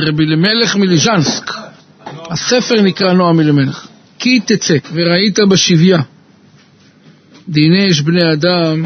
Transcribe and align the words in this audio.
רבי 0.00 0.24
אלימלך 0.24 0.76
מליז'נסק. 0.76 1.52
הספר 2.30 2.82
נקרא 2.82 3.12
נועם 3.12 3.40
אלימלך. 3.40 3.88
כי 4.18 4.40
תצא 4.40 4.76
וראית 4.92 5.38
בשביה 5.50 5.98
דיני 7.48 7.86
יש 7.90 8.00
בני 8.00 8.32
אדם 8.32 8.82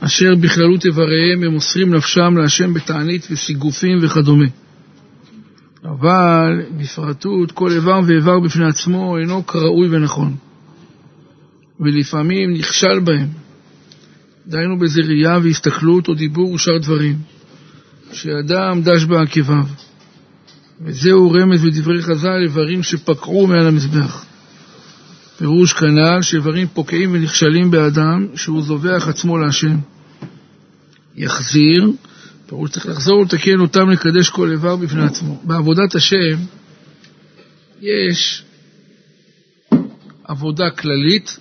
אשר 0.00 0.34
בכללות 0.40 0.86
איבריהם 0.86 1.42
הם 1.42 1.52
מוסרים 1.52 1.94
נפשם 1.94 2.36
להשם 2.36 2.74
בתענית 2.74 3.28
וסיגופים 3.30 3.98
וכדומה. 4.02 4.46
אבל 5.84 6.62
בפרטות 6.76 7.52
כל 7.52 7.70
איבר 7.72 8.00
ואיבר 8.06 8.40
בפני 8.40 8.64
עצמו 8.68 9.18
אינו 9.18 9.46
כראוי 9.46 9.88
ונכון, 9.90 10.36
ולפעמים 11.80 12.52
נכשל 12.52 13.00
בהם. 13.00 13.28
דהיינו 14.46 14.78
באיזה 14.78 15.00
ראייה 15.00 15.38
והסתכלות 15.42 16.08
או 16.08 16.14
דיבור 16.14 16.52
ושאר 16.52 16.78
דברים, 16.78 17.16
שאדם 18.12 18.82
דש 18.82 19.04
בעקביו. 19.04 19.64
וזהו 20.80 21.30
רמז 21.30 21.64
בדברי 21.64 22.02
חז"ל 22.02 22.42
איברים 22.42 22.82
שפקעו 22.82 23.46
מעל 23.46 23.66
המזבח. 23.66 24.24
פירוש 25.38 25.72
כנ"ל 25.72 26.22
שאיברים 26.22 26.66
פוקעים 26.72 27.12
ונכשלים 27.12 27.70
באדם 27.70 28.26
שהוא 28.36 28.62
זובח 28.62 29.08
עצמו 29.08 29.38
להשם. 29.38 29.76
יחזיר, 31.16 31.90
פירוש 32.46 32.70
צריך 32.70 32.86
לחזור 32.86 33.18
ולתקן 33.18 33.60
אותם 33.60 33.90
לקדש 33.90 34.28
כל 34.28 34.50
איבר 34.50 34.76
בפני 34.76 35.04
עצמו. 35.04 35.40
בעבודת 35.44 35.94
השם 35.94 36.38
יש 37.80 38.44
עבודה 40.24 40.70
כללית, 40.70 41.38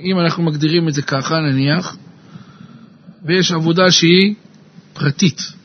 אם 0.00 0.20
אנחנו 0.20 0.42
מגדירים 0.42 0.88
את 0.88 0.94
זה 0.94 1.02
ככה 1.02 1.40
נניח, 1.40 1.96
ויש 3.24 3.52
עבודה 3.52 3.90
שהיא 3.90 4.34
פרטית. 4.92 5.55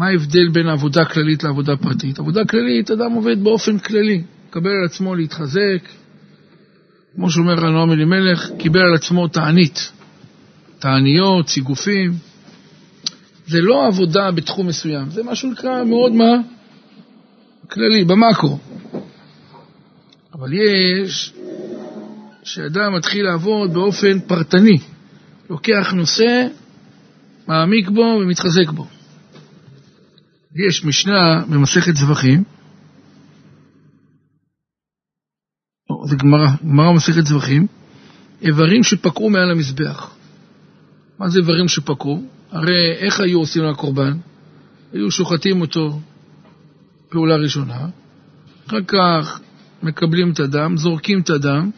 מה 0.00 0.06
ההבדל 0.06 0.48
בין 0.52 0.68
עבודה 0.68 1.04
כללית 1.04 1.44
לעבודה 1.44 1.76
פרטית? 1.76 2.18
עבודה 2.18 2.44
כללית, 2.44 2.90
אדם 2.90 3.12
עובד 3.12 3.44
באופן 3.44 3.78
כללי, 3.78 4.22
מקבל 4.48 4.70
על 4.70 4.84
עצמו 4.84 5.14
להתחזק, 5.14 5.88
כמו 7.14 7.30
שאומר 7.30 7.66
הנועם 7.66 7.92
אלימלך, 7.92 8.50
קיבל 8.58 8.80
על 8.80 8.94
עצמו 8.94 9.28
תענית, 9.28 9.92
תעניות, 10.78 11.48
סיגופים. 11.48 12.12
זה 13.46 13.60
לא 13.60 13.86
עבודה 13.86 14.30
בתחום 14.30 14.66
מסוים, 14.66 15.10
זה 15.10 15.22
משהו 15.22 15.50
נקרא 15.50 15.84
מאוד 15.84 16.12
מה? 16.12 16.32
כללי, 17.70 18.04
במאקרו. 18.04 18.58
אבל 20.34 20.48
יש 20.52 21.32
שאדם 22.42 22.94
מתחיל 22.96 23.24
לעבוד 23.24 23.72
באופן 23.74 24.20
פרטני, 24.20 24.78
לוקח 25.50 25.92
נושא, 25.92 26.46
מעמיק 27.46 27.88
בו 27.88 28.18
ומתחזק 28.22 28.70
בו. 28.70 28.86
יש 30.54 30.84
משנה 30.84 31.44
במסכת 31.50 31.96
זבחים, 31.96 32.44
זה 36.04 36.16
גמרא, 36.16 36.48
גמרא 36.62 36.92
מסכת 36.92 37.26
זבחים, 37.26 37.66
איברים 38.42 38.82
שפקעו 38.82 39.30
מעל 39.30 39.50
המזבח. 39.50 40.14
מה 41.18 41.28
זה 41.28 41.38
איברים 41.38 41.68
שפקעו? 41.68 42.22
הרי 42.50 42.92
איך 42.98 43.20
היו 43.20 43.38
עושים 43.38 43.64
לקורבן? 43.64 44.12
היו 44.92 45.10
שוחטים 45.10 45.60
אותו 45.60 46.00
פעולה 47.10 47.36
ראשונה, 47.36 47.86
אחר 48.66 48.82
כך 48.86 49.40
מקבלים 49.82 50.32
את 50.32 50.40
הדם, 50.40 50.76
זורקים 50.76 51.20
את 51.20 51.30
הדם, 51.30 51.70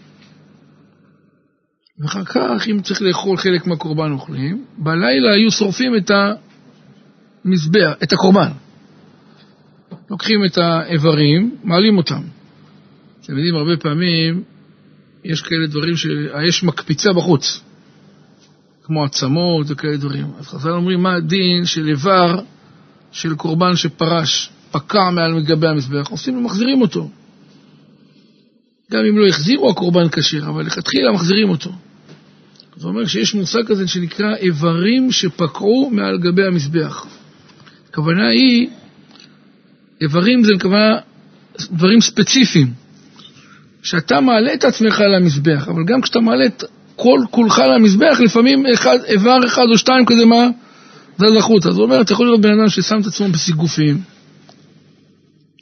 ואחר 1.98 2.24
כך, 2.24 2.68
אם 2.70 2.80
צריך 2.82 3.02
לאכול 3.02 3.36
חלק 3.36 3.66
מהקורבן 3.66 4.12
אוכלים, 4.12 4.64
בלילה 4.78 5.32
היו 5.32 5.50
שורפים 5.50 5.96
את 5.96 6.10
המזבח, 7.44 7.92
את 8.02 8.12
הקורבן. 8.12 8.50
לוקחים 10.10 10.44
את 10.44 10.58
האיברים, 10.58 11.56
מעלים 11.64 11.98
אותם. 11.98 12.22
אתם 13.22 13.36
יודעים, 13.36 13.54
הרבה 13.54 13.76
פעמים 13.76 14.42
יש 15.24 15.42
כאלה 15.42 15.66
דברים 15.66 15.96
שהאש 15.96 16.62
מקפיצה 16.62 17.12
בחוץ, 17.12 17.60
כמו 18.84 19.04
עצמות 19.04 19.66
וכאלה 19.68 19.96
דברים. 19.96 20.26
אז 20.38 20.46
חז"ל 20.46 20.70
אומרים, 20.70 21.02
מה 21.02 21.14
הדין 21.14 21.64
של 21.64 21.88
איבר 21.88 22.40
של 23.12 23.34
קורבן 23.34 23.76
שפרש, 23.76 24.50
פקע 24.70 25.10
מעל 25.10 25.34
מגבי 25.34 25.68
המזבח, 25.68 26.08
עושים 26.10 26.36
ומחזירים 26.36 26.82
אותו. 26.82 27.10
גם 28.92 29.04
אם 29.08 29.18
לא 29.18 29.26
החזירו 29.26 29.70
הקורבן 29.70 30.08
כשר, 30.08 30.48
אבל 30.48 30.66
לכתחילה 30.66 31.12
מחזירים 31.12 31.50
אותו. 31.50 31.70
זה 32.76 32.88
אומר 32.88 33.06
שיש 33.06 33.34
מושג 33.34 33.66
כזה 33.66 33.88
שנקרא 33.88 34.36
איברים 34.36 35.12
שפקעו 35.12 35.90
מעל 35.90 36.18
גבי 36.18 36.46
המזבח. 36.46 37.06
הכוונה 37.92 38.28
היא, 38.28 38.68
איברים 40.00 40.44
זה 40.44 40.52
כוונה 40.60 40.96
דברים 41.70 42.00
ספציפיים. 42.00 42.72
שאתה 43.82 44.20
מעלה 44.20 44.54
את 44.54 44.64
עצמך 44.64 45.02
למזבח, 45.16 45.68
אבל 45.68 45.84
גם 45.84 46.00
כשאתה 46.00 46.20
מעלה 46.20 46.46
את 46.46 46.64
כל 46.96 47.18
כולך 47.30 47.62
למזבח, 47.74 48.20
לפעמים 48.24 48.66
אחד, 48.74 48.98
איבר 49.04 49.38
אחד 49.46 49.62
או 49.72 49.78
שתיים 49.78 50.06
כזה 50.06 50.24
מה? 50.24 50.48
זה. 51.62 51.68
אז 51.68 51.76
הוא 51.76 51.84
אומר, 51.84 52.00
אתה 52.00 52.12
יכול 52.12 52.26
לראות 52.26 52.40
בן 52.40 52.60
אדם 52.60 52.68
ששם 52.68 53.00
את 53.00 53.06
עצמו 53.06 53.28
בסיגופים, 53.28 54.00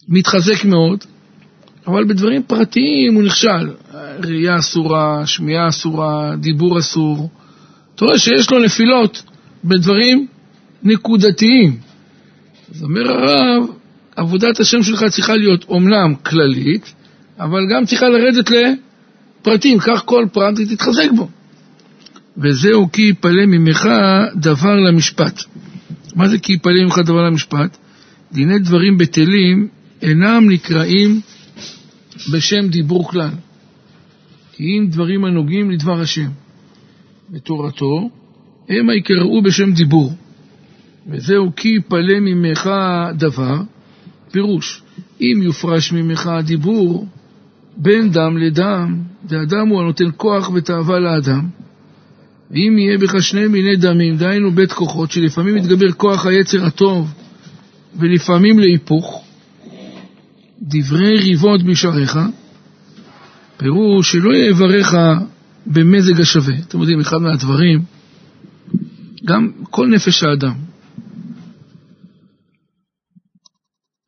מתחזק 0.09 0.65
מאוד, 0.65 1.05
אבל 1.87 2.05
בדברים 2.05 2.43
פרטיים 2.43 3.15
הוא 3.15 3.23
נכשל. 3.23 3.71
ראייה 4.25 4.59
אסורה, 4.59 5.27
שמיעה 5.27 5.69
אסורה, 5.69 6.37
דיבור 6.37 6.79
אסור. 6.79 7.31
אתה 7.95 8.05
רואה 8.05 8.19
שיש 8.19 8.51
לו 8.51 8.59
נפילות 8.59 9.23
בדברים 9.65 10.27
נקודתיים. 10.83 11.90
אז 12.71 12.83
אומר 12.83 13.13
הרב, 13.13 13.63
עבודת 14.17 14.61
השם 14.61 14.83
שלך 14.83 15.05
צריכה 15.05 15.37
להיות 15.37 15.65
אומנם 15.69 16.15
כללית, 16.15 16.95
אבל 17.39 17.61
גם 17.73 17.87
צריכה 17.87 18.09
לרדת 18.09 18.51
לפרטים, 18.51 19.79
קח 19.79 20.03
כל 20.05 20.27
פרט 20.33 20.55
ותתחזק 20.59 21.11
בו. 21.17 21.29
וזהו 22.37 22.93
כי 22.93 23.03
יפלא 23.03 23.47
ממך 23.47 23.89
דבר 24.37 24.77
למשפט. 24.77 25.43
מה 26.15 26.29
זה 26.29 26.39
כי 26.39 26.53
יפלא 26.53 26.85
ממך 26.85 26.99
דבר 26.99 27.23
למשפט? 27.23 27.77
דיני 28.33 28.59
דברים 28.59 28.99
בטלים 28.99 29.69
אינם 30.03 30.51
נקראים 30.51 31.21
בשם 32.33 32.69
דיבור 32.69 33.09
כלל. 33.09 33.31
כי 34.53 34.65
אם 34.65 34.87
דברים 34.91 35.25
הנוגעים 35.25 35.71
לדבר 35.71 36.01
השם 36.01 36.29
ותורתו, 37.33 38.11
המה 38.69 38.95
יקראו 38.95 39.43
בשם 39.43 39.73
דיבור. 39.73 40.13
וזהו 41.07 41.53
כי 41.57 41.69
יפלא 41.69 42.21
ממך 42.21 42.71
דבר, 43.19 43.57
פירוש, 44.31 44.83
אם 45.21 45.43
יופרש 45.43 45.93
ממך 45.93 46.27
הדיבור, 46.27 47.07
בין 47.77 48.11
דם 48.11 48.37
לדם, 48.37 48.97
ואדם 49.29 49.69
הוא 49.69 49.81
הנותן 49.81 50.11
כוח 50.17 50.51
ותאווה 50.55 50.99
לאדם, 50.99 51.49
ואם 52.51 52.79
יהיה 52.79 52.99
בך 52.99 53.23
שני 53.23 53.47
מיני 53.47 53.77
דמים, 53.77 54.17
דהיינו 54.17 54.51
בית 54.51 54.73
כוחות, 54.73 55.11
שלפעמים 55.11 55.57
יתגבר 55.57 55.93
כוח 55.93 56.27
היצר 56.27 56.67
הטוב, 56.67 57.15
ולפעמים 57.99 58.59
להיפוך, 58.59 59.25
דברי 60.63 61.19
ריבות 61.19 61.63
בשעריך, 61.63 62.19
פירוש 63.57 64.13
שלא 64.13 64.35
יאבריך 64.35 64.97
במזג 65.67 66.21
השווה. 66.21 66.55
אתם 66.69 66.79
יודעים, 66.81 67.01
אחד 67.01 67.17
מהדברים, 67.17 67.83
גם 69.25 69.51
כל 69.71 69.87
נפש 69.87 70.23
האדם. 70.23 70.70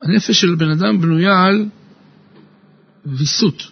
הנפש 0.03 0.41
של 0.41 0.55
בן 0.55 0.71
אדם 0.71 1.01
בנויה 1.01 1.43
על 1.43 1.67
ויסות. 3.07 3.63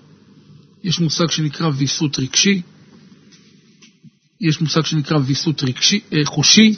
יש 0.85 1.01
מושג 1.01 1.31
שנקרא 1.31 1.71
ויסות 1.77 2.19
רגשי, 2.19 2.63
יש 4.41 4.61
מושג 4.61 4.85
שנקרא 4.85 5.19
ויסות 5.25 5.63
רגשי, 5.63 6.01
אה, 6.13 6.19
חושי. 6.25 6.75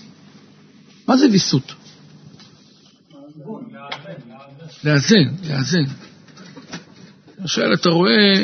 מה 1.08 1.16
זה 1.16 1.26
ויסות? 1.32 1.72
לאזן, 4.84 5.24
לאזן. 5.48 5.84
למשל, 7.38 7.72
אתה 7.74 7.90
רואה, 7.90 8.42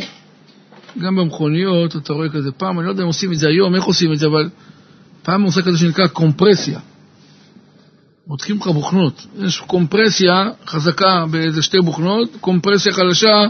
גם 0.99 1.17
במכוניות, 1.17 1.97
אתה 1.97 2.13
רואה 2.13 2.29
כזה 2.29 2.53
פעם, 2.53 2.79
אני 2.79 2.87
לא 2.87 2.91
יודע 2.91 3.03
אם 3.03 3.07
עושים 3.07 3.33
את 3.33 3.39
זה 3.39 3.49
היום, 3.49 3.75
איך 3.75 3.85
עושים 3.85 4.13
את 4.13 4.19
זה, 4.19 4.27
אבל 4.27 4.49
פעם 5.23 5.43
עושה 5.43 5.63
כזה 5.63 5.79
שנקרא 5.79 6.07
קומפרסיה. 6.07 6.81
מותחים 8.29 8.57
לך 8.57 8.67
בוכנות. 8.67 9.27
יש 9.39 9.61
קומפרסיה 9.61 10.51
חזקה 10.67 11.25
באיזה 11.31 11.63
שתי 11.63 11.79
בוכנות, 11.85 12.29
קומפרסיה 12.41 12.93
חלשה, 12.93 13.47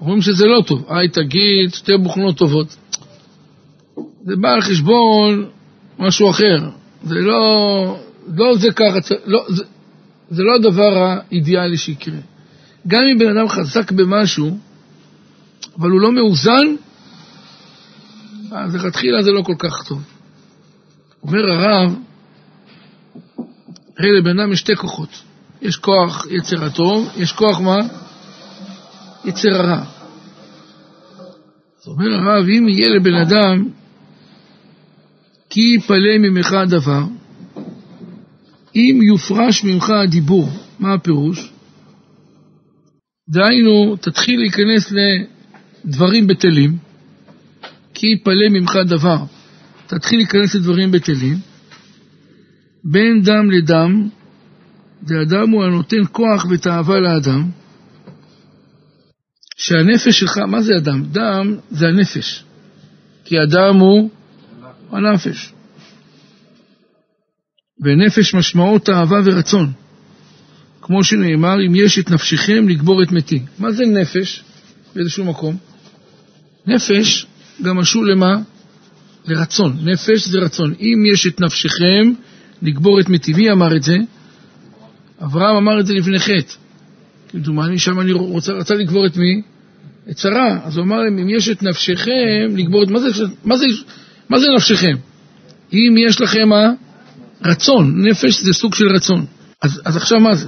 אומרים 0.00 0.22
שזה 0.22 0.46
לא 0.46 0.62
טוב. 0.66 0.84
היי, 0.88 1.08
תגיד, 1.08 1.74
שתי 1.74 1.92
בוכנות 2.02 2.36
טובות. 2.36 2.76
זה 4.24 4.36
בא 4.36 4.48
על 4.48 4.60
חשבון 4.60 5.46
משהו 5.98 6.30
אחר. 6.30 6.70
זה 7.04 7.14
לא, 7.14 7.98
לא 8.36 8.56
זה 8.56 8.68
ככה, 8.70 9.14
לא, 9.26 9.44
זה, 9.48 9.64
זה 10.30 10.42
לא 10.42 10.54
הדבר 10.54 10.98
האידיאלי 10.98 11.76
שיקרה. 11.76 12.18
גם 12.86 13.02
אם 13.12 13.18
בן 13.18 13.38
אדם 13.38 13.48
חזק 13.48 13.92
במשהו, 13.92 14.58
אבל 15.78 15.90
הוא 15.90 16.00
לא 16.00 16.12
מאוזן, 16.12 16.66
אז 18.52 18.74
לכתחילה 18.74 19.22
זה 19.22 19.30
לא 19.30 19.42
כל 19.42 19.54
כך 19.58 19.88
טוב. 19.88 20.02
אומר 21.22 21.52
הרב, 21.52 21.94
הרי 23.98 24.18
לבן 24.18 24.40
אדם 24.40 24.52
יש 24.52 24.60
שתי 24.60 24.76
כוחות. 24.76 25.22
יש 25.62 25.76
כוח 25.76 26.26
יצר 26.30 26.64
הטוב, 26.64 27.08
יש 27.16 27.32
כוח 27.32 27.60
מה? 27.60 27.76
יצר 29.24 29.54
הרע. 29.54 29.84
אז 31.80 31.88
אומר 31.88 32.14
הרב, 32.14 32.48
אם 32.48 32.68
יהיה 32.68 32.88
לבן 32.88 33.14
אדם 33.14 33.68
כי 35.50 35.60
יפלא 35.60 36.18
ממך 36.18 36.52
הדבר, 36.52 37.02
אם 38.74 39.00
יופרש 39.02 39.64
ממך 39.64 39.90
הדיבור, 39.90 40.48
מה 40.78 40.94
הפירוש? 40.94 41.52
דהיינו, 43.28 43.96
תתחיל 43.96 44.40
להיכנס 44.40 44.92
לדברים 45.84 46.26
בטלים, 46.26 46.76
כי 47.94 48.06
יפלא 48.06 48.48
ממך 48.50 48.76
דבר, 48.86 49.18
תתחיל 49.86 50.18
להיכנס 50.18 50.54
לדברים 50.54 50.90
בטלים, 50.90 51.36
בין 52.90 53.22
דם 53.22 53.50
לדם, 53.50 54.08
דאדם 55.02 55.50
הוא 55.50 55.64
הנותן 55.64 56.02
כוח 56.12 56.46
ותאווה 56.50 57.00
לאדם, 57.00 57.50
שהנפש 59.56 60.20
שלך, 60.20 60.38
מה 60.38 60.62
זה 60.62 60.72
אדם? 60.78 61.02
דם 61.02 61.56
זה 61.70 61.88
הנפש, 61.88 62.44
כי 63.24 63.34
אדם 63.42 63.76
הוא 63.76 64.10
הנפש. 64.90 65.52
ונפש 67.80 68.34
משמעות 68.34 68.84
תאווה 68.84 69.20
ורצון. 69.24 69.72
כמו 70.82 71.04
שנאמר, 71.04 71.54
אם 71.66 71.74
יש 71.74 71.98
את 71.98 72.10
נפשכם 72.10 72.68
לגבור 72.68 73.02
את 73.02 73.12
מתי. 73.12 73.42
מה 73.58 73.70
זה 73.70 73.84
נפש 73.84 74.44
באיזשהו 74.94 75.24
מקום? 75.24 75.56
נפש 76.66 77.26
גם 77.62 77.76
משול 77.76 78.10
למה? 78.12 78.36
לרצון. 79.26 79.78
נפש 79.82 80.28
זה 80.28 80.38
רצון. 80.38 80.74
אם 80.80 81.12
יש 81.12 81.26
את 81.26 81.40
נפשכם 81.40 82.12
לגבור 82.62 83.00
את 83.00 83.08
מתי. 83.08 83.32
מי 83.32 83.50
אמר 83.50 83.76
את 83.76 83.82
זה? 83.82 83.96
אברהם 85.22 85.56
אמר 85.56 85.80
את 85.80 85.86
זה 85.86 85.94
לפני 85.94 86.18
חטא. 86.18 86.54
כמדומני 87.28 87.78
שם 87.78 88.00
אני 88.00 88.12
רוצה, 88.12 88.52
רצה 88.52 88.74
לגבור 88.74 89.06
את 89.06 89.16
מי? 89.16 89.42
את 90.10 90.18
שרה. 90.18 90.58
אז 90.64 90.76
הוא 90.76 90.84
אמר 90.84 90.96
להם, 90.96 91.18
אם 91.18 91.28
יש 91.28 91.48
את 91.48 91.62
נפשכם 91.62 92.56
לגבור 92.56 92.82
את... 92.82 92.88
מה 92.88 93.00
זה, 93.00 93.24
מה 93.44 93.56
זה, 93.56 93.66
מה 94.28 94.38
זה 94.40 94.46
נפשכם? 94.56 94.96
אם 95.72 95.94
יש 96.08 96.20
לכם 96.20 96.48
מה? 96.48 96.72
רצון. 97.44 98.06
נפש 98.06 98.40
זה 98.40 98.52
סוג 98.52 98.74
של 98.74 98.86
רצון. 98.94 99.26
אז, 99.62 99.80
אז 99.84 99.96
עכשיו 99.96 100.20
מה 100.20 100.34
זה? 100.34 100.46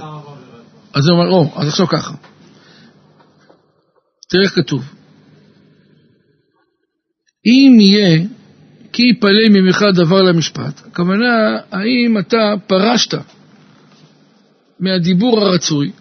אז 0.93 1.07
הוא 1.07 1.17
אומר, 1.17 1.29
או, 1.31 1.51
אז 1.55 1.67
עכשיו 1.67 1.87
ככה. 1.87 2.13
תראה 4.29 4.43
איך 4.43 4.55
כתוב. 4.55 4.93
אם 7.45 7.77
יהיה 7.79 8.25
כי 8.93 9.03
יפלא 9.03 9.49
ממך 9.49 9.85
דבר 9.93 10.21
למשפט, 10.21 10.81
הכוונה, 10.87 11.57
האם 11.71 12.17
אתה 12.17 12.53
פרשת 12.67 13.13
מהדיבור 14.79 15.39
הרצוי 15.39 15.91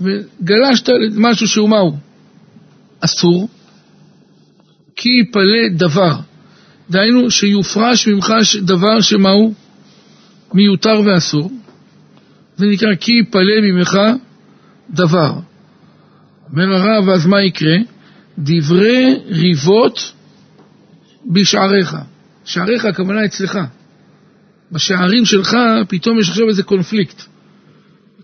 וגלשת 0.00 0.88
למשהו 0.88 1.48
שהוא 1.48 1.68
מהו? 1.68 1.96
אסור, 3.00 3.48
כי 4.96 5.08
יפלא 5.08 5.68
דבר. 5.70 6.14
דהיינו 6.90 7.30
שיופרש 7.30 8.08
ממך 8.08 8.32
דבר 8.62 9.00
שמהו 9.00 9.54
מיותר 10.54 11.00
ואסור, 11.06 11.50
זה 12.56 12.66
נקרא 12.66 12.94
כי 12.94 13.12
יפלא 13.12 13.60
ממך 13.62 13.98
דבר. 14.90 15.32
אומר 16.50 16.74
הרב, 16.74 17.08
אז 17.08 17.26
מה 17.26 17.42
יקרה? 17.42 17.76
דברי 18.38 19.14
ריבות 19.28 20.12
בשעריך. 21.26 21.96
שעריך 22.50 22.84
הכוונה 22.84 23.24
אצלך. 23.24 23.58
בשערים 24.72 25.24
שלך 25.24 25.56
פתאום 25.88 26.18
יש 26.18 26.28
עכשיו 26.28 26.48
איזה 26.48 26.62
קונפליקט. 26.62 27.22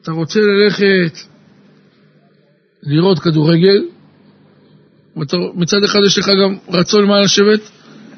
אתה 0.03 0.13
רוצה 0.13 0.41
ללכת 0.41 1.19
לראות 2.83 3.19
כדורגל, 3.19 3.85
מצד 5.55 5.85
אחד 5.85 5.99
יש 6.07 6.19
לך 6.19 6.29
גם 6.29 6.57
רצון 6.69 7.05
מה 7.05 7.23
לשבת, 7.23 7.61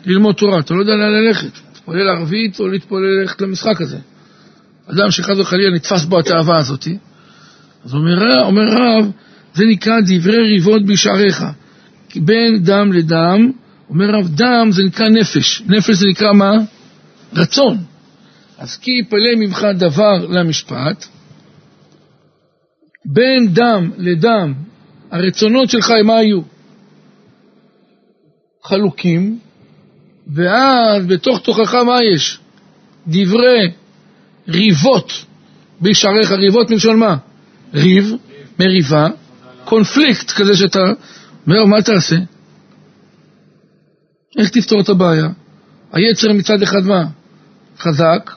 ללמוד 0.06 0.34
תורה, 0.34 0.58
אתה 0.58 0.74
לא 0.74 0.80
יודע 0.80 0.94
לאן 0.94 1.12
ללכת, 1.12 1.50
להתפלל 1.74 2.08
ערבית 2.08 2.60
או 2.60 2.68
להתפלל 2.68 3.20
ללכת 3.20 3.40
למשחק 3.40 3.80
הזה. 3.80 3.98
אדם 4.86 5.10
שחס 5.10 5.38
וחלילה 5.38 5.74
נתפס 5.74 6.04
בו 6.04 6.18
התאווה 6.18 6.56
הזאת, 6.56 6.88
אז 7.84 7.94
אומר, 7.94 8.44
אומר 8.44 8.62
רב, 8.62 9.10
זה 9.54 9.64
נקרא 9.64 9.94
דברי 10.06 10.38
ריבות 10.38 10.86
בשעריך. 10.86 11.44
בין 12.16 12.62
דם 12.62 12.92
לדם, 12.92 13.50
אומר 13.90 14.10
רב, 14.10 14.28
דם 14.28 14.68
זה 14.72 14.82
נקרא 14.82 15.08
נפש. 15.08 15.62
נפש 15.66 15.90
זה 15.90 16.06
נקרא 16.10 16.32
מה? 16.32 16.52
רצון. 17.32 17.78
אז 18.58 18.76
כי 18.76 18.90
יפלא 18.90 19.34
ממך 19.36 19.66
דבר 19.74 20.26
למשפט, 20.28 21.06
בין 23.04 23.54
דם 23.54 23.90
לדם, 23.98 24.54
הרצונות 25.10 25.70
שלך 25.70 25.90
הם 25.90 26.06
מה 26.06 26.16
היו? 26.16 26.40
חלוקים, 28.64 29.38
ואז 30.34 31.06
בתוך 31.06 31.40
תוכך 31.40 31.74
מה 31.74 31.98
יש? 32.14 32.38
דברי 33.06 33.70
ריבות 34.48 35.12
בשעריך, 35.80 36.32
ריבות 36.32 36.70
מלשון 36.70 36.98
מה? 36.98 37.16
ריב, 37.74 38.12
מריבה, 38.58 39.08
קונפליקט 39.64 40.30
כזה 40.30 40.56
שאתה 40.56 40.80
אומר, 41.46 41.64
מה 41.64 41.82
תעשה? 41.82 42.16
איך 44.38 44.48
תפתור 44.48 44.80
את 44.80 44.88
הבעיה? 44.88 45.28
היצר 45.92 46.32
מצד 46.32 46.62
אחד 46.62 46.84
מה? 46.84 47.04
חזק, 47.78 48.30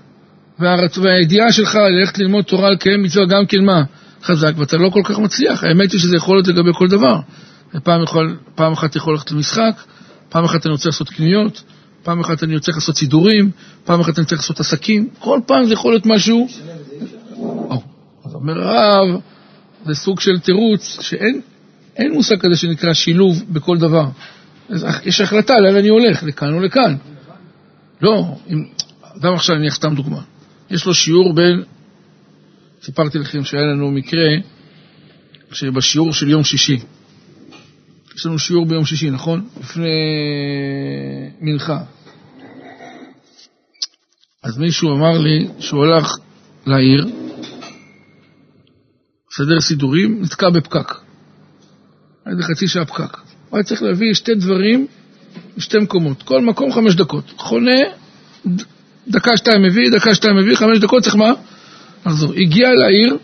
והידיעה 1.02 1.52
שלך 1.52 1.76
ללכת 1.76 2.18
ללמוד 2.18 2.44
תורה, 2.44 2.70
לקיים 2.70 3.04
מצווה 3.04 3.26
גם 3.26 3.46
כן 3.46 3.66
מה? 3.66 3.84
חזק, 4.24 4.54
ואתה 4.58 4.78
לא 4.78 4.90
כל 4.90 5.02
כך 5.04 5.20
מצליח. 5.20 5.64
האמת 5.64 5.92
היא 5.92 6.02
שזה 6.02 6.16
יכול 6.16 6.36
להיות 6.38 6.48
לגבי 6.48 6.70
כל 6.74 6.88
דבר. 6.88 7.16
פעם, 7.84 8.04
יכול, 8.04 8.38
פעם 8.56 8.74
אחת 8.74 8.96
יכול 8.96 9.14
ללכת 9.14 9.32
למשחק, 9.32 9.82
פעם 10.30 10.44
אחת 10.44 10.66
אני 10.66 10.72
רוצה 10.72 10.90
לעשות 10.90 11.10
קניות, 11.10 11.64
פעם 12.04 12.20
אחת 12.20 12.44
אני 12.44 12.56
רוצה 12.56 12.72
לעשות 12.72 12.98
סידורים, 12.98 13.52
פעם 13.86 14.00
אחת 14.00 14.18
אני 14.20 14.26
צריך 14.26 14.42
לעשות 14.42 14.60
עסקים, 14.60 15.10
כל 15.20 15.40
פעם 15.46 15.66
זה 15.66 15.74
יכול 15.74 15.92
להיות 15.92 16.06
משהו... 16.06 16.48
אז 18.26 18.34
אומר 18.34 18.54
הרב, 18.64 19.22
זה 19.86 19.96
סוג 19.96 20.20
של 20.20 20.40
תירוץ 20.40 20.98
שאין 21.02 21.42
מושג 22.14 22.40
כזה 22.40 22.56
שנקרא 22.56 22.94
שילוב 22.94 23.44
בכל 23.50 23.78
דבר. 23.78 24.06
יש 25.06 25.22
החלטה 25.22 25.54
לאן 25.64 25.76
אני 25.76 25.88
הולך, 25.88 26.24
לכאן 26.24 26.54
או 26.54 26.60
לכאן. 26.60 26.96
לא, 28.02 28.38
אם... 28.50 28.66
אדם 29.18 29.34
עכשיו, 29.34 29.56
אני 29.56 29.62
אניח 29.64 29.76
סתם 29.76 29.96
דוגמה. 29.96 30.22
יש 30.70 30.86
לו 30.86 30.94
שיעור 30.94 31.34
בין... 31.36 31.64
סיפרתי 32.84 33.18
לכם 33.18 33.44
שהיה 33.44 33.64
לנו 33.64 33.92
מקרה 33.92 34.30
שבשיעור 35.52 36.14
של 36.14 36.30
יום 36.30 36.44
שישי, 36.44 36.78
יש 38.16 38.26
לנו 38.26 38.40
שיעור 38.40 38.66
ביום 38.66 38.86
שישי, 38.86 39.10
נכון? 39.10 39.48
לפני 39.60 39.90
מנחה. 41.42 41.84
אז 44.44 44.58
מישהו 44.58 44.96
אמר 44.96 45.18
לי 45.18 45.48
שהוא 45.60 45.86
הלך 45.86 46.18
לעיר, 46.66 47.08
לסדר 49.32 49.62
סידורים, 49.62 50.22
נתקע 50.22 50.50
בפקק. 50.50 50.94
היה 52.26 52.34
איזה 52.34 52.44
חצי 52.44 52.68
שעה 52.68 52.86
פקק. 52.86 53.18
הוא 53.52 53.58
היה 53.58 53.64
צריך 53.64 53.84
להביא 53.84 54.14
שתי 54.14 54.36
דברים 54.36 54.88
בשתי 55.58 55.78
מקומות. 55.78 56.24
כל 56.24 56.42
מקום 56.42 56.72
חמש 56.72 56.96
דקות. 56.96 57.24
חונה, 57.38 57.80
דקה 59.08 59.38
שתיים 59.38 59.64
מביא, 59.64 59.92
דקה 59.92 60.16
שתיים 60.16 60.36
מביא, 60.36 60.56
חמש 60.56 60.80
דקות 60.80 61.04
צריך 61.04 61.16
מה? 61.16 61.34
לחזור. 62.06 62.34
הגיע 62.34 62.70
לעיר, 62.74 63.18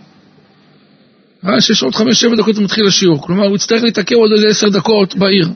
ראה 1.43 1.61
שיש 1.61 1.83
עוד 1.83 1.95
חמש, 1.95 2.21
שבע 2.21 2.35
דקות 2.35 2.57
ומתחיל 2.57 2.87
השיעור. 2.87 3.21
כלומר, 3.21 3.47
הוא 3.47 3.55
יצטרך 3.55 3.83
להתעכב 3.83 4.15
עוד 4.15 4.31
איזה 4.31 4.47
עשר 4.47 4.69
דקות 4.69 5.15
בעיר. 5.15 5.49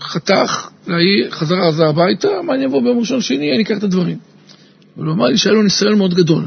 חתך 0.00 0.68
לעיר, 0.86 1.30
חזרה 1.30 1.68
עזה 1.68 1.86
הביתה, 1.86 2.28
מה 2.42 2.54
אני 2.54 2.66
אבוא 2.66 2.82
ביום 2.82 2.98
ראשון 2.98 3.20
שני, 3.20 3.52
אני 3.52 3.62
אקח 3.62 3.78
את 3.78 3.82
הדברים. 3.82 4.18
אבל 4.96 5.06
הוא 5.06 5.14
אמר 5.14 5.26
לי 5.26 5.38
שהיה 5.38 5.54
לו 5.54 5.62
ניסיון 5.62 5.98
מאוד 5.98 6.14
גדול. 6.14 6.44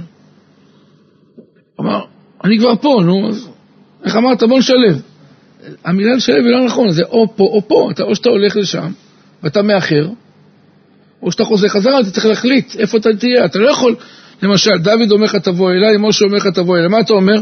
אמר, 1.79 2.05
אני 2.43 2.59
כבר 2.59 2.75
פה, 2.75 3.01
נו, 3.05 3.29
אז 3.29 3.49
איך 4.03 4.15
אמרת? 4.15 4.43
בוא 4.43 4.59
נשלב. 4.59 5.01
המילה 5.85 6.15
לשלב 6.15 6.45
היא 6.45 6.51
לא 6.51 6.65
נכון, 6.65 6.91
זה 6.91 7.03
או 7.03 7.27
פה 7.35 7.43
או 7.43 7.67
פה. 7.67 7.89
אתה, 7.91 8.03
או 8.03 8.15
שאתה 8.15 8.29
הולך 8.29 8.57
לשם 8.57 8.91
ואתה 9.43 9.61
מאחר, 9.61 10.07
או 11.23 11.31
שאתה 11.31 11.43
חוזר 11.43 11.67
חזרה, 11.67 11.99
אתה 11.99 12.11
צריך 12.11 12.25
להחליט 12.25 12.75
איפה 12.75 12.97
אתה 12.97 13.09
תהיה. 13.19 13.45
אתה 13.45 13.59
לא 13.59 13.69
יכול, 13.69 13.95
למשל, 14.41 14.71
דוד 14.77 15.11
אומר 15.11 15.25
לך 15.25 15.35
תבוא 15.35 15.71
אליי, 15.71 15.97
משה 15.99 16.25
אומר 16.25 16.37
לך 16.37 16.47
תבוא 16.47 16.77
אליי. 16.77 16.87
מה 16.87 16.99
אתה 16.99 17.13
אומר? 17.13 17.41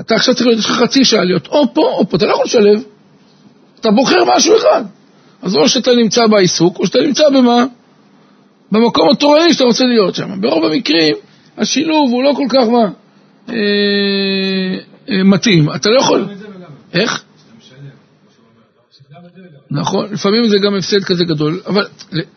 אתה 0.00 0.14
עכשיו 0.14 0.34
צריך 0.34 0.46
להיות, 0.46 0.58
יש 0.58 0.66
לך 0.66 0.72
חצי 0.72 1.04
שעה 1.04 1.24
להיות 1.24 1.46
או 1.46 1.74
פה 1.74 1.82
או 1.82 2.08
פה, 2.08 2.16
אתה 2.16 2.26
לא 2.26 2.32
יכול 2.32 2.44
לשלב. 2.44 2.82
אתה 3.80 3.90
בוחר 3.90 4.24
משהו 4.36 4.56
אחד. 4.56 4.84
אז 5.42 5.56
או 5.56 5.68
שאתה 5.68 5.90
נמצא 5.94 6.26
בעיסוק, 6.26 6.78
או 6.78 6.86
שאתה 6.86 6.98
נמצא 6.98 7.24
במה? 7.34 7.64
במקום 8.72 9.10
התורני 9.10 9.52
שאתה 9.52 9.64
רוצה 9.64 9.84
להיות 9.84 10.14
שם. 10.14 10.40
ברוב 10.40 10.64
המקרים, 10.64 11.16
השילוב 11.58 12.10
הוא 12.10 12.22
לא 12.22 12.32
כל 12.36 12.46
כך 12.48 12.68
מה? 12.68 12.90
אה, 13.48 13.54
אה, 15.10 15.24
מתאים. 15.24 15.74
אתה 15.74 15.90
לא 15.90 16.00
יכול... 16.00 16.28
איך? 16.94 17.22
נכון, 19.70 20.06
לפעמים 20.12 20.48
זה 20.48 20.58
גם 20.58 20.74
הפסד 20.74 21.04
כזה 21.04 21.24
גדול, 21.24 21.60
אבל 21.66 21.86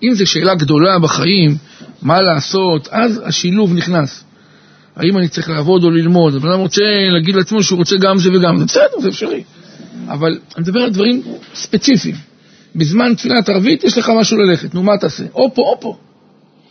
אם 0.04 0.14
זו 0.14 0.26
שאלה 0.28 0.56
גדולה 0.56 1.00
בחיים, 1.00 1.58
מה 2.02 2.22
לעשות, 2.22 2.88
אז 2.92 3.22
השילוב 3.26 3.74
נכנס. 3.74 4.24
האם 4.96 5.18
אני 5.18 5.28
צריך 5.28 5.50
לעבוד 5.50 5.84
או 5.84 5.90
ללמוד? 5.90 6.36
הבן 6.36 6.50
אדם 6.50 6.60
רוצה 6.60 6.82
להגיד 7.14 7.36
לעצמו 7.36 7.64
שהוא 7.64 7.78
רוצה 7.78 7.96
גם 8.02 8.20
זה 8.20 8.30
וגם 8.32 8.58
זה, 8.58 8.66
בסדר, 8.66 9.00
זה 9.02 9.10
אפשרי. 9.10 9.44
אבל 10.08 10.40
אני 10.56 10.64
מדבר 10.64 10.80
על 10.80 10.90
דברים 10.90 11.22
ספציפיים. 11.56 12.16
בזמן 12.76 13.14
תפילת 13.16 13.50
ערבית 13.50 13.84
יש 13.84 13.98
לך 13.98 14.12
משהו 14.20 14.38
ללכת, 14.38 14.74
נו 14.74 14.84
מה 14.84 14.98
תעשה? 14.98 15.24
או 15.34 15.54
פה 15.54 15.62
או 15.62 15.80
פה. 15.82 15.98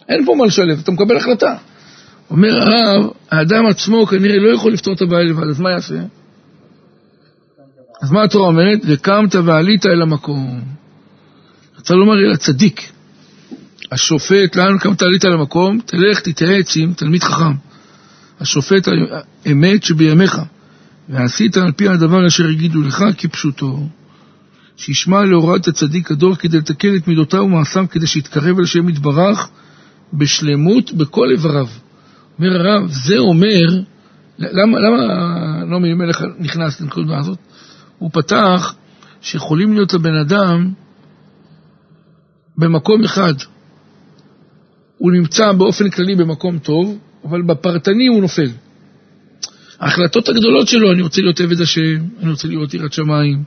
אין 0.09 0.25
פה 0.25 0.35
מה 0.35 0.47
לשלב, 0.47 0.78
אתה 0.78 0.92
מקבל 0.92 1.16
החלטה. 1.16 1.54
אומר 2.30 2.62
הרב, 2.62 3.11
האדם 3.30 3.66
עצמו 3.66 4.06
כנראה 4.06 4.37
לא 4.38 4.54
יכול 4.54 4.73
לפתור 4.73 4.94
את 4.94 5.02
הבעיה 5.02 5.25
לבד, 5.25 5.49
אז 5.50 5.61
מה 5.61 5.70
יעשה? 5.70 5.94
אז 8.02 8.11
מה 8.11 8.23
התורה 8.23 8.47
אומרת? 8.47 8.78
וקמת 8.87 9.35
ועלית 9.35 9.87
אל 9.87 10.02
המקום. 10.02 10.61
רוצה 11.78 11.94
לומר 11.94 12.14
אל 12.14 12.32
הצדיק, 12.32 12.92
השופט, 13.92 14.56
לאן 14.56 14.78
קמת 14.78 15.02
עלית 15.02 15.25
אל 15.25 15.32
המקום? 15.32 15.80
תלך 15.87 16.20
תתייעץ 16.20 16.76
עם 16.76 16.92
תלמיד 16.92 17.23
חכם. 17.23 17.52
השופט 18.40 18.88
האמת 19.47 19.82
שבימיך, 19.82 20.40
ועשית 21.08 21.56
על 21.56 21.73
פי 21.73 21.88
הדבר 21.88 22.26
אשר 22.26 22.50
יגידו 22.50 22.82
לך 22.82 23.04
כפשוטו. 23.18 23.88
שישמע 24.76 25.25
להוראת 25.25 25.68
הצדיק 25.68 26.11
הדור 26.11 26.35
כדי 26.35 26.58
לתקן 26.58 26.97
את 26.97 27.08
מידותיו 27.08 27.40
ומעשיו 27.40 27.87
כדי 27.90 28.06
שיתקרב 28.06 28.58
אל 28.58 28.64
השם 28.64 28.88
יתברך 28.88 29.49
בשלמות 30.12 30.92
בכל 30.92 31.30
איבריו. 31.30 31.66
אומר 32.38 32.61
הרב, 32.61 32.90
זה 32.90 33.18
אומר, 33.18 33.83
למה, 34.38 34.78
למה 34.78 34.97
נעמי 35.64 35.95
מלך 35.95 36.25
נכנס 36.38 36.80
לנקודה 36.80 37.18
הזאת? 37.18 37.38
הוא 37.99 38.11
פתח 38.12 38.75
שיכולים 39.21 39.73
להיות 39.73 39.95
לבן 39.95 40.14
אדם 40.14 40.73
במקום 42.59 43.04
אחד. 43.04 43.35
הוא 44.99 45.12
נמצא 45.12 45.52
באופן 45.52 45.90
כללי 45.90 46.14
במקום 46.14 46.59
טוב, 46.59 46.99
אבל 47.25 47.42
בפרטני 47.42 48.07
הוא 48.07 48.21
נופל. 48.21 48.50
ההחלטות 49.80 50.28
הגדולות 50.28 50.68
שלו, 50.68 50.92
אני 50.92 51.02
רוצה 51.02 51.23
להיות 51.23 51.40
עבד 51.40 51.61
השם, 51.61 51.99
אני 52.21 52.30
רוצה 52.30 52.49
להיות 52.49 52.75
יראת 52.75 52.92
שמיים, 52.92 53.42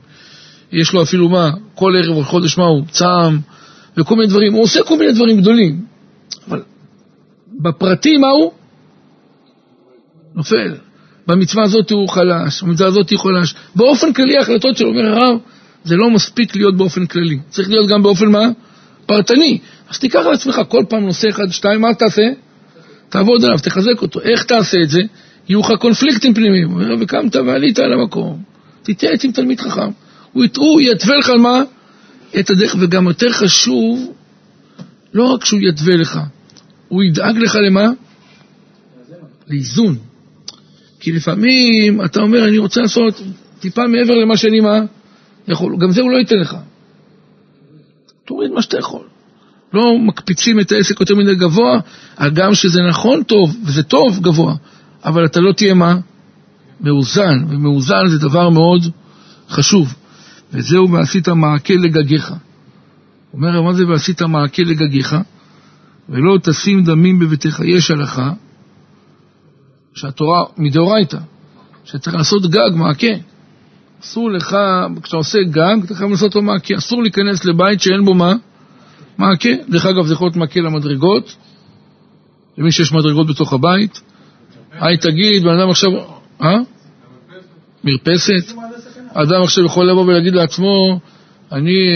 יש 0.72 0.92
לו 0.92 1.02
אפילו 1.02 1.28
מה, 1.28 1.50
כל 1.74 1.92
ערב 1.96 2.16
או 2.16 2.24
חודש 2.24 2.58
מה 2.58 2.64
הוא, 2.64 2.84
צם, 2.90 3.38
וכל 3.96 4.14
מיני 4.14 4.26
דברים, 4.28 4.52
הוא 4.52 4.62
עושה 4.62 4.82
כל 4.82 4.98
מיני 4.98 5.12
דברים 5.12 5.40
גדולים, 5.40 5.84
אבל 6.48 6.62
בפרטי 7.62 8.16
מה 8.16 8.28
הוא? 8.28 8.52
נופל. 10.34 10.74
במצווה 11.26 11.64
הזאת 11.64 11.90
הוא 11.90 12.08
חלש, 12.08 12.62
במצווה 12.62 12.88
הזאת 12.88 13.10
הוא 13.10 13.20
חלש. 13.20 13.54
באופן 13.76 14.12
כללי 14.12 14.36
ההחלטות 14.36 14.76
שלו, 14.76 14.88
אומר 14.88 15.06
הרב, 15.06 15.38
זה 15.84 15.96
לא 15.96 16.10
מספיק 16.10 16.56
להיות 16.56 16.76
באופן 16.76 17.06
כללי, 17.06 17.38
צריך 17.50 17.70
להיות 17.70 17.88
גם 17.88 18.02
באופן 18.02 18.26
מה? 18.26 18.48
פרטני. 19.06 19.58
אז 19.90 19.98
תיקח 19.98 20.20
על 20.26 20.34
עצמך 20.34 20.60
כל 20.68 20.84
פעם 20.88 21.04
נושא 21.04 21.28
אחד, 21.28 21.50
שתיים, 21.50 21.80
מה 21.80 21.94
תעשה? 21.94 22.22
תעבוד 23.08 23.44
עליו, 23.44 23.58
תחזק 23.58 24.02
אותו. 24.02 24.20
איך 24.20 24.44
תעשה 24.44 24.78
את 24.84 24.90
זה? 24.90 25.00
יהיו 25.48 25.60
לך 25.60 25.72
קונפליקטים 25.80 26.34
פנימיים. 26.34 26.70
הוא 26.70 26.82
אומר, 26.82 26.94
וקמת 27.00 27.36
ועלית 27.36 27.78
על 27.78 27.92
המקום, 27.92 28.42
תתייעץ 28.82 29.24
עם 29.24 29.32
תלמיד 29.32 29.60
חכם. 29.60 29.90
הוא, 30.32 30.44
הוא 30.56 30.80
יתווה 30.80 31.16
לך 31.16 31.30
מה? 31.30 31.62
את 32.40 32.50
הדרך, 32.50 32.76
וגם 32.80 33.06
יותר 33.06 33.32
חשוב, 33.32 34.12
לא 35.14 35.24
רק 35.24 35.44
שהוא 35.44 35.60
יתווה 35.60 35.96
לך, 35.96 36.20
הוא 36.88 37.02
ידאג 37.02 37.38
לך 37.38 37.56
למה? 37.66 37.88
לאיזון. 39.48 40.11
כי 41.02 41.12
לפעמים 41.12 42.04
אתה 42.04 42.20
אומר, 42.20 42.48
אני 42.48 42.58
רוצה 42.58 42.80
לעשות 42.80 43.22
טיפה 43.60 43.86
מעבר 43.86 44.14
למה 44.14 44.36
שאני 44.36 44.60
מה? 44.60 44.80
יכול. 45.48 45.76
גם 45.76 45.92
זה 45.92 46.00
הוא 46.00 46.10
לא 46.10 46.16
ייתן 46.16 46.36
לך. 46.36 46.56
תוריד 48.24 48.50
מה 48.50 48.62
שאתה 48.62 48.78
יכול. 48.78 49.00
לא 49.74 49.98
מקפיצים 49.98 50.60
את 50.60 50.72
העסק 50.72 51.00
יותר 51.00 51.14
מדי 51.14 51.34
גבוה, 51.34 51.80
הגם 52.16 52.54
שזה 52.54 52.80
נכון 52.88 53.22
טוב, 53.22 53.56
וזה 53.64 53.82
טוב 53.82 54.20
גבוה, 54.20 54.54
אבל 55.04 55.24
אתה 55.24 55.40
לא 55.40 55.52
תהיה 55.52 55.74
מה? 55.74 55.96
מאוזן, 56.80 57.44
ומאוזן 57.48 58.06
זה 58.06 58.18
דבר 58.18 58.50
מאוד 58.50 58.90
חשוב. 59.48 59.94
וזהו 60.52 60.90
ועשית 60.90 61.28
מעקה 61.28 61.74
לגגיך. 61.74 62.32
אומר, 63.32 63.62
מה 63.62 63.72
זה 63.72 63.86
ועשית 63.86 64.22
מעקה 64.22 64.62
לגגיך? 64.62 65.16
ולא 66.08 66.38
תשים 66.42 66.84
דמים 66.84 67.18
בביתך. 67.18 67.60
יש 67.64 67.90
הלכה 67.90 68.32
שהתורה 69.94 70.44
מדאורייתא, 70.56 71.18
שצריך 71.84 72.16
לעשות 72.16 72.46
גג, 72.46 72.70
מעקה. 72.74 73.06
אסור 74.02 74.30
לך, 74.30 74.56
כשאתה 75.02 75.16
עושה 75.16 75.38
גג, 75.50 75.76
אתה 75.84 75.94
חייב 75.94 76.10
לעשות 76.10 76.34
לו 76.34 76.42
מעקה. 76.42 76.74
אסור 76.78 77.02
להיכנס 77.02 77.44
לבית 77.44 77.80
שאין 77.80 78.04
בו 78.04 78.14
מה? 78.14 78.34
מעקה. 79.18 79.50
דרך 79.68 79.86
אגב, 79.86 80.06
זה 80.06 80.14
יכול 80.14 80.26
להיות 80.26 80.36
מעקה 80.36 80.60
למדרגות, 80.60 81.36
למי 82.58 82.72
שיש 82.72 82.92
מדרגות 82.92 83.26
בתוך 83.26 83.52
הבית. 83.52 84.00
היי, 84.72 84.96
תגיד, 84.96 85.42
בן 85.42 85.58
אדם 85.58 85.70
עכשיו... 85.70 85.90
אה? 86.42 86.58
מרפסת? 87.84 88.52
אדם 89.14 89.42
עכשיו 89.42 89.64
יכול 89.64 89.90
לבוא 89.90 90.04
ולהגיד 90.04 90.34
לעצמו, 90.34 91.00
אני 91.52 91.88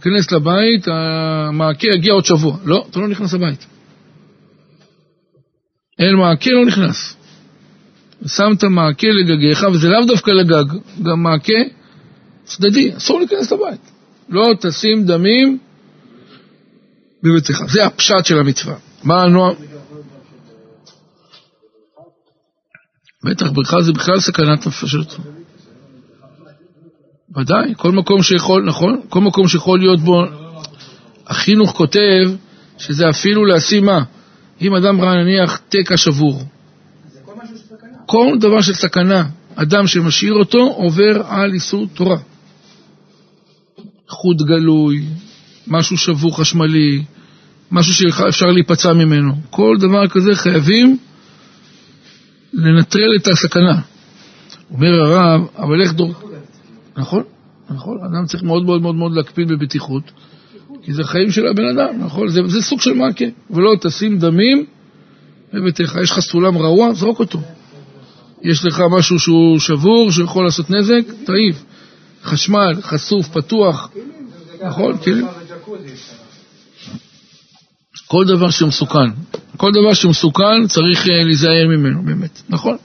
אכנס 0.00 0.32
לבית, 0.32 0.88
המעקה 0.88 1.86
יגיע 1.86 2.12
עוד 2.12 2.24
שבוע. 2.24 2.56
לא, 2.64 2.86
אתה 2.90 3.00
לא 3.00 3.08
נכנס 3.08 3.32
לבית. 3.32 3.66
אין 6.00 6.16
מעקה, 6.16 6.50
לא 6.50 6.66
נכנס. 6.66 7.16
שמת 8.26 8.64
מעקה 8.64 9.08
לגגיך, 9.08 9.66
וזה 9.72 9.88
לאו 9.88 10.04
דווקא 10.06 10.30
לגג, 10.30 10.64
גם 11.02 11.22
מעקה 11.22 11.62
צדדי, 12.44 12.96
אסור 12.96 13.18
להיכנס 13.18 13.52
לבית. 13.52 13.80
לא 14.28 14.46
תשים 14.60 15.06
דמים 15.06 15.58
בביתך. 17.22 17.62
זה 17.68 17.86
הפשט 17.86 18.24
של 18.24 18.38
המצווה. 18.38 18.74
מה 19.04 19.22
הנועם? 19.22 19.54
בטח, 23.24 23.50
בריכה 23.50 23.80
זה 23.80 23.92
בכלל 23.92 24.20
סכנת 24.20 24.66
נפשות. 24.66 25.16
ודאי, 27.36 27.74
כל 27.76 27.92
מקום 27.92 28.22
שיכול, 28.22 28.64
נכון? 28.64 29.00
כל 29.08 29.20
מקום 29.20 29.48
שיכול 29.48 29.78
להיות 29.78 30.00
בו, 30.00 30.24
החינוך 31.26 31.70
כותב 31.70 32.30
שזה 32.78 33.10
אפילו 33.10 33.44
לשים 33.44 33.84
מה? 33.84 34.02
אם 34.60 34.74
אדם 34.74 35.00
ראה 35.00 35.24
נניח 35.24 35.60
תקע 35.68 35.96
שבור. 35.96 36.42
כל 38.06 38.36
דבר 38.40 38.60
של 38.60 38.74
סכנה, 38.74 39.24
אדם 39.54 39.86
שמשאיר 39.86 40.32
אותו 40.32 40.58
עובר 40.58 41.22
על 41.26 41.52
איסור 41.52 41.86
תורה. 41.94 42.18
חוט 44.08 44.36
גלוי, 44.42 45.04
משהו 45.66 45.98
שבור 45.98 46.36
חשמלי, 46.36 47.04
משהו 47.70 47.94
שאפשר 47.94 48.46
להיפצע 48.46 48.92
ממנו. 48.92 49.32
כל 49.50 49.76
דבר 49.80 50.08
כזה 50.08 50.34
חייבים 50.34 50.98
לנטרל 52.52 53.16
את 53.16 53.26
הסכנה. 53.26 53.80
אומר 54.70 54.94
הרב, 55.00 55.40
אבל 55.56 55.82
איך 55.82 55.92
דור... 55.92 56.14
נכון, 56.96 57.22
נכון, 57.70 57.98
אדם 58.04 58.26
צריך 58.26 58.42
מאוד 58.42 58.64
מאוד 58.64 58.82
מאוד 58.82 58.94
מאוד 58.94 59.12
להקפיד 59.12 59.48
בבטיחות, 59.48 60.02
כי 60.82 60.92
זה 60.92 61.04
חיים 61.04 61.30
של 61.30 61.46
הבן 61.46 61.64
אדם, 61.64 62.04
נכון, 62.04 62.28
זה, 62.28 62.40
זה 62.46 62.62
סוג 62.62 62.80
של 62.80 62.92
מעקה, 62.92 63.24
ולא 63.50 63.74
תשים 63.80 64.18
דמים 64.18 64.66
בביתך, 65.52 65.96
יש 66.02 66.10
לך 66.10 66.20
סולם 66.20 66.58
רעוע, 66.58 66.92
זרוק 66.92 67.20
אותו. 67.20 67.40
יש 68.42 68.64
לך 68.64 68.82
משהו 68.90 69.18
שהוא 69.18 69.58
שבור, 69.58 70.12
שיכול 70.12 70.44
לעשות 70.44 70.70
נזק, 70.70 71.02
תעיף. 71.24 71.64
חשמל, 72.24 72.74
חשוף, 72.82 73.28
פתוח, 73.28 73.90
נכון, 74.66 74.96
כן. 75.04 75.20
כל 78.06 78.24
דבר 78.24 78.50
שמסוכן, 78.50 79.10
כל 79.56 79.70
דבר 79.72 79.94
שמסוכן 79.94 80.66
צריך 80.68 81.08
אה, 81.08 81.24
להיזהר 81.24 81.68
ממנו, 81.68 82.02
באמת, 82.02 82.42
נכון? 82.48 82.76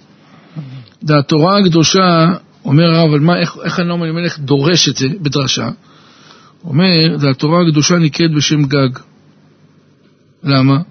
והתורה 1.03 1.59
הקדושה 1.59 2.25
אומר 2.65 2.83
הרב, 2.83 3.29
איך, 3.29 3.57
איך 3.63 3.79
הנועם 3.79 4.03
אלימלך 4.03 4.39
דורש 4.39 4.89
את 4.89 4.95
זה 4.97 5.07
בדרשה? 5.21 5.69
אומר, 6.63 7.17
זה 7.17 7.29
התורה 7.29 7.61
הקדושה 7.67 7.95
נקראת 7.95 8.31
בשם 8.31 8.63
גג. 8.63 8.89
למה? 10.43 10.81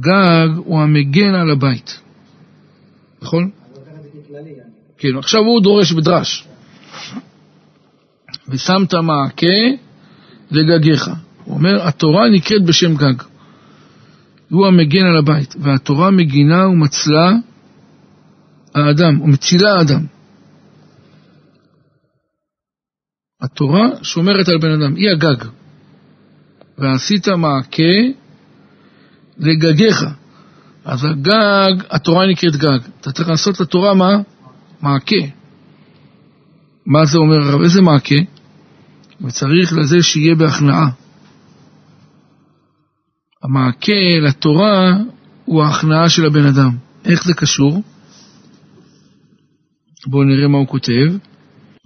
גג 0.00 0.48
הוא 0.56 0.80
המגן 0.80 1.34
על 1.34 1.50
הבית, 1.50 2.00
נכון? 3.22 3.50
כן, 4.98 5.16
עכשיו 5.18 5.40
הוא 5.40 5.62
דורש 5.62 5.92
בדרש. 5.92 6.46
ושמת 8.48 8.94
מעקה 8.94 9.56
לגגיך. 10.50 11.10
הוא 11.44 11.54
אומר, 11.54 11.88
התורה 11.88 12.30
נקראת 12.30 12.64
בשם 12.64 12.96
גג. 12.96 13.22
הוא 14.50 14.66
המגן 14.66 15.06
על 15.06 15.16
הבית, 15.16 15.54
והתורה 15.58 16.10
מגינה 16.10 16.68
ומצלה 16.68 17.32
האדם, 18.74 19.20
ומצילה 19.20 19.70
האדם. 19.78 20.06
התורה 23.40 23.88
שומרת 24.02 24.48
על 24.48 24.58
בן 24.58 24.70
אדם, 24.70 24.94
היא 24.94 25.10
הגג. 25.10 25.44
ועשית 26.78 27.28
מעקה 27.28 27.94
לגגיך. 29.38 30.04
אז 30.84 31.04
הגג, 31.04 31.84
התורה 31.90 32.26
נקראת 32.26 32.56
גג. 32.56 32.78
אתה 33.00 33.12
צריך 33.12 33.28
לעשות 33.28 33.60
לתורה 33.60 33.94
מה? 33.94 34.10
מעקה. 34.82 35.26
מה 36.86 37.04
זה 37.04 37.18
אומר 37.18 37.36
הרב? 37.36 37.62
איזה 37.62 37.82
מעקה? 37.82 38.16
וצריך 39.20 39.72
לזה 39.72 40.02
שיהיה 40.02 40.34
בהכנעה. 40.34 40.90
המעקה 43.42 44.18
לתורה 44.22 44.92
הוא 45.44 45.62
ההכנעה 45.62 46.08
של 46.08 46.26
הבן 46.26 46.46
אדם. 46.46 46.76
איך 47.04 47.24
זה 47.24 47.34
קשור? 47.34 47.82
בואו 50.06 50.24
נראה 50.24 50.48
מה 50.48 50.58
הוא 50.58 50.68
כותב. 50.68 51.12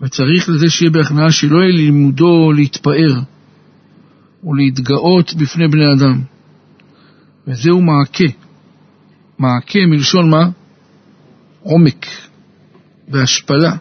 וצריך 0.03 0.49
לזה 0.49 0.71
שיהיה 0.71 0.91
בהכנעה 0.91 1.31
שלא 1.31 1.59
יהיה 1.59 1.77
לימודו 1.77 2.53
להתפאר 2.53 3.21
ולהתגאות 4.45 5.35
בפני 5.35 5.69
בני 5.69 5.93
אדם. 5.93 6.23
וזהו 7.47 7.83
מעקה. 7.83 8.25
מעקה 9.39 9.79
מלשון 9.87 10.31
מה? 10.31 10.49
עומק 11.63 12.07
והשפלה. 13.09 13.77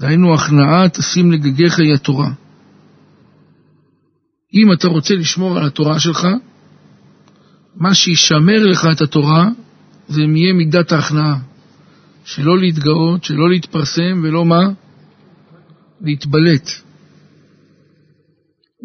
דהיינו 0.00 0.34
הכנעה 0.34 0.88
תשים 0.88 1.32
לגגיך 1.32 1.78
היא 1.78 1.94
התורה. 1.94 2.30
אם 4.54 4.72
אתה 4.72 4.88
רוצה 4.88 5.14
לשמור 5.14 5.58
על 5.58 5.66
התורה 5.66 6.00
שלך, 6.00 6.26
מה 7.76 7.94
שישמר 7.94 8.66
לך 8.66 8.86
את 8.92 9.00
התורה 9.00 9.48
זה 10.08 10.22
יהיה 10.22 10.52
מידת 10.52 10.92
ההכנעה. 10.92 11.38
שלא 12.24 12.58
להתגאות, 12.58 13.24
שלא 13.24 13.50
להתפרסם 13.50 14.20
ולא 14.22 14.44
מה? 14.44 14.68
להתבלט. 16.02 16.70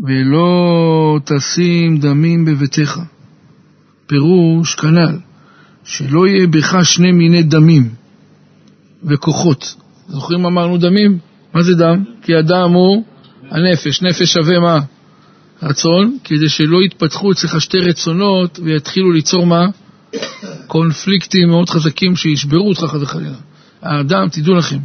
ולא 0.04 1.20
תשים 1.26 1.98
דמים 2.00 2.46
בביתך. 2.46 3.00
פירוש 4.08 4.76
כנ"ל, 4.76 5.18
שלא 5.84 6.28
יהיה 6.28 6.48
בך 6.48 6.76
שני 6.84 7.12
מיני 7.12 7.44
דמים 7.44 7.90
וכוחות. 9.04 9.76
זוכרים 10.08 10.46
אמרנו 10.46 10.78
דמים? 10.78 11.20
מה 11.54 11.64
זה 11.64 11.76
דם? 11.76 12.04
כי 12.22 12.36
הדם 12.36 12.72
הוא 12.74 13.04
הנפש. 13.50 14.02
נפש 14.02 14.34
שווה 14.34 14.60
מה? 14.60 14.80
רצון, 15.64 16.18
כדי 16.24 16.50
שלא 16.50 16.84
יתפתחו 16.84 17.32
אצלך 17.32 17.62
שתי 17.62 17.78
רצונות 17.78 18.60
ויתחילו 18.64 19.12
ליצור 19.12 19.46
מה? 19.46 19.66
קונפליקטים 20.68 21.50
מאוד 21.50 21.70
חזקים 21.70 22.16
שישברו 22.16 22.70
אותך 22.70 22.82
חס 22.82 23.02
וחלילה. 23.02 23.38
האדם, 23.82 24.30
תדעו 24.32 24.56
לכם, 24.56 24.80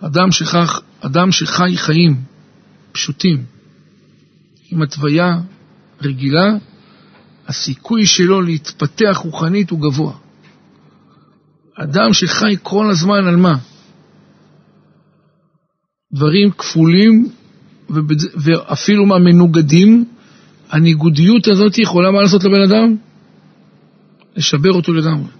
אדם, 0.00 0.32
שכח, 0.32 0.80
אדם 1.00 1.32
שחי 1.32 1.76
חיים 1.76 2.16
פשוטים, 2.92 3.44
עם 4.70 4.82
התוויה 4.82 5.40
רגילה, 6.02 6.46
הסיכוי 7.48 8.06
שלו 8.06 8.40
להתפתח 8.42 9.20
רוחנית 9.24 9.70
הוא 9.70 9.80
גבוה. 9.80 10.12
אדם 11.74 12.12
שחי 12.12 12.56
כל 12.62 12.90
הזמן 12.90 13.26
על 13.26 13.36
מה? 13.36 13.58
דברים 16.12 16.50
כפולים 16.50 17.28
ואפילו 18.36 19.06
מה 19.06 19.18
מנוגדים, 19.18 20.04
הניגודיות 20.70 21.48
הזאת 21.48 21.78
יכולה 21.78 22.10
מה 22.10 22.22
לעשות 22.22 22.44
לבן 22.44 22.62
אדם? 22.62 22.96
לשבר 24.36 24.72
אותו 24.72 24.92
לגמרי. 24.92 25.30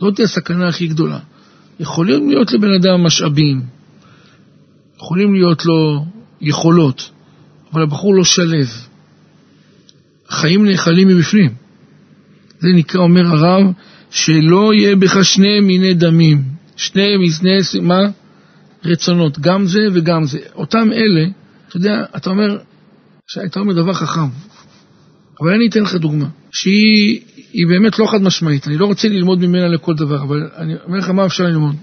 זאת 0.00 0.20
הסכנה 0.20 0.68
הכי 0.68 0.86
גדולה. 0.86 1.18
יכולים 1.80 2.28
להיות 2.28 2.52
לבן 2.52 2.74
אדם 2.80 3.06
משאבים, 3.06 3.62
יכולים 4.96 5.34
להיות 5.34 5.66
לו 5.66 6.04
יכולות, 6.40 7.10
אבל 7.72 7.82
הבחור 7.82 8.14
לא 8.14 8.24
שלב. 8.24 8.66
החיים 10.28 10.66
נאכלים 10.66 11.08
מבפנים. 11.08 11.50
זה 12.58 12.68
נקרא, 12.74 13.00
אומר 13.00 13.26
הרב, 13.26 13.72
שלא 14.10 14.74
יהיה 14.74 14.96
בך 14.96 15.24
שני 15.24 15.60
מיני 15.60 15.94
דמים, 15.94 16.42
שני 16.76 17.16
מזני, 17.16 17.58
מה? 17.82 18.00
רצונות, 18.84 19.38
גם 19.38 19.66
זה 19.66 19.80
וגם 19.92 20.26
זה. 20.26 20.38
אותם 20.54 20.88
אלה, 20.92 21.26
אתה 21.68 21.76
יודע, 21.76 22.04
אתה 22.16 22.30
אומר, 22.30 22.58
שאתה 23.26 23.60
אומר 23.60 23.72
דבר 23.72 23.92
חכם, 23.92 24.28
אבל 25.40 25.54
אני 25.54 25.68
אתן 25.68 25.82
לך 25.82 25.94
דוגמה, 25.94 26.26
שהיא 26.50 27.66
באמת 27.68 27.98
לא 27.98 28.06
חד 28.06 28.22
משמעית, 28.22 28.68
אני 28.68 28.78
לא 28.78 28.86
רוצה 28.86 29.08
ללמוד 29.08 29.38
ממנה 29.38 29.68
לכל 29.68 29.94
דבר, 29.94 30.22
אבל 30.22 30.48
אני 30.56 30.74
אומר 30.84 30.98
לך 30.98 31.10
מה 31.10 31.26
אפשר 31.26 31.44
ללמוד. 31.44 31.76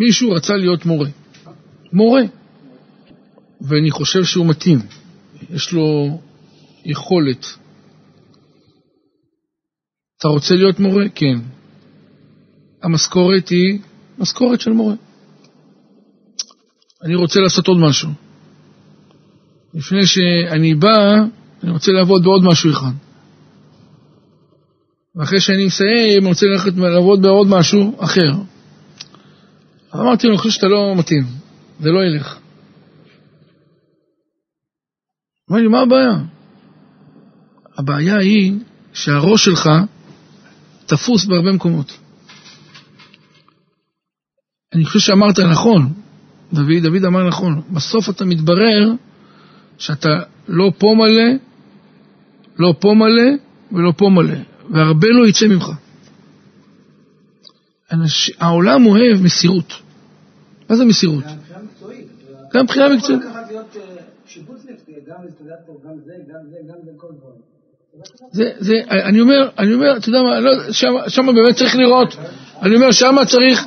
מישהו 0.00 0.30
רצה 0.30 0.56
להיות 0.56 0.86
מורה. 0.86 1.08
מורה. 1.94 2.22
ואני 3.60 3.90
חושב 3.90 4.24
שהוא 4.24 4.46
מתאים. 4.46 4.78
יש 5.50 5.72
לו 5.72 6.18
יכולת. 6.84 7.46
אתה 10.18 10.28
רוצה 10.28 10.54
להיות 10.54 10.80
מורה? 10.80 11.04
כן. 11.14 11.38
המשכורת 12.82 13.48
היא 13.48 13.78
משכורת 14.18 14.60
של 14.60 14.70
מורה. 14.70 14.94
אני 17.04 17.14
רוצה 17.14 17.40
לעשות 17.40 17.68
עוד 17.68 17.78
משהו. 17.78 18.08
לפני 19.74 20.06
שאני 20.06 20.74
בא, 20.74 21.14
אני 21.62 21.72
רוצה 21.72 21.92
לעבוד 21.92 22.24
בעוד 22.24 22.42
משהו 22.44 22.70
אחד. 22.70 22.92
ואחרי 25.16 25.40
שאני 25.40 25.66
מסיים, 25.66 26.22
אני 26.22 26.28
רוצה 26.28 26.46
ללכת 26.46 26.72
לעבוד 26.76 27.22
בעוד 27.22 27.46
משהו 27.48 27.96
אחר. 28.00 28.30
אמרתי 29.94 30.26
לו, 30.26 30.32
אני 30.32 30.38
חושב 30.38 30.50
שאתה 30.50 30.66
לא 30.66 30.94
מתאים, 30.96 31.24
זה 31.80 31.90
לא 31.90 32.04
ילך. 32.04 32.38
אמר 35.50 35.58
לי, 35.58 35.68
מה 35.68 35.80
הבעיה? 35.80 36.12
הבעיה 37.78 38.16
היא 38.16 38.58
שהראש 38.92 39.44
שלך 39.44 39.68
תפוס 40.86 41.24
בהרבה 41.24 41.52
מקומות. 41.52 41.98
אני 44.74 44.84
חושב 44.84 44.98
שאמרת 44.98 45.38
נכון, 45.38 45.92
דוד, 46.52 46.82
דוד 46.82 47.04
אמר 47.04 47.28
נכון, 47.28 47.62
בסוף 47.70 48.10
אתה 48.10 48.24
מתברר 48.24 48.92
שאתה 49.78 50.08
לא 50.48 50.72
פה 50.78 50.86
מלא, 50.98 51.38
לא 52.58 52.74
פה 52.80 52.94
מלא 52.94 53.30
ולא 53.72 53.92
פה 53.96 54.08
מלא, 54.08 54.36
והרבה 54.70 55.08
לא 55.08 55.26
יצא 55.26 55.46
ממך. 55.46 55.70
אנש... 57.92 58.30
העולם 58.38 58.86
אוהב 58.86 59.22
מסירות. 59.22 59.72
מה 60.70 60.76
זה 60.76 60.84
מסירות? 60.84 61.24
גם 62.54 62.64
מבחינה 62.64 62.88
מקצועית. 62.88 63.22
זה, 68.32 68.50
זה, 68.58 68.80
אני 68.90 69.20
אומר, 69.20 69.48
אני 69.58 69.74
אומר, 69.74 69.96
אתה 69.96 70.08
יודע 70.08 70.22
מה, 70.22 70.40
לא, 70.40 70.72
שם 71.08 71.26
באמת 71.26 71.56
צריך 71.56 71.76
לראות, 71.76 72.16
אני 72.62 72.74
אומר, 72.76 72.92
שם 72.92 73.16
צריך, 73.26 73.66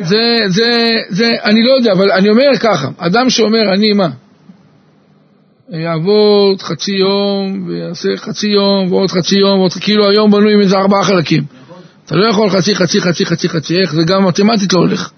זה, 0.00 0.38
זה, 0.48 0.90
זה, 1.08 1.32
אני 1.44 1.62
לא 1.62 1.72
יודע, 1.72 1.92
אבל 1.92 2.10
אני 2.12 2.28
אומר 2.28 2.58
ככה, 2.60 2.88
אדם 2.98 3.30
שאומר, 3.30 3.74
אני 3.74 3.92
מה? 3.92 4.08
יעבוד 5.70 6.62
חצי 6.62 6.92
יום, 6.92 7.68
ויעשה 7.68 8.08
חצי 8.16 8.48
יום, 8.48 8.92
ועוד 8.92 9.10
חצי 9.10 9.38
יום, 9.38 9.58
ועוד, 9.58 9.72
כאילו 9.80 10.10
היום 10.10 10.30
בנוי 10.30 10.54
עם 10.54 10.60
איזה 10.60 10.76
ארבעה 10.76 11.04
חלקים. 11.04 11.42
אתה 12.06 12.16
לא 12.16 12.26
יכול 12.26 12.50
חצי, 12.50 12.74
חצי, 12.74 13.00
חצי, 13.00 13.26
חצי, 13.26 13.48
חצי, 13.48 13.80
איך? 13.80 13.94
זה 13.94 14.02
גם 14.06 14.26
מתמטית 14.26 14.72
לא 14.72 14.78
הולך. 14.78 15.10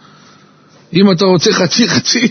אם 0.92 1.10
אתה 1.12 1.24
רוצה 1.24 1.52
חצי, 1.52 1.88
חצי, 1.88 2.28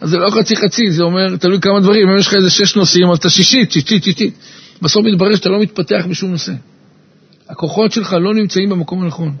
אז 0.00 0.10
זה 0.10 0.16
לא 0.16 0.30
חצי, 0.30 0.56
חצי, 0.56 0.90
זה 0.90 1.02
אומר, 1.02 1.36
תלוי 1.36 1.60
כמה 1.60 1.80
דברים, 1.80 2.08
אם 2.08 2.18
יש 2.18 2.26
לך 2.26 2.34
איזה 2.34 2.50
שש 2.50 2.76
נושאים, 2.76 3.10
אז 3.10 3.18
אתה 3.18 3.30
שישית, 3.30 3.72
שישית, 3.72 4.04
שישית. 4.04 4.34
בסוף 4.82 5.04
מתברר 5.04 5.36
שאתה 5.36 5.48
לא 5.48 5.60
מתפתח 5.60 6.04
בשום 6.10 6.30
נושא. 6.30 6.52
הכוחות 7.48 7.92
שלך 7.92 8.12
לא 8.12 8.34
נמצאים 8.34 8.68
במקום 8.68 9.02
הנכון. 9.02 9.36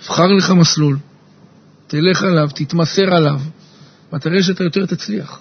תבחר 0.00 0.26
לך 0.26 0.50
מסלול, 0.50 0.98
תלך 1.86 2.22
עליו, 2.22 2.48
תתמסר 2.54 3.14
עליו, 3.14 3.40
ותראה 4.14 4.42
שאתה 4.42 4.64
יותר 4.64 4.86
תצליח. 4.86 5.40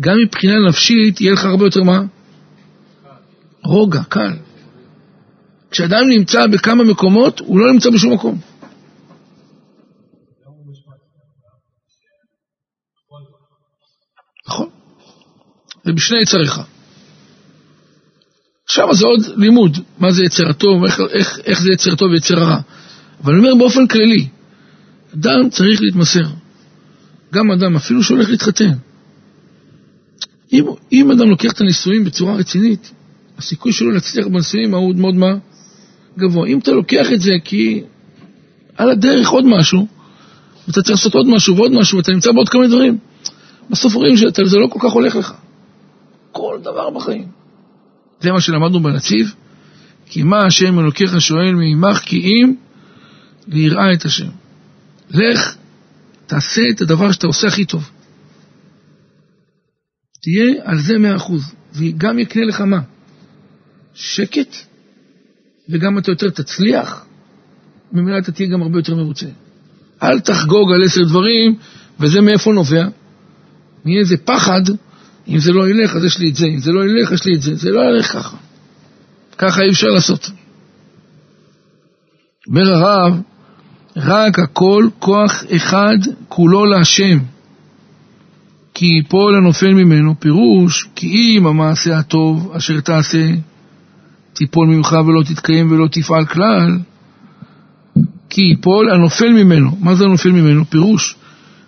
גם 0.00 0.14
מבחינה 0.24 0.54
נפשית 0.68 1.20
יהיה 1.20 1.32
לך 1.32 1.44
הרבה 1.44 1.64
יותר 1.64 1.82
מה? 1.82 2.02
רוגע, 3.64 4.02
קל. 4.08 4.32
כשאדם 5.70 6.08
נמצא 6.08 6.46
בכמה 6.46 6.84
מקומות, 6.84 7.40
הוא 7.40 7.58
לא 7.58 7.72
נמצא 7.72 7.90
בשום 7.90 8.12
מקום. 8.12 8.38
זה 15.90 15.94
בשני 15.94 16.18
יצריך. 16.22 16.60
עכשיו 18.64 18.94
זה 18.94 19.06
עוד 19.06 19.20
לימוד, 19.36 19.78
מה 19.98 20.10
זה 20.10 20.24
יצר 20.24 20.48
הטוב, 20.48 20.84
איך, 20.84 21.00
איך, 21.10 21.38
איך 21.44 21.60
זה 21.62 21.72
יצר 21.72 21.94
טוב 21.94 22.10
ויצר 22.10 22.40
הרע. 22.40 22.60
אבל 23.24 23.32
אני 23.32 23.38
אומר 23.38 23.54
באופן 23.54 23.86
כללי, 23.86 24.28
אדם 25.14 25.50
צריך 25.50 25.82
להתמסר. 25.82 26.26
גם 27.32 27.50
אדם, 27.50 27.76
אפילו 27.76 28.02
שהולך 28.02 28.30
להתחתן. 28.30 28.72
אם, 30.52 30.64
אם 30.92 31.10
אדם 31.10 31.30
לוקח 31.30 31.52
את 31.52 31.60
הנישואים 31.60 32.04
בצורה 32.04 32.34
רצינית, 32.34 32.90
הסיכוי 33.38 33.72
שלו 33.72 33.90
להצליח 33.90 34.26
בנישואים 34.26 34.74
הוא 34.74 34.94
מאוד 34.94 35.14
מה? 35.14 35.34
גבוה. 36.18 36.48
אם 36.48 36.58
אתה 36.58 36.70
לוקח 36.70 37.12
את 37.12 37.20
זה 37.20 37.32
כי 37.44 37.82
על 38.76 38.90
הדרך 38.90 39.28
עוד 39.28 39.44
משהו, 39.46 39.86
ואתה 40.68 40.82
צריך 40.82 40.98
לעשות 40.98 41.14
עוד 41.14 41.26
משהו 41.28 41.56
ועוד 41.56 41.72
משהו, 41.72 41.98
ואתה 41.98 42.12
נמצא 42.12 42.32
בעוד 42.32 42.48
כמה 42.48 42.68
דברים, 42.68 42.98
בסוף 43.70 43.94
רואים 43.94 44.16
שזה 44.16 44.56
לא 44.56 44.66
כל 44.66 44.78
כך 44.82 44.92
הולך 44.92 45.16
לך. 45.16 45.32
כל 46.32 46.58
דבר 46.62 46.90
בחיים. 46.90 47.28
זה 48.20 48.32
מה 48.32 48.40
שלמדנו 48.40 48.80
בנציב, 48.82 49.34
כי 50.06 50.22
מה 50.22 50.46
השם 50.46 50.78
אלוקיך 50.78 51.20
שואל 51.20 51.54
מעמך 51.54 51.98
כי 51.98 52.16
אם 52.16 52.54
ליראה 53.48 53.92
את 53.92 54.04
השם. 54.04 54.28
לך, 55.10 55.56
תעשה 56.26 56.62
את 56.70 56.80
הדבר 56.80 57.12
שאתה 57.12 57.26
עושה 57.26 57.48
הכי 57.48 57.64
טוב. 57.64 57.90
תהיה 60.22 60.54
על 60.64 60.78
זה 60.78 60.98
מאה 60.98 61.16
אחוז, 61.16 61.54
וגם 61.74 62.18
יקנה 62.18 62.44
לך 62.44 62.60
מה? 62.60 62.80
שקט 63.94 64.56
וגם 65.68 65.98
אתה 65.98 66.10
יותר 66.10 66.30
תצליח, 66.30 67.06
ממילא 67.92 68.18
אתה 68.18 68.32
תהיה 68.32 68.48
גם 68.48 68.62
הרבה 68.62 68.78
יותר 68.78 68.94
מרוצה. 68.94 69.26
אל 70.02 70.20
תחגוג 70.20 70.72
על 70.74 70.84
עשר 70.84 71.04
דברים, 71.04 71.56
וזה 72.00 72.20
מאיפה 72.20 72.52
נובע? 72.52 72.88
מאיזה 73.84 74.16
פחד, 74.16 74.62
אם 75.30 75.38
זה 75.38 75.52
לא 75.52 75.68
ילך 75.68 75.96
אז 75.96 76.04
יש 76.04 76.18
לי 76.18 76.30
את 76.30 76.36
זה, 76.36 76.46
אם 76.46 76.58
זה 76.58 76.72
לא 76.72 76.84
ילך 76.84 77.12
יש 77.12 77.26
לי 77.26 77.34
את 77.36 77.42
זה, 77.42 77.54
זה 77.54 77.70
לא 77.70 77.80
ילך 77.80 78.12
ככה. 78.12 78.36
ככה 79.38 79.62
אי 79.62 79.70
אפשר 79.70 79.86
לעשות. 79.86 80.30
אומר 82.46 82.74
הרב, 82.74 83.20
רק 83.96 84.38
הכל 84.38 84.88
כוח 84.98 85.44
אחד 85.56 85.96
כולו 86.28 86.66
להשם. 86.66 87.18
כי 88.74 88.86
יפול 88.86 89.36
הנופל 89.36 89.74
ממנו, 89.74 90.20
פירוש 90.20 90.88
כי 90.94 91.06
אם 91.06 91.46
המעשה 91.46 91.98
הטוב 91.98 92.52
אשר 92.56 92.80
תעשה 92.80 93.30
תיפול 94.32 94.68
ממך 94.68 94.96
ולא 95.06 95.22
תתקיים 95.22 95.72
ולא 95.72 95.88
תפעל 95.92 96.26
כלל, 96.26 96.78
כי 98.30 98.42
יפול 98.42 98.90
הנופל 98.90 99.28
ממנו. 99.28 99.76
מה 99.80 99.94
זה 99.94 100.04
הנופל 100.04 100.30
ממנו? 100.30 100.64
פירוש, 100.70 101.16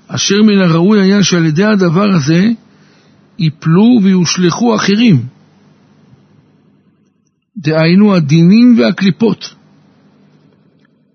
אשר 0.08 0.42
מן 0.42 0.58
הראוי 0.58 1.02
היה 1.02 1.22
שעל 1.22 1.46
ידי 1.46 1.64
הדבר 1.64 2.08
הזה 2.14 2.48
יפלו 3.38 4.00
ויושלכו 4.02 4.76
אחרים. 4.76 5.26
דהיינו 7.56 8.14
הדינים 8.14 8.76
והקליפות. 8.78 9.54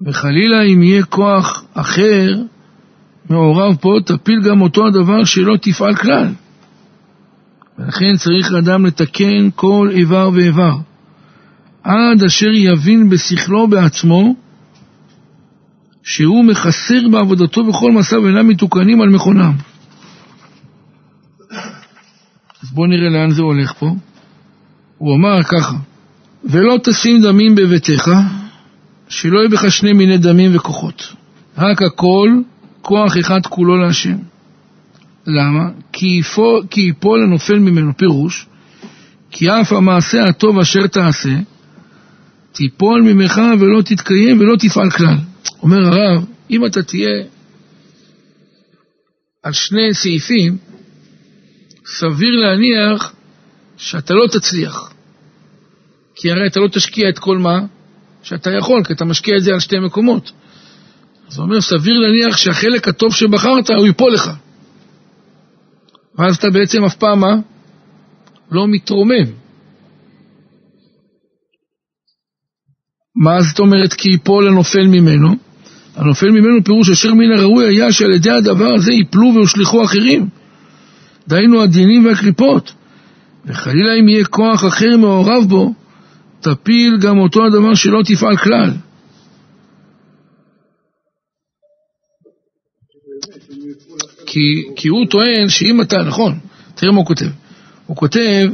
וחלילה 0.02 0.62
אם 0.64 0.84
יהיה 0.84 1.04
כוח 1.04 1.66
אחר 1.74 2.34
מעורב 3.30 3.76
פה, 3.76 3.98
תפיל 4.06 4.42
גם 4.42 4.62
אותו 4.62 4.88
הדבר 4.88 5.24
שלא 5.24 5.58
תפעל 5.62 5.96
כלל. 5.96 6.28
ולכן 7.80 8.18
צריך 8.18 8.52
אדם 8.54 8.86
לתקן 8.86 9.50
כל 9.56 9.90
איבר 9.92 10.30
ואיבר, 10.34 10.76
עד 11.84 12.24
אשר 12.26 12.52
יבין 12.54 13.10
בשכלו 13.10 13.68
בעצמו 13.68 14.36
שהוא 16.04 16.46
מחסר 16.46 17.08
בעבודתו 17.12 17.64
בכל 17.64 17.92
מסע 17.92 18.20
ואינם 18.20 18.48
מתוקנים 18.48 19.02
על 19.02 19.10
מכונם. 19.10 19.54
אז 22.64 22.72
בואו 22.72 22.88
נראה 22.88 23.10
לאן 23.10 23.32
זה 23.32 23.42
הולך 23.42 23.74
פה. 23.74 23.96
הוא 24.98 25.16
אמר 25.16 25.44
ככה, 25.44 25.76
ולא 26.44 26.78
תשים 26.84 27.22
דמים 27.22 27.56
בביתך, 27.56 28.12
שלא 29.10 29.40
יהיה 29.40 29.50
בך 29.50 29.72
שני 29.72 29.94
מיני 29.94 30.18
דמים 30.18 30.56
וכוחות. 30.56 31.14
רק 31.58 31.82
הכל, 31.82 32.30
כוח 32.82 33.18
אחד 33.20 33.40
כולו 33.50 33.78
להשם. 33.78 34.18
למה? 35.28 35.70
כי 35.92 36.22
יפול, 36.78 37.24
הנופל 37.24 37.60
ממנו, 37.60 37.98
פירוש, 37.98 38.48
כי 39.32 39.50
אף 39.50 39.74
המעשה 39.74 40.24
הטוב 40.24 40.60
אשר 40.60 40.88
תעשה, 40.88 41.36
תיפול 42.52 43.02
ממך 43.02 43.42
ולא 43.60 43.82
תתקיים 43.82 44.40
ולא 44.40 44.56
תפעל 44.60 44.90
כלל. 44.90 45.18
אומר 45.64 45.78
הרב, 45.86 46.26
אם 46.52 46.66
אתה 46.66 46.84
תהיה 46.84 47.24
על 49.44 49.54
שני 49.54 49.94
סעיפים, 49.94 50.58
סביר 51.88 52.36
להניח 52.36 53.14
שאתה 53.78 54.14
לא 54.14 54.28
תצליח. 54.28 54.94
כי 56.16 56.32
הרי 56.32 56.48
אתה 56.48 56.60
לא 56.60 56.68
תשקיע 56.68 57.10
את 57.10 57.20
כל 57.20 57.38
מה 57.38 57.60
שאתה 58.24 58.50
יכול, 58.60 58.84
כי 58.84 58.94
אתה 58.94 59.06
משקיע 59.06 59.38
את 59.38 59.44
זה 59.44 59.54
על 59.54 59.60
שתי 59.60 59.80
מקומות. 59.80 60.32
אז 61.28 61.38
הוא 61.38 61.46
אומר, 61.46 61.62
סביר 61.62 62.00
להניח 62.00 62.38
שהחלק 62.38 62.88
הטוב 62.88 63.14
שבחרת, 63.14 63.70
הוא 63.70 63.88
ייפול 63.88 64.14
לך. 64.14 64.32
ואז 66.18 66.36
אתה 66.36 66.50
בעצם 66.50 66.84
אף 66.84 66.96
פעם 66.96 67.20
מה? 67.20 67.36
לא 68.52 68.68
מתרומם. 68.68 69.26
מה 73.16 73.42
זאת 73.42 73.60
אומרת 73.60 73.94
כי 73.94 74.10
ייפול 74.10 74.48
הנופל 74.48 74.88
ממנו? 74.88 75.36
הנופל 75.96 76.30
ממנו 76.30 76.64
פירוש 76.64 76.90
אשר 76.90 77.14
מן 77.14 77.32
הראוי 77.32 77.68
היה 77.68 77.92
שעל 77.92 78.12
ידי 78.12 78.30
הדבר 78.30 78.74
הזה 78.76 78.94
ייפלו 78.94 79.32
ויושלכו 79.36 79.84
אחרים. 79.86 80.30
דהיינו 81.28 81.62
הדינים 81.62 82.06
והקליפות. 82.06 82.72
וחלילה 83.46 83.94
אם 84.00 84.10
יהיה 84.10 84.26
כוח 84.26 84.66
אחר 84.66 84.98
מעורב 84.98 85.44
בו, 85.50 85.74
תפיל 86.42 86.98
גם 87.02 87.18
אותו 87.18 87.46
הדבר 87.46 87.76
שלא 87.76 88.02
תפעל 88.06 88.38
כלל. 88.38 88.72
כי, 94.26 94.64
כי 94.76 94.88
הוא 94.88 95.06
טוען 95.10 95.50
שאם 95.50 95.82
אתה, 95.82 95.98
נכון, 95.98 96.40
תראה 96.76 96.92
מה 96.92 96.98
הוא 96.98 97.06
כותב. 97.06 97.26
הוא 97.86 97.98
כותב 97.98 98.48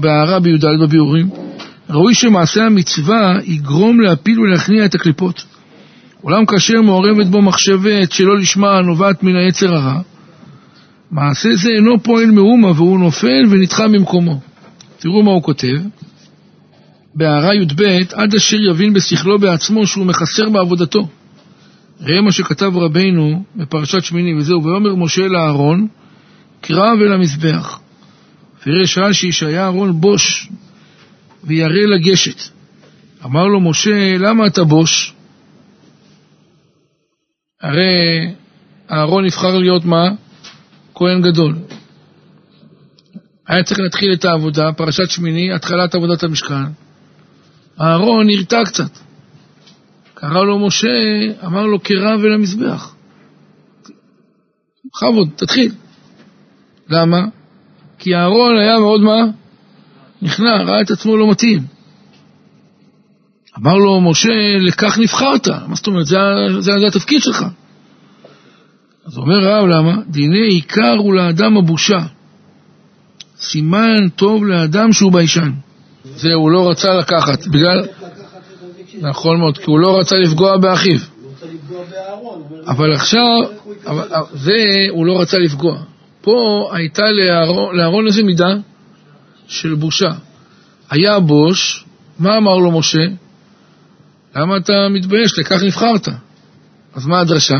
בהערה 0.00 0.40
בי"ד 0.40 0.64
בביאורים, 0.82 1.30
ראוי 1.90 2.14
שמעשה 2.14 2.64
המצווה 2.64 3.38
יגרום 3.44 4.00
להפיל 4.00 4.40
ולהכניע 4.40 4.84
את 4.84 4.94
הקליפות. 4.94 5.44
אולם 6.24 6.46
כאשר 6.46 6.82
מעורבת 6.82 7.26
בו 7.26 7.42
מחשבת 7.42 8.12
שלא 8.12 8.38
לשמה 8.38 8.80
נובעת 8.80 9.22
מן 9.22 9.36
היצר 9.36 9.74
הרע, 9.74 10.00
מעשה 11.10 11.48
זה 11.56 11.70
אינו 11.70 12.02
פועל 12.02 12.30
מאומה 12.30 12.70
והוא 12.70 12.98
נופל 12.98 13.44
ונדחה 13.50 13.88
ממקומו. 13.88 14.40
תראו 14.98 15.22
מה 15.22 15.30
הוא 15.30 15.42
כותב. 15.42 15.76
בהערה 17.14 17.54
י"ב, 17.54 17.82
עד 18.12 18.34
אשר 18.34 18.56
יבין 18.70 18.92
בשכלו 18.92 19.38
בעצמו 19.38 19.86
שהוא 19.86 20.06
מחסר 20.06 20.48
בעבודתו. 20.48 21.08
ראה 22.00 22.20
מה 22.20 22.32
שכתב 22.32 22.72
רבינו 22.76 23.44
בפרשת 23.56 24.04
שמיני, 24.04 24.34
וזהו, 24.34 24.64
ויאמר 24.64 24.94
משה 24.94 25.28
לאהרון, 25.28 25.86
קרב 26.60 26.98
אל 27.06 27.12
המזבח. 27.12 27.80
פירש 28.62 28.98
רש"י 28.98 29.32
שהיה 29.32 29.62
אהרון 29.62 30.00
בוש 30.00 30.48
וירא 31.44 31.86
לגשת. 31.86 32.42
אמר 33.24 33.46
לו 33.46 33.60
משה, 33.60 34.18
למה 34.18 34.46
אתה 34.46 34.64
בוש? 34.64 35.14
הרי 37.62 38.28
אהרון 38.90 39.24
נבחר 39.24 39.58
להיות 39.58 39.84
מה? 39.84 40.10
כהן 40.98 41.22
גדול. 41.22 41.54
היה 43.48 43.62
צריך 43.62 43.80
להתחיל 43.80 44.12
את 44.12 44.24
העבודה, 44.24 44.72
פרשת 44.72 45.10
שמיני, 45.10 45.52
התחלת 45.52 45.94
עבודת 45.94 46.22
המשכן. 46.22 46.64
אהרון 47.80 48.26
נרתע 48.26 48.60
קצת. 48.64 48.90
קרא 50.14 50.44
לו 50.44 50.66
משה, 50.66 50.88
אמר 51.46 51.66
לו 51.66 51.80
קרב 51.80 52.24
אל 52.24 52.32
המזבח. 52.32 52.94
בכבוד, 54.86 55.28
תתחיל. 55.36 55.72
למה? 56.88 57.24
כי 57.98 58.14
אהרון 58.14 58.58
היה 58.58 58.78
מאוד 58.78 59.00
מה? 59.00 59.24
נכנע, 60.22 60.62
ראה 60.62 60.80
את 60.80 60.90
עצמו 60.90 61.16
לא 61.16 61.30
מתאים. 61.30 61.62
אמר 63.58 63.74
לו 63.74 64.00
משה, 64.00 64.58
לכך 64.60 64.98
נבחרת. 64.98 65.48
מה 65.48 65.74
זאת 65.74 65.86
אומרת? 65.86 66.06
זה, 66.06 66.18
זה, 66.58 66.72
זה 66.80 66.86
התפקיד 66.86 67.22
שלך. 67.22 67.44
אז 69.08 69.18
אומר 69.18 69.48
הרב, 69.48 69.66
למה? 69.66 69.92
דיני 70.06 70.46
עיקר 70.46 70.94
הוא 70.98 71.14
לאדם 71.14 71.56
הבושה. 71.56 71.98
סימן 73.40 74.08
טוב 74.08 74.44
לאדם 74.44 74.92
שהוא 74.92 75.12
ביישן. 75.12 75.50
זה 76.04 76.34
הוא 76.34 76.50
לא 76.50 76.70
רצה 76.70 76.94
לקחת, 76.94 77.46
בגלל... 77.46 77.86
נכון 79.00 79.38
מאוד, 79.38 79.58
כי 79.58 79.64
הוא 79.66 79.78
לא 79.78 79.98
רצה 80.00 80.16
לפגוע 80.16 80.56
באחיו. 80.56 80.98
אבל 82.66 82.92
עכשיו, 82.92 83.26
זה 84.34 84.86
הוא 84.90 85.06
לא 85.06 85.20
רצה 85.20 85.38
לפגוע. 85.38 85.78
פה 86.20 86.70
הייתה 86.72 87.02
לאהרון 87.74 88.06
איזה 88.06 88.22
מידה 88.22 88.54
של 89.46 89.74
בושה. 89.74 90.10
היה 90.90 91.20
בוש, 91.20 91.84
מה 92.18 92.36
אמר 92.36 92.56
לו 92.56 92.70
משה? 92.78 93.04
למה 94.36 94.56
אתה 94.56 94.88
מתבייש? 94.90 95.38
לכך 95.38 95.62
נבחרת. 95.62 96.08
אז 96.94 97.06
מה 97.06 97.20
הדרשה? 97.20 97.56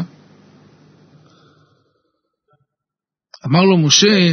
אמר 3.51 3.63
לו 3.63 3.79
משה, 3.79 4.31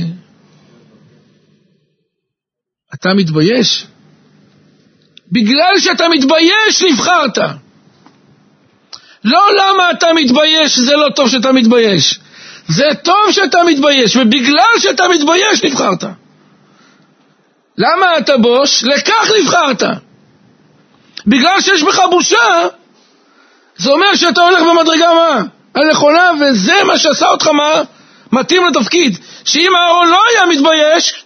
אתה 2.94 3.14
מתבייש? 3.14 3.86
בגלל 5.32 5.80
שאתה 5.80 6.10
מתבייש 6.10 6.84
נבחרת. 6.92 7.38
לא 9.24 9.42
למה 9.60 9.92
אתה 9.92 10.08
מתבייש, 10.16 10.80
זה 10.80 10.96
לא 10.96 11.10
טוב 11.16 11.30
שאתה 11.30 11.52
מתבייש. 11.52 12.20
זה 12.68 12.86
טוב 13.04 13.32
שאתה 13.32 13.58
מתבייש, 13.68 14.16
ובגלל 14.16 14.80
שאתה 14.80 15.04
מתבייש 15.08 15.64
נבחרת. 15.64 16.04
למה 17.78 18.18
אתה 18.18 18.38
בוש? 18.38 18.84
לכך 18.84 19.32
נבחרת. 19.42 19.84
בגלל 21.28 21.62
שיש 21.62 21.84
בך 21.84 22.00
בושה, 22.12 22.68
זה 23.78 23.92
אומר 23.92 24.16
שאתה 24.16 24.42
הולך 24.42 24.62
במדרגה 24.62 25.14
מה? 25.14 25.42
הנכונה, 25.76 26.32
וזה 26.40 26.84
מה 26.84 26.98
שעשה 26.98 27.26
אותך 27.26 27.48
מה? 27.48 27.82
מתאים 28.36 28.62
לתפקיד. 28.66 29.18
שאם 29.46 29.72
אהרון 29.76 30.08
לא 30.08 30.20
היה 30.32 30.46
מתבייש, 30.46 31.26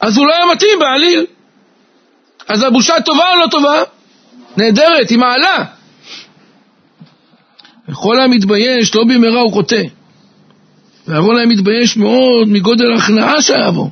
אז 0.00 0.16
הוא 0.16 0.26
לא 0.26 0.32
היה 0.34 0.46
מתאים 0.54 0.78
בעליל. 0.78 1.26
אז 2.48 2.62
הבושה 2.62 2.94
טובה 3.04 3.24
או 3.32 3.40
לא 3.40 3.46
טובה? 3.50 3.82
נהדרת, 4.56 5.10
היא 5.10 5.18
מעלה. 5.18 5.64
וכל 7.88 8.20
המתבייש, 8.20 8.94
לא 8.94 9.04
במהרה 9.04 9.40
הוא 9.40 9.52
חוטא. 9.52 9.82
ואהרון 11.06 11.36
היה 11.36 11.46
מתבייש 11.46 11.96
מאוד 11.96 12.48
מגודל 12.48 12.92
ההכנעה 12.92 13.42
שהיה 13.42 13.70
בו. 13.70 13.90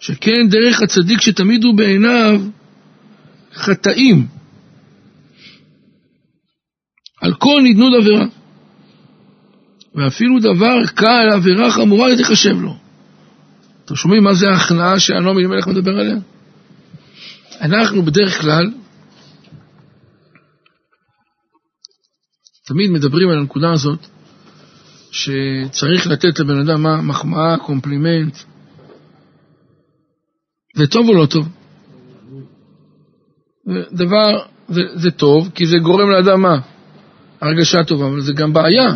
שכן 0.00 0.48
דרך 0.48 0.82
הצדיק 0.82 1.20
שתמיד 1.20 1.64
הוא 1.64 1.74
בעיניו 1.74 2.40
חטאים. 3.54 4.26
על 7.22 7.34
כל 7.34 7.60
נדנוד 7.64 7.92
עבירה. 8.00 8.26
ואפילו 9.94 10.38
דבר 10.40 10.86
קל, 10.94 11.28
עבירה 11.32 11.70
חמורה, 11.70 12.08
תחשב 12.18 12.60
לו. 12.60 12.76
אתם 13.84 13.96
שומעים 13.96 14.22
מה 14.22 14.34
זה 14.34 14.50
ההכנעה 14.50 15.00
שהנועם 15.00 15.38
אלימלך 15.38 15.66
מדבר 15.66 15.90
עליה? 15.90 16.16
אנחנו 17.60 18.02
בדרך 18.02 18.40
כלל 18.40 18.70
תמיד 22.66 22.90
מדברים 22.90 23.28
על 23.28 23.38
הנקודה 23.38 23.72
הזאת 23.72 24.06
שצריך 25.10 26.06
לתת 26.06 26.40
לבן 26.40 26.60
אדם 26.60 26.82
מה? 26.82 27.02
מחמאה, 27.02 27.58
קומפלימנט. 27.58 28.36
זה 30.76 30.86
טוב 30.86 31.08
או 31.08 31.14
לא 31.14 31.26
טוב? 31.26 31.48
דבר, 33.92 34.42
זה, 34.68 34.80
זה 34.94 35.10
טוב, 35.10 35.50
כי 35.54 35.66
זה 35.66 35.76
גורם 35.82 36.10
לאדם 36.10 36.42
מה? 36.42 36.71
הרגשה 37.42 37.84
טובה, 37.84 38.06
אבל 38.06 38.20
זה 38.20 38.32
גם 38.32 38.52
בעיה. 38.52 38.90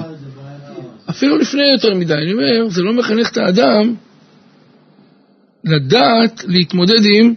אפילו 1.11 1.39
לפני 1.39 1.63
יותר 1.73 1.95
מדי, 1.95 2.15
אני 2.15 2.33
אומר, 2.33 2.69
זה 2.69 2.83
לא 2.83 2.93
מחנך 2.93 3.31
את 3.31 3.37
האדם 3.37 3.95
לדעת 5.65 6.45
להתמודד 6.47 7.01
עם 7.15 7.35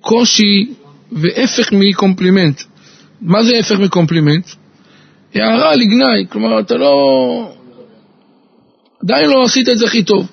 קושי 0.00 0.74
והפך 1.12 1.72
מקומפלימנט. 1.72 2.60
מה 3.20 3.42
זה 3.42 3.58
הפך 3.58 3.78
מקומפלימנט? 3.78 4.46
הערה 5.34 5.76
לגנאי, 5.76 6.26
כלומר, 6.28 6.60
אתה 6.60 6.74
לא... 6.74 7.54
עדיין 9.02 9.30
לא 9.30 9.44
עשית 9.44 9.68
את 9.68 9.78
זה 9.78 9.86
הכי 9.86 10.02
טוב. 10.02 10.30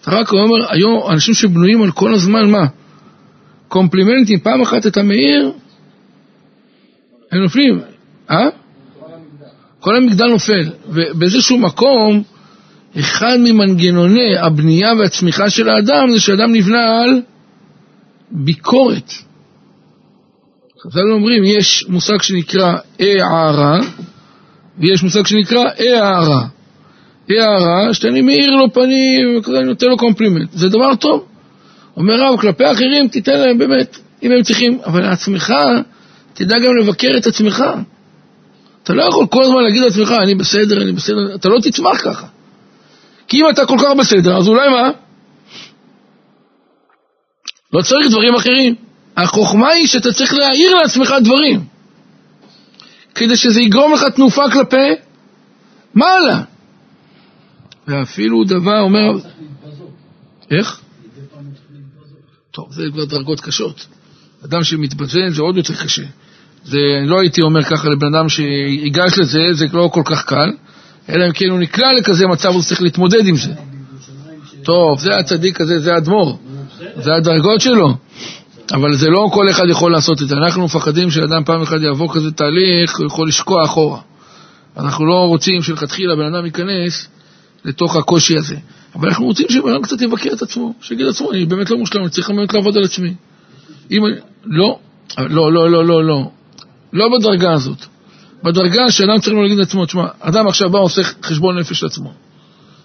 אתה 0.00 0.10
רק 0.10 0.32
אומר, 0.32 0.72
היום 0.72 1.10
אנשים 1.12 1.34
שבנויים 1.34 1.82
על 1.82 1.90
כל 1.90 2.14
הזמן, 2.14 2.50
מה? 2.50 2.66
קומפלימנטים, 3.68 4.40
פעם 4.40 4.62
אחת 4.62 4.86
אתה 4.86 5.02
מעיר, 5.02 5.52
הם 7.32 7.42
נופלים, 7.42 7.80
אה? 8.30 8.48
כל 9.80 9.96
המגדל 9.96 10.26
נופל, 10.26 10.70
ובאיזשהו 10.88 11.58
מקום, 11.58 12.22
אחד 12.98 13.36
ממנגנוני 13.38 14.38
הבנייה 14.38 14.94
והצמיחה 14.94 15.50
של 15.50 15.68
האדם 15.68 16.10
זה 16.12 16.20
שאדם 16.20 16.52
נבנה 16.52 17.02
על 17.02 17.22
ביקורת. 18.30 19.12
חז"ל 20.82 21.12
אומרים, 21.12 21.44
יש 21.44 21.84
מושג 21.88 22.22
שנקרא 22.22 22.72
הערה, 23.00 23.78
ויש 24.78 25.02
מושג 25.02 25.26
שנקרא 25.26 25.64
הארה. 25.78 26.46
הארה, 27.28 27.94
שאני 27.94 28.22
מאיר 28.22 28.56
לו 28.56 28.72
פנים, 28.72 29.38
וכזה 29.38 29.58
אני 29.58 29.66
נותן 29.66 29.86
לו 29.86 29.96
קומפלימנט. 29.96 30.48
זה 30.52 30.68
דבר 30.68 30.94
טוב. 30.94 31.24
אומר 31.96 32.14
רב, 32.20 32.40
כלפי 32.40 32.64
האחרים 32.64 33.08
תיתן 33.08 33.40
להם 33.40 33.58
באמת, 33.58 33.98
אם 34.22 34.32
הם 34.32 34.42
צריכים, 34.42 34.78
אבל 34.84 35.02
לעצמך, 35.02 35.54
תדע 36.34 36.56
גם 36.58 36.76
לבקר 36.76 37.08
את 37.16 37.26
עצמך. 37.26 37.64
אתה 38.90 38.98
לא 38.98 39.02
יכול 39.02 39.26
כל 39.26 39.42
הזמן 39.42 39.62
להגיד 39.62 39.82
לעצמך, 39.82 40.14
אני 40.22 40.34
בסדר, 40.34 40.82
אני 40.82 40.92
בסדר, 40.92 41.34
אתה 41.34 41.48
לא 41.48 41.58
תצמח 41.62 42.00
ככה. 42.04 42.26
כי 43.28 43.36
אם 43.36 43.44
אתה 43.50 43.66
כל 43.66 43.76
כך 43.78 43.90
בסדר, 43.98 44.36
אז 44.36 44.48
אולי 44.48 44.68
מה? 44.68 44.90
לא 47.72 47.82
צריך 47.82 48.10
דברים 48.10 48.34
אחרים. 48.34 48.74
החוכמה 49.16 49.68
היא 49.68 49.86
שאתה 49.86 50.12
צריך 50.12 50.34
להעיר 50.34 50.74
לעצמך 50.74 51.14
דברים, 51.24 51.64
כדי 53.14 53.36
שזה 53.36 53.60
יגרום 53.60 53.94
לך 53.94 54.04
תנופה 54.14 54.42
כלפי 54.52 54.94
מעלה. 55.94 56.42
ואפילו 57.88 58.44
דבר 58.44 58.80
אומר... 58.80 59.12
איך? 60.50 60.80
טוב, 62.50 62.72
זה 62.72 62.82
כבר 62.92 63.04
דרגות 63.04 63.40
קשות. 63.40 63.86
אדם 64.44 64.64
שמתבזן 64.64 65.30
זה 65.30 65.42
עוד 65.42 65.56
יותר 65.56 65.74
קשה. 65.74 66.04
זה, 66.64 66.78
לא 67.06 67.20
הייתי 67.20 67.42
אומר 67.42 67.62
ככה 67.62 67.88
לבן 67.88 68.14
אדם 68.14 68.28
שיגש 68.28 69.18
לזה, 69.18 69.42
זה 69.52 69.66
לא 69.72 69.90
כל 69.92 70.02
כך 70.04 70.24
קל, 70.24 70.50
אלא 71.08 71.26
אם 71.26 71.32
כן 71.32 71.50
הוא 71.50 71.58
נקלע 71.58 71.92
לכזה 71.92 72.26
מצב, 72.26 72.48
הוא 72.48 72.62
צריך 72.62 72.82
להתמודד 72.82 73.26
עם 73.26 73.36
זה. 73.36 73.52
טוב, 74.62 75.00
זה 75.00 75.16
הצדיק 75.16 75.60
הזה, 75.60 75.78
זה 75.78 75.94
האדמו"ר, 75.94 76.38
זה 76.96 77.14
הדרגות 77.14 77.60
שלו. 77.60 77.94
אבל 78.72 78.96
זה 78.96 79.10
לא 79.10 79.28
כל 79.32 79.50
אחד 79.50 79.68
יכול 79.68 79.92
לעשות 79.92 80.22
את 80.22 80.28
זה. 80.28 80.36
אנחנו 80.36 80.64
מפחדים 80.64 81.10
שאדם 81.10 81.44
פעם 81.44 81.62
אחת 81.62 81.80
יעבור 81.80 82.14
כזה 82.14 82.30
תהליך, 82.30 82.98
הוא 82.98 83.06
יכול 83.06 83.28
לשקוע 83.28 83.64
אחורה. 83.64 84.00
אנחנו 84.76 85.06
לא 85.06 85.26
רוצים 85.26 85.62
שלכתחילה 85.62 86.16
בן 86.16 86.34
אדם 86.34 86.46
ייכנס 86.46 87.08
לתוך 87.64 87.96
הקושי 87.96 88.36
הזה. 88.36 88.56
אבל 88.94 89.08
אנחנו 89.08 89.24
רוצים 89.24 89.46
שבן 89.48 89.70
אדם 89.70 89.82
קצת 89.82 90.02
יבקר 90.02 90.30
את 90.32 90.42
עצמו, 90.42 90.74
שיגיד 90.80 91.06
לעצמו, 91.06 91.32
אני 91.32 91.44
באמת 91.44 91.70
לא 91.70 91.78
מושלם, 91.78 92.02
אני 92.02 92.10
צריך 92.10 92.30
באמת 92.30 92.54
לעבוד 92.54 92.76
על 92.76 92.84
עצמי. 92.84 93.14
אם. 93.90 94.02
לא, 94.44 94.78
לא, 95.18 95.52
לא, 95.52 95.70
לא, 95.70 95.84
לא, 95.84 96.04
לא. 96.04 96.30
לא 96.92 97.08
בדרגה 97.18 97.52
הזאת. 97.52 97.78
בדרגה 98.42 98.90
שאדם 98.90 99.20
צריך 99.20 99.36
להגיד 99.36 99.58
לעצמו, 99.58 99.86
תשמע, 99.86 100.06
אדם 100.20 100.48
עכשיו 100.48 100.70
בא 100.70 100.78
עושה 100.78 101.02
חשבון 101.22 101.58
נפש 101.58 101.82
לעצמו. 101.82 102.12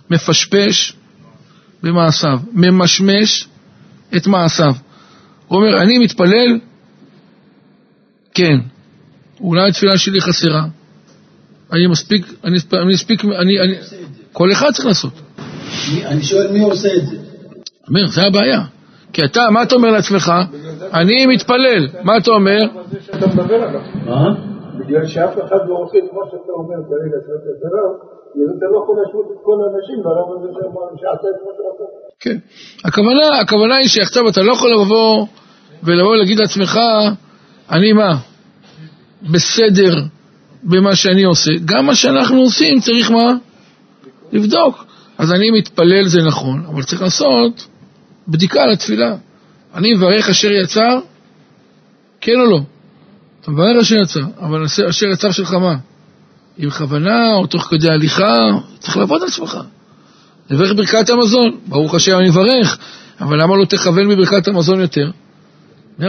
מפשפש 0.09 0.93
במעשיו, 1.83 2.39
ממשמש 2.51 3.47
את 4.15 4.27
מעשיו. 4.27 4.73
הוא 5.47 5.59
אומר, 5.59 5.81
אני 5.81 5.97
מתפלל, 5.97 6.59
כן, 8.33 8.57
אולי 9.39 9.69
התפילה 9.69 9.97
שלי 9.97 10.21
חסרה. 10.21 10.65
אני 11.71 11.87
מספיק, 11.87 12.33
אני, 12.43 12.57
אני 12.73 12.93
מספיק, 12.93 13.25
אני, 13.25 13.59
אני, 13.59 13.75
כל 14.31 14.51
אחד 14.51 14.71
צריך 14.71 14.85
לעשות. 14.85 15.13
אני 16.05 16.23
שואל 16.23 16.51
מי 16.51 16.59
עושה 16.59 16.89
את 16.95 17.07
זה. 17.07 17.15
אומר, 17.87 18.07
זה 18.07 18.23
הבעיה. 18.23 18.61
כי 19.15 19.25
אתה, 19.25 19.41
מה 19.51 19.63
אתה 19.63 19.75
אומר 19.75 19.91
לעצמך? 19.91 20.33
אני 20.93 21.25
מתפלל. 21.25 21.87
מה 22.03 22.17
אתה 22.17 22.31
אומר? 22.31 22.59
מה? 24.05 24.35
בגלל 24.79 25.05
שאף 25.05 25.33
אחד 25.33 25.61
לא 25.67 25.75
עושה 25.83 25.97
את 25.97 26.13
מה 26.13 26.23
שאתה 26.31 26.51
אומר 26.59 26.75
כרגע, 26.89 27.17
שאתה 27.25 27.67
רב, 27.75 27.91
אתה 28.57 28.65
לא 28.71 28.77
יכול 28.83 28.95
להשוות 28.99 29.25
את 29.31 29.39
כל 29.43 29.57
האנשים 29.63 29.97
לרב 30.05 30.27
הזה 30.35 30.47
שעשה 31.01 31.27
את 31.33 31.39
מה 31.45 31.51
שעשה. 31.57 31.85
כן. 32.19 32.37
הכוונה, 32.87 33.39
הכוונה 33.41 33.75
היא 33.75 33.87
שעכשיו 33.87 34.29
אתה 34.29 34.41
לא 34.41 34.53
יכול 34.53 34.71
לבוא 34.71 35.25
ולבוא 35.83 36.11
ולהגיד 36.11 36.39
לעצמך, 36.39 36.79
אני 37.71 37.93
מה? 37.93 38.11
בסדר 39.31 39.95
במה 40.63 40.95
שאני 40.95 41.23
עושה. 41.23 41.51
גם 41.65 41.85
מה 41.85 41.95
שאנחנו 41.95 42.41
עושים 42.41 42.79
צריך 42.79 43.11
מה? 43.11 43.33
לבדוק. 44.31 44.85
אז 45.17 45.31
אני 45.31 45.51
מתפלל 45.51 46.07
זה 46.07 46.21
נכון, 46.27 46.65
אבל 46.73 46.83
צריך 46.83 47.01
לעשות 47.01 47.67
בדיקה 48.27 48.65
לתפילה. 48.65 49.15
אני 49.75 49.93
מברך 49.93 50.29
אשר 50.29 50.51
יצר, 50.51 50.99
כן 52.21 52.39
או 52.39 52.51
לא? 52.51 52.59
אתה 53.41 53.51
מברך 53.51 53.81
אשר 53.81 53.95
יצר, 53.95 54.21
אבל 54.39 54.63
אשר 54.89 55.05
יצר 55.05 55.31
שלך 55.31 55.53
מה? 55.53 55.75
עם 56.57 56.69
כוונה 56.69 57.33
או 57.33 57.47
תוך 57.47 57.63
כדי 57.63 57.89
הליכה, 57.89 58.37
צריך 58.79 58.97
לעבוד 58.97 59.21
על 59.21 59.27
עצמך. 59.27 59.57
לברך 60.49 60.73
ברכת 60.75 61.09
המזון, 61.09 61.57
ברוך 61.67 61.95
השם 61.95 62.17
אני 62.17 62.29
מברך, 62.29 62.77
אבל 63.19 63.41
למה 63.41 63.57
לא 63.57 63.65
תכוון 63.65 64.09
בברכת 64.09 64.47
המזון 64.47 64.79
יותר? 64.79 65.11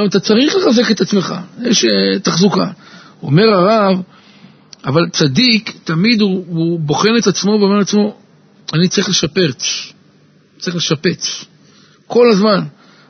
אתה 0.07 0.21
צריך 0.21 0.57
לחזק 0.57 0.91
את 0.91 1.01
עצמך, 1.01 1.35
יש 1.63 1.85
uh, 1.85 1.89
תחזוקה. 2.23 2.71
אומר 3.23 3.49
הרב, 3.55 4.03
אבל 4.85 5.09
צדיק, 5.13 5.79
תמיד 5.85 6.21
הוא, 6.21 6.45
הוא 6.49 6.81
בוחן 6.81 7.17
את 7.19 7.27
עצמו 7.27 7.51
ואומר 7.51 7.79
לעצמו, 7.79 8.17
אני 8.75 8.89
צריך 8.89 9.09
לשפר, 9.09 9.51
צריך 10.59 10.77
לשפץ. 10.77 11.45
כל 12.07 12.31
הזמן. 12.31 12.61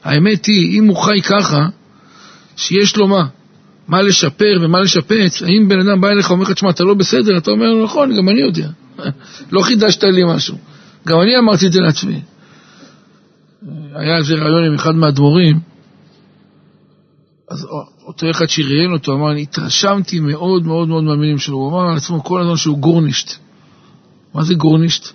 האמת 0.05 0.47
היא, 0.47 0.79
אם 0.79 0.87
הוא 0.87 0.97
חי 0.97 1.23
ככה, 1.23 1.67
שיש 2.57 2.97
לו 2.97 3.09
מה? 3.09 3.27
מה 3.89 4.03
לשפר 4.03 4.59
ומה 4.63 4.81
לשפץ, 4.81 5.43
האם 5.43 5.69
בן 5.69 5.81
אדם 5.81 6.01
בא 6.01 6.09
אליך 6.09 6.31
ואומר 6.31 6.43
לך, 6.43 6.53
תשמע, 6.53 6.71
אתה 6.71 6.85
לא 6.85 6.95
בסדר, 6.95 7.39
אתה 7.39 7.51
אומר, 7.51 7.85
נכון, 7.85 8.17
גם 8.17 8.29
אני 8.29 8.41
יודע. 8.41 8.69
לא 9.53 9.61
חידשת 9.61 10.05
לי 10.05 10.23
משהו. 10.35 10.57
גם 11.07 11.21
אני 11.21 11.39
אמרתי 11.39 11.67
את 11.67 11.73
זה 11.73 11.81
לעצמי. 11.81 12.21
היה 13.95 14.17
איזה 14.17 14.35
רעיון 14.35 14.65
עם 14.65 14.75
אחד 14.75 14.95
מהאדמו"רים, 14.95 15.61
אז 17.51 17.67
אותו 18.07 18.31
אחד 18.31 18.47
שראיין 18.47 18.93
אותו 18.93 19.13
אמר, 19.13 19.33
אני 19.33 19.43
התרשמתי 19.43 20.21
מאוד 20.21 20.67
מאוד 20.67 20.89
מאוד 20.89 21.05
מהמילים 21.05 21.39
שלו. 21.39 21.57
הוא 21.57 21.71
אמר 21.71 21.91
על 21.91 21.97
עצמו 21.97 22.25
כל 22.25 22.41
הזמן 22.41 22.57
שהוא 22.57 22.79
גורנישט. 22.79 23.33
מה 24.35 24.45
זה 24.45 24.55
גורנישט? 24.55 25.13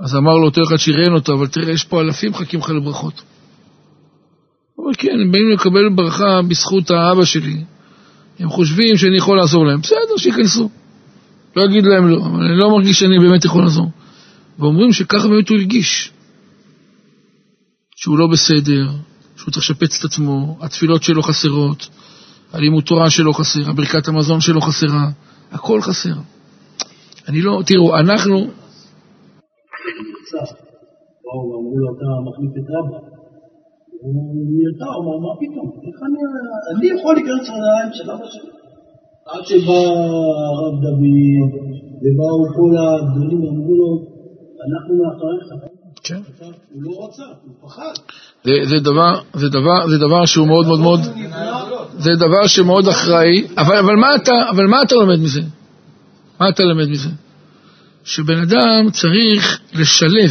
אז 0.00 0.16
אמר 0.16 0.34
לו 0.34 0.46
אותו 0.46 0.60
אחד 0.68 0.76
שראיין 0.76 1.14
אותו, 1.14 1.34
אבל 1.34 1.46
תראה, 1.46 1.72
יש 1.72 1.84
פה 1.84 2.00
אלפים 2.00 2.30
מחכים 2.30 2.60
לך 2.60 2.70
לברכות. 2.70 3.22
אומר, 4.78 4.94
כן, 4.94 5.20
הם 5.22 5.32
באים 5.32 5.50
לקבל 5.50 5.88
ברכה 5.94 6.40
בזכות 6.48 6.90
האבא 6.90 7.24
שלי. 7.24 7.64
הם 8.38 8.48
חושבים 8.48 8.96
שאני 8.96 9.16
יכול 9.16 9.36
לעזור 9.36 9.66
להם. 9.66 9.80
בסדר, 9.80 10.16
שייכנסו. 10.16 10.70
לא 11.56 11.64
אגיד 11.64 11.84
להם 11.84 12.08
לא, 12.08 12.16
אבל 12.16 12.44
אני 12.44 12.58
לא 12.58 12.70
מרגיש 12.70 12.98
שאני 12.98 13.18
באמת 13.18 13.44
יכול 13.44 13.62
לעזור. 13.62 13.90
ואומרים 14.58 14.92
שככה 14.92 15.28
באמת 15.28 15.48
הוא 15.48 15.58
הרגיש. 15.58 16.10
שהוא 17.96 18.18
לא 18.18 18.26
בסדר, 18.26 18.88
שהוא 19.36 19.52
צריך 19.52 19.70
לשפץ 19.70 19.98
את 19.98 20.04
עצמו, 20.04 20.58
התפילות 20.60 21.02
שלו 21.02 21.22
חסרות, 21.22 21.88
הלימוד 22.52 22.84
תורה 22.84 23.10
שלו 23.10 23.32
חסר, 23.32 23.70
הברכת 23.70 24.08
המזון 24.08 24.40
שלו 24.40 24.60
חסרה, 24.60 25.08
הכל 25.52 25.82
חסר. 25.82 26.14
אני 27.28 27.42
לא, 27.42 27.62
תראו, 27.66 27.98
אנחנו... 27.98 28.50
באו 31.22 31.42
ואמרו 31.48 31.78
לו, 31.78 31.86
אתה 31.94 32.08
מחליף 32.26 32.52
את 32.60 32.68
רבא. 32.74 32.98
הוא 34.00 34.14
נרתע, 34.56 34.88
הוא 34.94 35.04
אמר, 35.04 35.16
מה 35.24 35.32
פתאום? 35.40 35.66
איך 35.86 35.98
אני, 36.06 36.20
אני 36.72 36.86
יכול 37.00 37.14
להיכנס 37.14 37.44
לנעליים 37.48 37.90
של 37.92 38.10
אבא 38.10 38.26
שלי. 38.32 38.50
עד 39.30 39.44
שבא 39.48 39.80
הרב 40.52 40.74
דוד, 40.84 41.50
ובאו 42.02 42.38
כל 42.56 42.72
הגדולים, 42.82 43.42
אמרו 43.48 43.74
לו, 43.80 43.88
אנחנו 44.66 44.92
מאחוריך. 45.00 45.46
כן. 46.02 46.20
הוא 46.72 46.82
לא 46.82 47.04
רצה, 47.04 47.22
הוא 47.22 47.68
פחד. 47.68 47.92
זה, 48.44 48.52
זה, 48.64 48.76
דבר, 48.84 49.20
זה, 49.34 49.48
דבר, 49.48 49.88
זה 49.90 49.98
דבר 49.98 50.26
שהוא 50.26 50.46
מאוד 50.46 50.66
מאוד 50.66 50.80
מאוד, 50.80 51.00
זה 51.98 52.10
דבר 52.16 52.46
שמאוד 52.46 52.88
אחראי, 52.88 53.46
אבל, 53.58 53.76
אבל, 53.76 53.96
מה 53.96 54.14
אתה, 54.14 54.32
אבל 54.50 54.66
מה 54.66 54.82
אתה 54.82 54.94
לומד 54.94 55.20
מזה? 55.20 55.40
מה 56.40 56.48
אתה 56.48 56.62
לומד 56.62 56.88
מזה? 56.88 57.08
שבן 58.10 58.38
אדם 58.38 58.90
צריך 58.92 59.60
לשלב, 59.74 60.30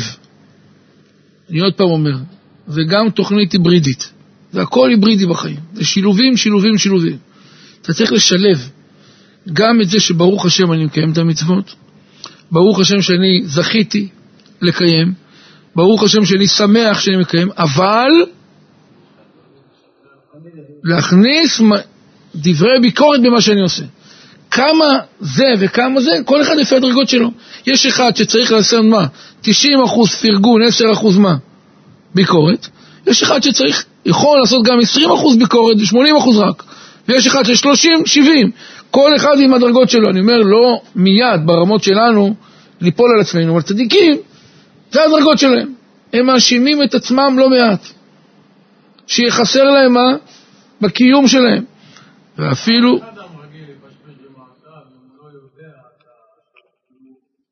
אני 1.50 1.60
עוד 1.60 1.74
פעם 1.74 1.89
אומר, 1.89 2.18
זה 2.68 2.82
גם 2.89 3.10
תוכנית 3.10 3.54
היברידית, 3.54 4.12
זה 4.52 4.62
הכל 4.62 4.89
היברידי 4.89 5.26
בחיים, 5.26 5.60
זה 5.74 5.86
שילובים, 5.86 6.38
שילובים, 6.38 6.78
שילובים. 6.78 7.18
אתה 7.82 7.94
צריך 7.94 8.12
לשלב 8.12 8.70
גם 9.54 9.82
את 9.82 9.89
זה 9.89 10.00
שברוך 10.00 10.46
השם 10.46 10.72
אני 10.72 10.86
מקיים 10.86 11.12
את 11.12 11.18
המצוות, 11.18 11.76
ברוך 12.52 12.80
השם 12.80 13.02
שאני 13.02 13.42
זכיתי 13.46 14.08
לקיים, 14.62 15.13
ברוך 15.76 16.04
השם 16.04 16.26
שאני 16.26 16.48
שמח 16.48 17.00
שאני 17.00 17.18
מקיים, 17.18 17.50
אבל 17.58 18.12
להכניס 20.84 21.62
דברי 22.36 22.80
ביקורת 22.82 23.22
במה 23.22 23.42
שאני 23.42 23.62
עושה. 23.62 23.84
כמה 24.52 25.00
זה 25.20 25.54
וכמה 25.60 26.02
זה, 26.02 26.12
כל 26.26 26.42
אחד 26.42 26.56
לפי 26.56 26.76
הדרגות 26.76 27.10
שלו. 27.10 27.32
יש 27.68 27.86
אחד 27.86 28.16
שצריך 28.16 28.52
לעשות 28.52 28.86
מה? 28.86 29.06
90% 29.44 29.48
פרגון, 30.22 30.62
10% 30.64 31.20
מה? 31.20 31.36
ביקורת. 32.16 32.68
יש 33.08 33.24
אחד 33.24 33.44
שצריך, 33.44 33.86
יכול 34.06 34.40
לעשות 34.40 34.64
גם 34.64 34.78
20% 35.04 35.38
ביקורת 35.40 35.78
ו-80% 35.78 36.38
רק. 36.38 36.64
ויש 37.08 37.28
אחד 37.28 37.46
של 37.46 37.56
30, 37.56 38.06
70. 38.06 38.52
כל 38.92 39.16
אחד 39.16 39.40
עם 39.40 39.54
הדרגות 39.54 39.90
שלו. 39.90 40.10
אני 40.10 40.20
אומר, 40.20 40.38
לא 40.38 40.82
מיד 40.96 41.46
ברמות 41.46 41.84
שלנו 41.84 42.36
ליפול 42.82 43.12
על 43.16 43.22
עצמנו, 43.22 43.54
אבל 43.54 43.62
צדיקים, 43.62 44.18
זה 44.92 45.04
הדרגות 45.04 45.40
שלהם. 45.40 45.74
הם 46.14 46.26
מאשימים 46.26 46.84
את 46.84 46.96
עצמם 46.96 47.36
לא 47.40 47.50
מעט. 47.50 47.88
שיחסר 49.08 49.64
להם 49.64 49.94
מה? 49.94 50.16
בקיום 50.82 51.28
שלהם. 51.28 51.64
ואפילו... 52.38 53.00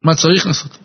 מה 0.08 0.16
צריך 0.16 0.46
לעשות? 0.46 0.78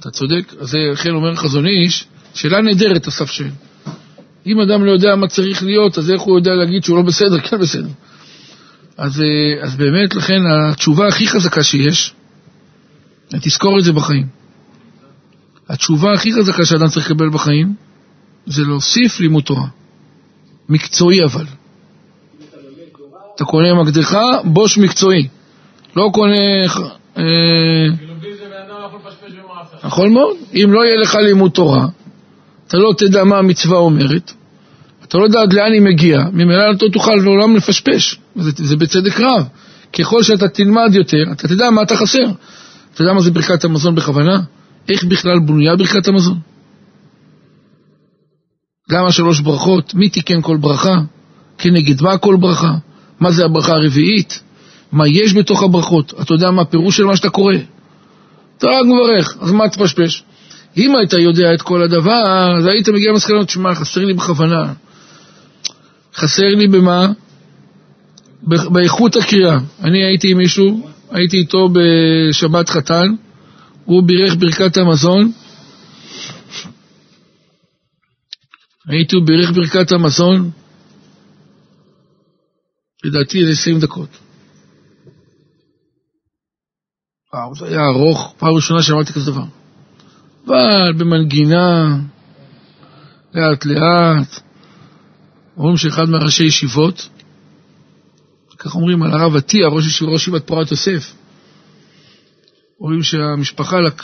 אתה 0.00 0.10
צודק, 0.10 0.54
אז 0.60 0.68
זה 0.68 0.78
לכן 0.92 1.10
אומר 1.10 1.36
חזון 1.36 1.66
איש, 1.66 2.04
שאלה 2.34 2.60
נהדרת 2.60 3.08
אסף 3.08 3.30
שואל. 3.30 3.50
אם 4.46 4.60
אדם 4.60 4.84
לא 4.84 4.90
יודע 4.90 5.16
מה 5.16 5.28
צריך 5.28 5.62
להיות, 5.62 5.98
אז 5.98 6.10
איך 6.10 6.22
הוא 6.22 6.38
יודע 6.38 6.50
להגיד 6.50 6.84
שהוא 6.84 6.96
לא 6.96 7.02
בסדר? 7.02 7.40
כן 7.46 7.58
בסדר. 7.58 7.88
אז, 8.96 9.22
אה, 9.22 9.64
אז 9.64 9.76
באמת, 9.76 10.14
לכן 10.14 10.40
התשובה 10.46 11.08
הכי 11.08 11.28
חזקה 11.28 11.62
שיש, 11.62 12.14
תזכור 13.28 13.78
את 13.78 13.84
זה 13.84 13.92
בחיים. 13.92 14.26
התשובה 15.68 16.12
הכי 16.12 16.32
חזקה 16.32 16.66
שאדם 16.66 16.88
צריך 16.88 17.10
לקבל 17.10 17.30
בחיים, 17.30 17.74
זה 18.46 18.62
להוסיף 18.62 19.20
לימוד 19.20 19.44
תורה. 19.44 19.68
מקצועי 20.68 21.24
אבל. 21.24 21.44
אתה 23.34 23.44
קונה 23.44 23.74
מקדחה, 23.82 24.24
בוש 24.44 24.78
מקצועי. 24.78 25.28
לא 25.96 26.10
קונה... 26.12 26.99
אה, 27.18 27.22
נכון 29.84 30.12
מאוד. 30.12 30.36
אם 30.54 30.72
לא 30.72 30.84
יהיה 30.84 30.96
לך 30.96 31.14
לימוד 31.14 31.50
תורה, 31.50 31.86
אתה 32.68 32.76
לא 32.78 32.92
תדע 32.98 33.24
מה 33.24 33.38
המצווה 33.38 33.78
אומרת, 33.78 34.32
אתה 35.04 35.18
לא 35.18 35.24
יודע 35.24 35.40
עד 35.40 35.52
לאן 35.52 35.72
היא 35.72 35.82
מגיעה, 35.82 36.24
ממילא 36.32 36.72
לא 36.72 36.88
תוכל 36.92 37.14
לעולם 37.14 37.56
לפשפש. 37.56 38.18
זה, 38.36 38.50
זה 38.56 38.76
בצדק 38.76 39.20
רב. 39.20 39.48
ככל 39.92 40.22
שאתה 40.22 40.48
תלמד 40.48 40.90
יותר, 40.94 41.22
אתה 41.32 41.48
תדע 41.48 41.70
מה 41.70 41.82
אתה 41.82 41.96
חסר. 41.96 42.26
אתה 42.94 43.02
יודע 43.02 43.12
מה 43.12 43.20
זה 43.20 43.30
ברכת 43.30 43.64
המזון 43.64 43.94
בכוונה? 43.94 44.40
איך 44.88 45.04
בכלל 45.04 45.38
בנויה 45.46 45.76
ברכת 45.76 46.08
המזון? 46.08 46.38
גם 48.90 49.06
השלוש 49.06 49.40
ברכות, 49.40 49.94
מי 49.94 50.08
תיקן 50.08 50.42
כל 50.42 50.56
ברכה? 50.56 50.96
כנגד 51.58 52.02
מה 52.02 52.18
כל 52.18 52.36
ברכה? 52.36 52.74
מה 53.20 53.30
זה 53.30 53.44
הברכה 53.44 53.72
הרביעית? 53.72 54.42
מה 54.92 55.08
יש 55.08 55.34
בתוך 55.34 55.62
הברכות? 55.62 56.14
אתה 56.20 56.34
יודע 56.34 56.50
מה 56.50 56.62
הפירוש 56.62 56.96
של 56.96 57.04
מה 57.04 57.16
שאתה 57.16 57.30
קורא? 57.30 57.54
אתה 58.58 58.66
רק 58.66 58.86
מברך, 58.86 59.36
אז 59.40 59.52
מה 59.52 59.68
תפשפש? 59.68 60.24
אם 60.76 60.96
היית 60.96 61.12
יודע 61.12 61.54
את 61.54 61.62
כל 61.62 61.82
הדבר, 61.82 62.56
אז 62.58 62.66
היית 62.66 62.88
מגיע 62.88 63.10
למסקנות, 63.10 63.50
שמע, 63.50 63.74
חסר 63.74 64.04
לי 64.04 64.14
בכוונה. 64.14 64.72
חסר 66.14 66.54
לי 66.56 66.68
במה? 66.68 67.06
באיכות 68.42 69.16
הקריאה. 69.16 69.58
אני 69.84 70.04
הייתי 70.04 70.30
עם 70.30 70.38
מישהו, 70.38 70.88
הייתי 71.10 71.36
איתו 71.36 71.68
בשבת 71.72 72.68
חתן, 72.68 73.06
הוא 73.84 74.02
בירך 74.02 74.34
ברכת 74.34 74.76
המזון, 74.76 75.32
הייתי 78.88 79.16
בירך 79.26 79.50
ברכת 79.50 79.92
המזון, 79.92 80.50
לדעתי 83.04 83.46
זה 83.46 83.52
20 83.52 83.80
דקות. 83.80 84.08
וואו, 87.34 87.54
זה 87.54 87.66
היה 87.66 87.86
ארוך, 87.86 88.34
פעם 88.38 88.54
ראשונה 88.54 88.82
שאמרתי 88.82 89.12
כזה 89.12 89.32
דבר. 89.32 89.44
אבל 90.46 90.92
במנגינה, 90.92 91.96
לאט 93.34 93.64
לאט, 93.64 94.40
אומרים 95.56 95.76
שאחד 95.76 96.08
מהראשי 96.08 96.44
ישיבות, 96.44 97.08
כך 98.58 98.74
אומרים 98.74 99.02
על 99.02 99.12
הרב 99.12 99.36
עטיה, 99.36 99.68
ראש 99.68 100.02
ישיבת 100.14 100.46
פורת 100.46 100.70
יוסף, 100.70 101.14
אומרים 102.80 103.02
שהמשפחה 103.02 103.80
לק... 103.80 104.02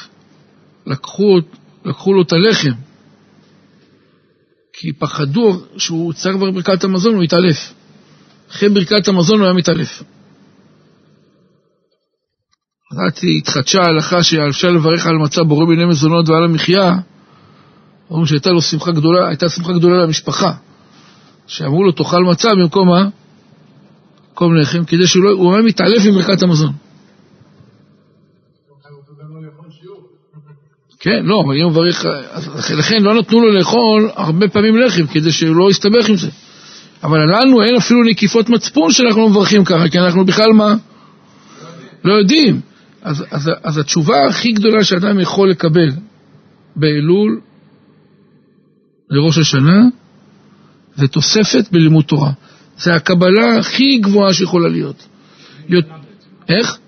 לקחו, 0.87 1.39
לקחו 1.85 2.13
לו 2.13 2.23
את 2.23 2.33
הלחם, 2.33 2.73
כי 4.73 4.93
פחדו 4.93 5.61
שהוא 5.77 6.13
צריך 6.13 6.37
כבר 6.37 6.51
ברכת 6.51 6.85
המזון, 6.85 7.15
הוא 7.15 7.25
יתעלף. 7.25 7.75
אחרי 8.51 8.69
ברכת 8.69 9.09
המזון 9.09 9.39
הוא 9.39 9.45
היה 9.45 9.55
מתעלף. 9.55 10.03
אז 12.91 12.99
התחדשה 13.39 13.83
ההלכה 13.83 14.23
שאפשר 14.23 14.71
לברך 14.71 15.07
על 15.07 15.17
מצב 15.17 15.43
בורא 15.43 15.67
מיני 15.67 15.85
מזונות 15.85 16.29
ועל 16.29 16.45
המחיה, 16.45 16.93
אומרים 18.11 18.27
שהייתה 18.27 18.51
לו 18.51 18.63
שמחה 18.63 18.91
גדולה, 18.91 19.29
הייתה 19.29 19.49
שמחה 19.49 19.73
גדולה 19.73 20.03
למשפחה, 20.03 20.53
שאמרו 21.47 21.85
לו 21.85 21.93
תאכל 21.93 22.25
מצה 22.25 22.49
במקום 22.55 22.89
מה? 22.89 23.09
במקום 24.29 24.57
לחם, 24.57 24.85
כדי 24.85 25.07
שהוא 25.07 25.25
לא, 25.25 25.31
הוא 25.31 25.55
היה 25.55 25.63
מתעלף 25.63 26.03
עם 26.07 26.15
ברכת 26.15 26.43
המזון. 26.43 26.73
כן, 31.01 31.25
לא, 31.25 31.43
אבל 31.47 31.57
אם 31.57 31.63
הוא 31.63 31.71
מברך, 31.71 32.05
לכן 32.79 33.03
לא 33.03 33.15
נתנו 33.15 33.41
לו 33.41 33.53
לאכול 33.53 34.11
הרבה 34.15 34.49
פעמים 34.49 34.77
לחם, 34.77 35.07
כדי 35.07 35.33
שהוא 35.33 35.57
לא 35.57 35.71
יסתבך 35.71 36.09
עם 36.09 36.17
זה. 36.17 36.29
אבל 37.03 37.19
לנו 37.19 37.63
אין 37.63 37.77
אפילו 37.77 38.05
נקיפות 38.05 38.49
מצפון 38.49 38.93
שאנחנו 38.93 39.29
מברכים 39.29 39.65
ככה, 39.65 39.89
כי 39.89 39.99
אנחנו 39.99 40.25
בכלל 40.25 40.53
מה? 40.53 40.75
לא 42.05 42.15
יודעים. 42.15 42.61
אז, 43.07 43.25
אז, 43.31 43.51
אז 43.63 43.79
התשובה 43.79 44.27
הכי 44.29 44.53
גדולה 44.53 44.85
שאדם 44.85 45.21
יכול 45.21 45.51
לקבל 45.51 45.89
באלול 46.77 47.41
לראש 49.11 49.39
השנה, 49.39 49.83
זה 50.97 51.09
תוספת 51.09 51.73
בלימוד 51.73 52.05
תורה. 52.05 52.31
זה 52.79 52.95
הקבלה 52.95 53.59
הכי 53.59 53.99
גבוהה 53.99 54.35
שיכולה 54.35 54.69
להיות. 54.69 55.07
איך? 56.49 56.79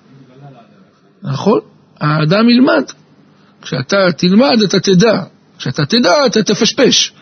נכון, 1.22 1.60
האדם 2.00 2.48
ילמד. 2.48 2.84
כשאתה 3.62 4.12
תלמד 4.16 4.62
אתה 4.64 4.80
תדע, 4.80 5.22
כשאתה 5.58 5.86
תדע 5.86 6.26
אתה 6.26 6.42
תפשפש. 6.42 7.12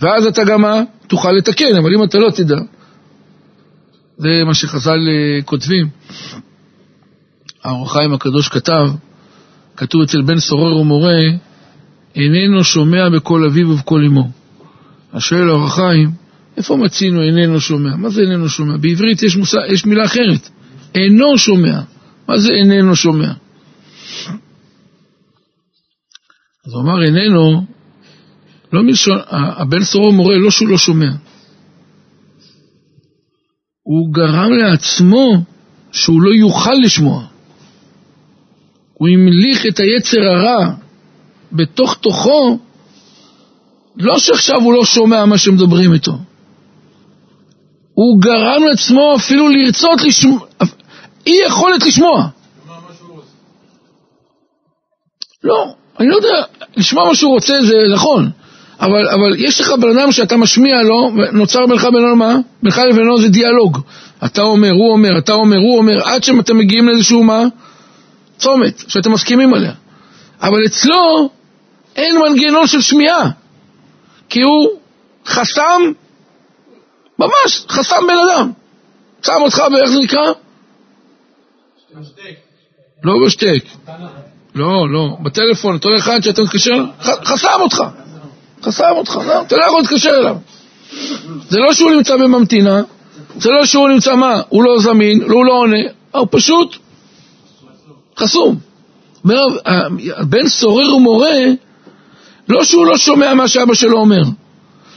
ואז 0.00 0.26
אתה 0.26 0.44
גם? 0.44 0.64
תוכל 1.06 1.32
לתקן, 1.32 1.76
אבל 1.76 1.94
אם 1.94 2.04
אתה 2.04 2.18
לא 2.18 2.30
תדע, 2.30 2.58
זה 4.18 4.28
מה 4.46 4.54
שחז"ל 4.54 5.08
אה, 5.08 5.42
כותבים. 5.42 5.88
האור 7.66 8.14
הקדוש 8.14 8.48
כתב, 8.48 8.86
כתוב 9.76 10.02
אצל 10.02 10.22
בן 10.22 10.38
סורר 10.38 10.76
ומורה, 10.76 11.20
איננו 12.14 12.64
שומע 12.64 13.08
בקול 13.08 13.44
אביו 13.44 13.70
ובקול 13.70 14.04
אמו. 14.06 14.30
השואל 15.12 15.48
האור 15.48 15.64
החיים, 15.64 16.10
איפה 16.56 16.76
מצינו 16.76 17.22
איננו 17.22 17.60
שומע? 17.60 17.96
מה 17.96 18.08
זה 18.08 18.20
איננו 18.20 18.48
שומע? 18.48 18.76
בעברית 18.76 19.22
יש, 19.22 19.36
מושא, 19.36 19.56
יש 19.72 19.86
מילה 19.86 20.04
אחרת, 20.04 20.50
אינו 20.94 21.38
שומע. 21.38 21.80
מה 22.28 22.38
זה 22.38 22.52
איננו 22.52 22.96
שומע? 22.96 23.32
אז 26.66 26.72
הוא 26.72 26.82
אמר 26.82 27.04
איננו, 27.04 27.66
לא 28.72 28.82
מלשון, 28.82 29.18
הבן 29.30 29.84
סורו 29.84 30.12
מורה 30.12 30.38
לא 30.38 30.50
שהוא 30.50 30.68
לא 30.68 30.78
שומע. 30.78 31.10
הוא 33.82 34.14
גרם 34.14 34.52
לעצמו 34.52 35.44
שהוא 35.92 36.22
לא 36.22 36.30
יוכל 36.30 36.74
לשמוע. 36.84 37.35
הוא 38.98 39.08
המליך 39.08 39.66
את 39.66 39.80
היצר 39.80 40.22
הרע 40.22 40.70
בתוך 41.52 41.94
תוכו, 41.94 42.58
לא 43.96 44.18
שעכשיו 44.18 44.60
הוא 44.62 44.72
לא 44.72 44.84
שומע 44.84 45.24
מה 45.24 45.38
שמדברים 45.38 45.92
איתו. 45.92 46.12
הוא 47.94 48.20
גרם 48.20 48.62
לעצמו 48.70 49.14
אפילו 49.16 49.48
לרצות 49.48 50.02
לשמוע, 50.02 50.38
אי 51.26 51.38
יכולת 51.46 51.86
לשמוע. 51.86 52.28
לא, 55.44 55.74
אני 56.00 56.08
לא 56.08 56.16
יודע, 56.16 56.42
לשמוע 56.76 57.08
מה 57.08 57.14
שהוא 57.14 57.32
רוצה 57.32 57.54
זה 57.62 57.94
נכון, 57.94 58.30
אבל, 58.80 59.08
אבל 59.08 59.34
יש 59.38 59.60
לך 59.60 59.72
בן 59.80 59.98
אדם 59.98 60.12
שאתה 60.12 60.36
משמיע 60.36 60.82
לו, 60.82 61.10
נוצר 61.32 61.66
בינך 61.66 61.84
ובינו 61.84 62.16
מה? 62.16 62.36
בינך 62.62 62.80
לבינו 62.90 63.20
זה 63.20 63.28
דיאלוג. 63.28 63.78
אתה 64.24 64.42
אומר, 64.42 64.70
הוא 64.70 64.92
אומר, 64.92 65.18
אתה 65.18 65.32
אומר, 65.32 65.56
הוא 65.56 65.78
אומר, 65.78 66.02
עד 66.04 66.24
שאתם 66.24 66.58
מגיעים 66.58 66.88
לאיזשהו 66.88 67.24
מה? 67.24 67.44
צומת, 68.38 68.84
שאתם 68.88 69.12
מסכימים 69.12 69.54
עליה. 69.54 69.72
אבל 70.42 70.66
אצלו 70.66 71.30
אין 71.96 72.18
מנגנון 72.18 72.66
של 72.66 72.80
שמיעה, 72.80 73.30
כי 74.28 74.42
הוא 74.42 74.68
חסם, 75.26 75.92
ממש, 77.18 77.64
חסם 77.68 78.02
בן 78.08 78.14
אדם. 78.30 78.52
שם 79.22 79.32
אותך 79.40 79.62
באיך 79.72 79.88
זה 79.88 79.98
נקרא? 79.98 80.32
לא 83.04 83.12
בשטק. 83.26 83.64
לא, 84.54 84.90
לא, 84.90 85.16
בטלפון, 85.22 85.74
אותו 85.74 85.88
אחד 85.98 86.20
שאתה 86.22 86.42
מתקשר, 86.42 86.84
חסם 87.00 87.60
אותך. 87.60 87.82
חסם 88.62 88.84
אותך, 88.90 89.18
לא, 89.26 89.42
אתה 89.42 89.56
לא 89.56 89.64
יכול 89.64 89.80
להתקשר 89.80 90.10
אליו. 90.10 90.36
זה 91.48 91.58
לא 91.58 91.72
שהוא 91.72 91.90
נמצא 91.90 92.16
בממתינה, 92.16 92.82
זה 93.36 93.50
לא 93.50 93.66
שהוא 93.66 93.88
נמצא 93.88 94.14
מה, 94.14 94.40
הוא 94.48 94.64
לא 94.64 94.78
זמין, 94.78 95.22
הוא 95.22 95.44
לא 95.44 95.52
עונה, 95.52 95.78
הוא 96.10 96.28
פשוט 96.30 96.76
חסום. 98.18 98.58
בן 100.28 100.48
סורר 100.48 100.94
ומורה, 100.94 101.36
לא 102.48 102.64
שהוא 102.64 102.86
לא 102.86 102.96
שומע 102.96 103.34
מה 103.34 103.48
שאבא 103.48 103.74
שלו 103.74 103.98
אומר, 103.98 104.22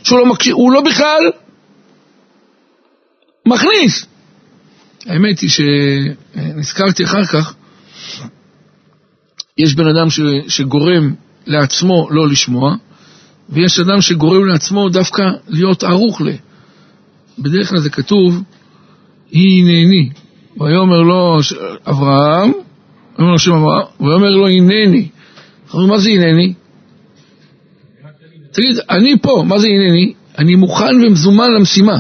שהוא 0.03 0.19
לא 0.19 0.25
מקשיב, 0.25 0.53
הוא 0.53 0.71
לא 0.71 0.81
בכלל 0.81 1.31
מכניס. 3.45 4.05
האמת 5.05 5.39
היא 5.39 5.49
שנזכרתי 5.49 7.03
אחר 7.03 7.25
כך, 7.25 7.53
יש 9.57 9.75
בן 9.75 9.87
אדם 9.87 10.09
ש, 10.09 10.19
שגורם 10.47 11.13
לעצמו 11.45 12.07
לא 12.11 12.27
לשמוע, 12.27 12.75
ויש 13.49 13.79
אדם 13.79 14.01
שגורם 14.01 14.45
לעצמו 14.45 14.89
דווקא 14.89 15.23
להיות 15.47 15.83
ערוך 15.83 16.21
ל. 16.21 16.29
בדרך 17.39 17.69
כלל 17.69 17.79
זה 17.79 17.89
כתוב, 17.89 18.43
היא 19.31 19.63
הנני. 19.63 20.09
ויאמר 20.59 21.01
לו 21.01 21.39
אברהם, 21.87 22.51
אומר 23.19 23.31
לו 23.31 23.39
שם 23.39 23.63
ויאמר 23.99 24.29
לו 24.29 24.47
הנני. 24.47 25.07
מה 25.73 25.97
זה 25.97 26.09
הנני? 26.09 26.53
תגיד, 28.51 28.77
אני 28.89 29.17
פה, 29.21 29.43
מה 29.47 29.59
זה 29.59 29.67
הנני? 29.67 30.13
אני 30.37 30.55
מוכן 30.55 31.03
ומזומן 31.03 31.51
למשימה. 31.51 31.99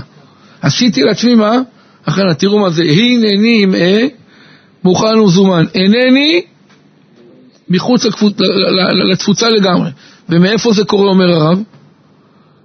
עשיתי 0.61 1.03
לעצמי 1.03 1.35
מה? 1.35 1.61
הכנה, 2.05 2.33
תראו 2.33 2.59
מה 2.59 2.69
זה, 2.69 2.83
הנני 2.83 3.63
עם 3.63 3.75
אה, 3.75 4.07
מוכן 4.83 5.19
ומזומן. 5.19 5.65
אינני 5.75 6.41
מחוץ 7.69 8.05
לתפוצה 9.11 9.49
לגמרי. 9.49 9.89
ומאיפה 10.29 10.73
זה 10.73 10.83
קורה, 10.83 11.09
אומר 11.09 11.31
הרב? 11.31 11.63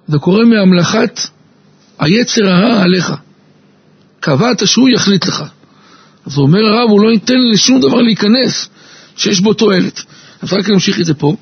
זה 0.06 0.18
קורה 0.18 0.44
מהמלאכת 0.44 1.20
היצר 1.98 2.48
הרע 2.48 2.82
עליך. 2.82 3.12
קבעת 4.20 4.66
שהוא 4.66 4.88
יחליט 4.88 5.26
לך. 5.26 5.44
אז 6.26 6.38
אומר 6.38 6.64
הרב, 6.66 6.90
הוא 6.90 7.00
לא 7.00 7.08
ייתן 7.08 7.38
לשום 7.52 7.80
דבר 7.80 8.02
להיכנס 8.02 8.68
שיש 9.16 9.40
בו 9.40 9.54
תועלת. 9.54 10.02
אז 10.42 10.52
רק 10.52 10.68
נמשיך 10.68 11.00
את 11.00 11.04
זה 11.04 11.14
פה. 11.14 11.36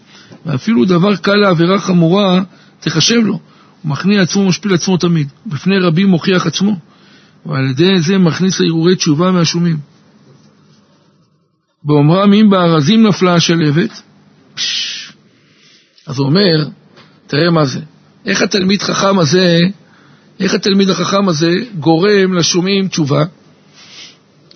ואפילו 0.47 0.85
דבר 0.85 1.17
קל 1.17 1.35
לעבירה 1.35 1.79
חמורה, 1.79 2.43
תחשב 2.81 3.21
לו. 3.25 3.33
הוא 3.83 3.91
מכניע 3.91 4.23
עצמו, 4.23 4.49
משפיל 4.49 4.75
עצמו 4.75 4.97
תמיד. 4.97 5.29
בפני 5.47 5.79
רבים 5.79 6.09
מוכיח 6.09 6.47
עצמו. 6.47 6.77
ועל 7.47 7.71
ידי 7.71 8.01
זה 8.01 8.19
מכניס 8.19 8.61
להרהורי 8.61 8.97
תשובה 8.97 9.31
מהשומים. 9.31 9.77
באומרם 11.85 12.33
אם 12.33 12.51
בארזים 12.51 13.07
נפלה 13.07 13.35
השלבת, 13.35 14.03
אז 16.07 16.19
הוא 16.19 16.27
אומר, 16.27 16.69
תראה 17.27 17.51
מה 17.51 17.65
זה, 17.65 17.81
איך 18.27 18.43
התלמיד 18.43 18.83
חכם 18.83 19.19
הזה, 19.19 19.59
איך 20.41 20.55
התלמיד 20.55 20.91
החכם 20.91 21.29
הזה 21.29 21.51
גורם 21.79 22.35
לשומעים 22.35 22.89
תשובה? 22.89 23.25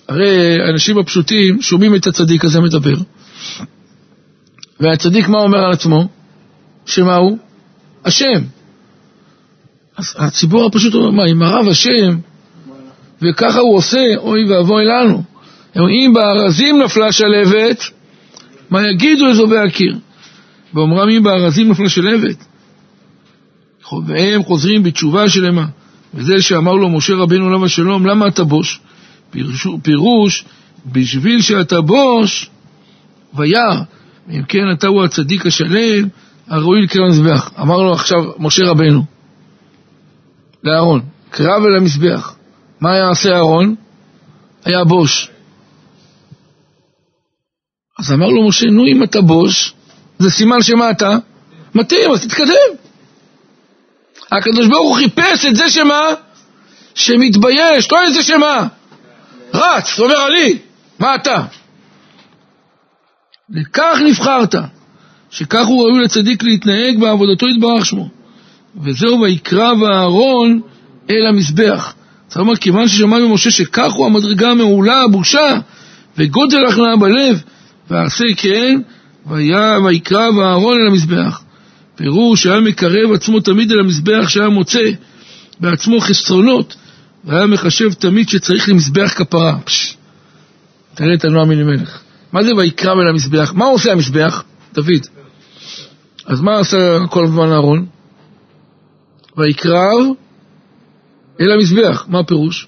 הרי 0.09 0.62
האנשים 0.62 0.98
הפשוטים 0.98 1.62
שומעים 1.62 1.94
את 1.94 2.07
הצדיק 2.07 2.44
הזה 2.44 2.61
מדבר, 2.61 2.94
והצדיק 4.80 5.28
מה 5.28 5.38
אומר 5.38 5.59
על 5.59 5.72
עצמו? 5.72 6.09
שמה 6.86 7.14
הוא? 7.16 7.38
השם. 8.04 8.42
אז 9.96 10.14
הציבור 10.18 10.66
הפשוט 10.66 10.94
אומר, 10.94 11.11
מה, 11.11 11.22
אם 11.32 11.42
הרב 11.42 11.68
השם, 11.68 12.18
וככה 13.22 13.59
הוא 13.59 13.76
עושה, 13.76 14.04
אוי 14.16 14.44
ואבוי 14.44 14.84
לנו. 14.84 15.22
אם 15.76 16.12
בארזים 16.14 16.82
נפלה 16.82 17.12
שלהבת, 17.12 17.84
מה 18.70 18.88
יגידו 18.90 19.26
אזובי 19.26 19.59
הקיר? 19.59 19.98
ואומרם 20.74 21.09
אם 21.09 21.22
בארזים 21.22 21.70
נפלה 21.70 21.88
שלהבת. 21.88 22.44
והם 24.07 24.42
חוזרים 24.42 24.82
בתשובה 24.82 25.28
שלמה. 25.28 25.66
וזה 26.14 26.42
שאמר 26.42 26.72
לו 26.72 26.88
משה 26.88 27.14
רבינו 27.14 27.46
עליו 27.46 27.64
השלום, 27.64 28.07
למה 28.07 28.28
אתה 28.28 28.44
בוש? 28.44 28.80
פירוש, 29.31 29.66
פירוש 29.83 30.45
בשביל 30.93 31.43
שאתה 31.43 31.81
בוש, 31.81 32.51
וירא, 33.35 33.81
אם 34.31 34.43
כן 34.43 34.70
אתה 34.72 34.87
הוא 34.87 35.05
הצדיק 35.05 35.47
השלם, 35.47 36.09
הראוי 36.49 36.83
לקרוא 36.83 37.07
למזבח. 37.07 37.51
אמר 37.61 37.77
לו 37.77 37.93
עכשיו 37.93 38.18
משה 38.39 38.64
רבנו, 38.64 39.05
לאהרון, 40.64 41.01
קרב 41.31 41.62
אל 41.64 41.77
המזבח. 41.77 42.37
מה 42.81 42.97
יעשה 42.97 43.35
אהרון? 43.35 43.74
היה 44.64 44.85
בוש. 44.85 45.29
אז 47.99 48.12
אמר 48.12 48.27
לו 48.27 48.49
משה, 48.49 48.66
נו 48.66 48.87
אם 48.87 49.03
אתה 49.03 49.20
בוש, 49.20 49.74
זה 50.18 50.31
סימן 50.31 50.62
שמה 50.62 50.91
אתה? 50.91 51.16
מתאים, 51.74 52.11
אז 52.11 52.27
תתקדם. 52.27 52.77
הקדוש 54.33 54.66
ברוך 54.68 54.89
הוא 54.89 54.97
חיפש 54.97 55.47
את 55.47 55.57
זה 55.57 55.70
שמה? 55.70 56.09
שמתבייש, 56.95 57.93
לא 57.93 58.09
את 58.09 58.14
זה 58.14 58.22
שמה? 58.22 58.66
רץ, 59.55 60.01
אומר 60.01 60.16
עלי, 60.16 60.59
מה 60.99 61.14
אתה? 61.14 61.44
לכך 63.51 63.99
נבחרת, 64.05 64.55
שכך 65.30 65.66
הוא 65.66 65.88
ראוי 65.88 66.05
לצדיק 66.05 66.42
להתנהג 66.42 67.01
בעבודתו 67.01 67.49
יתברך 67.49 67.86
שמו. 67.86 68.09
וזהו 68.82 69.20
ויקרא 69.20 69.72
ואהרון 69.72 70.61
אל 71.11 71.26
המזבח. 71.28 71.94
זאת 72.28 72.36
אומרת, 72.36 72.59
כיוון 72.59 72.88
ששמע 72.88 73.18
ממשה 73.18 73.51
שכך 73.51 73.92
הוא 73.92 74.07
המדרגה 74.07 74.51
המעולה, 74.51 75.03
הבושה, 75.03 75.61
וגודל 76.18 76.64
הכנעה 76.66 76.97
בלב, 76.97 77.42
ועשה 77.90 78.24
כן, 78.36 78.80
ויקרא 79.84 80.30
ואהרון 80.30 80.78
אל 80.80 80.86
המזבח. 80.86 81.42
פירוש 81.97 82.42
שהיה 82.42 82.61
מקרב 82.61 83.12
עצמו 83.14 83.40
תמיד 83.40 83.72
אל 83.72 83.80
המזבח 83.80 84.28
שהיה 84.28 84.49
מוצא 84.49 84.90
בעצמו 85.61 86.01
חסרונות, 86.01 86.76
והיה 87.27 87.47
מחשב 87.47 87.93
תמיד 87.93 88.29
שצריך 88.29 88.68
למזבח 88.68 89.12
כפרה. 89.16 89.59
פש, 89.64 89.97
תראה 90.95 91.14
את 91.14 91.24
הנועם 91.24 91.51
אלימלך. 91.51 92.01
מה 92.33 92.43
זה 92.43 92.55
ויקרא 92.55 92.93
אל 92.93 93.09
המזבח? 93.09 93.53
מה 93.55 93.64
עושה 93.64 93.93
המזבח? 93.93 94.45
דוד. 94.74 95.07
אז 96.27 96.41
מה 96.41 96.59
עשה 96.59 96.99
כל 97.11 97.24
הזמן 97.24 97.53
אהרון? 97.53 97.87
ויקרב 99.37 100.07
אל 101.41 101.53
המזבח. 101.53 102.07
מה 102.09 102.18
הפירוש? 102.18 102.66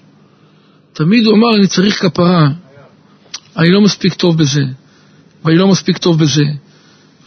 תמיד 0.93 1.25
הוא 1.25 1.35
אמר, 1.35 1.55
אני 1.57 1.67
צריך 1.67 2.01
כפרה, 2.01 2.47
אני 3.57 3.71
לא 3.71 3.81
מספיק 3.81 4.13
טוב 4.13 4.37
בזה. 4.37 4.61
ואני 5.45 5.57
לא 5.57 5.67
מספיק 5.67 5.97
טוב 5.97 6.19
בזה, 6.19 6.43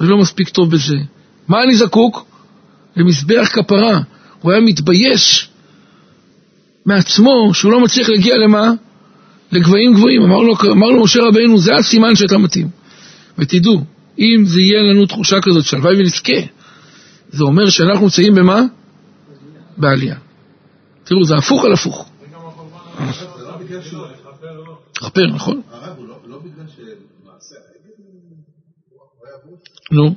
ואני 0.00 0.10
לא 0.10 0.18
מספיק 0.18 0.48
טוב 0.48 0.70
בזה. 0.70 0.96
מה 1.48 1.62
אני 1.62 1.76
זקוק? 1.76 2.26
למזבח 2.96 3.48
כפרה. 3.52 4.00
הוא 4.40 4.52
היה 4.52 4.60
מתבייש 4.60 5.51
מעצמו 6.86 7.54
שהוא 7.54 7.72
לא 7.72 7.80
מצליח 7.80 8.08
להגיע 8.08 8.36
למה? 8.36 8.72
לגבהים 9.52 9.94
גבוהים. 9.94 10.22
אמר 10.22 10.36
לו, 10.38 10.54
אמר 10.72 10.86
לו 10.86 11.04
משה 11.04 11.20
רבינו, 11.22 11.58
זה 11.58 11.74
הסימן 11.74 12.14
שאתה 12.14 12.38
מתאים. 12.38 12.68
ותדעו, 13.38 13.84
אם 14.18 14.44
זה 14.46 14.60
יהיה 14.60 14.82
לנו 14.82 15.06
תחושה 15.06 15.36
כזאת 15.42 15.64
שהלוואי 15.64 15.96
ונזכה, 15.96 16.32
זה 17.30 17.44
אומר 17.44 17.70
שאנחנו 17.70 18.04
נמצאים 18.04 18.34
במה? 18.34 18.62
בעלייה. 19.76 20.16
תראו, 21.04 21.24
זה 21.24 21.36
הפוך 21.36 21.64
על 21.64 21.72
הפוך. 21.72 22.10
לכפר, 25.02 25.26
נכון? 25.26 25.60
נו, 29.92 30.14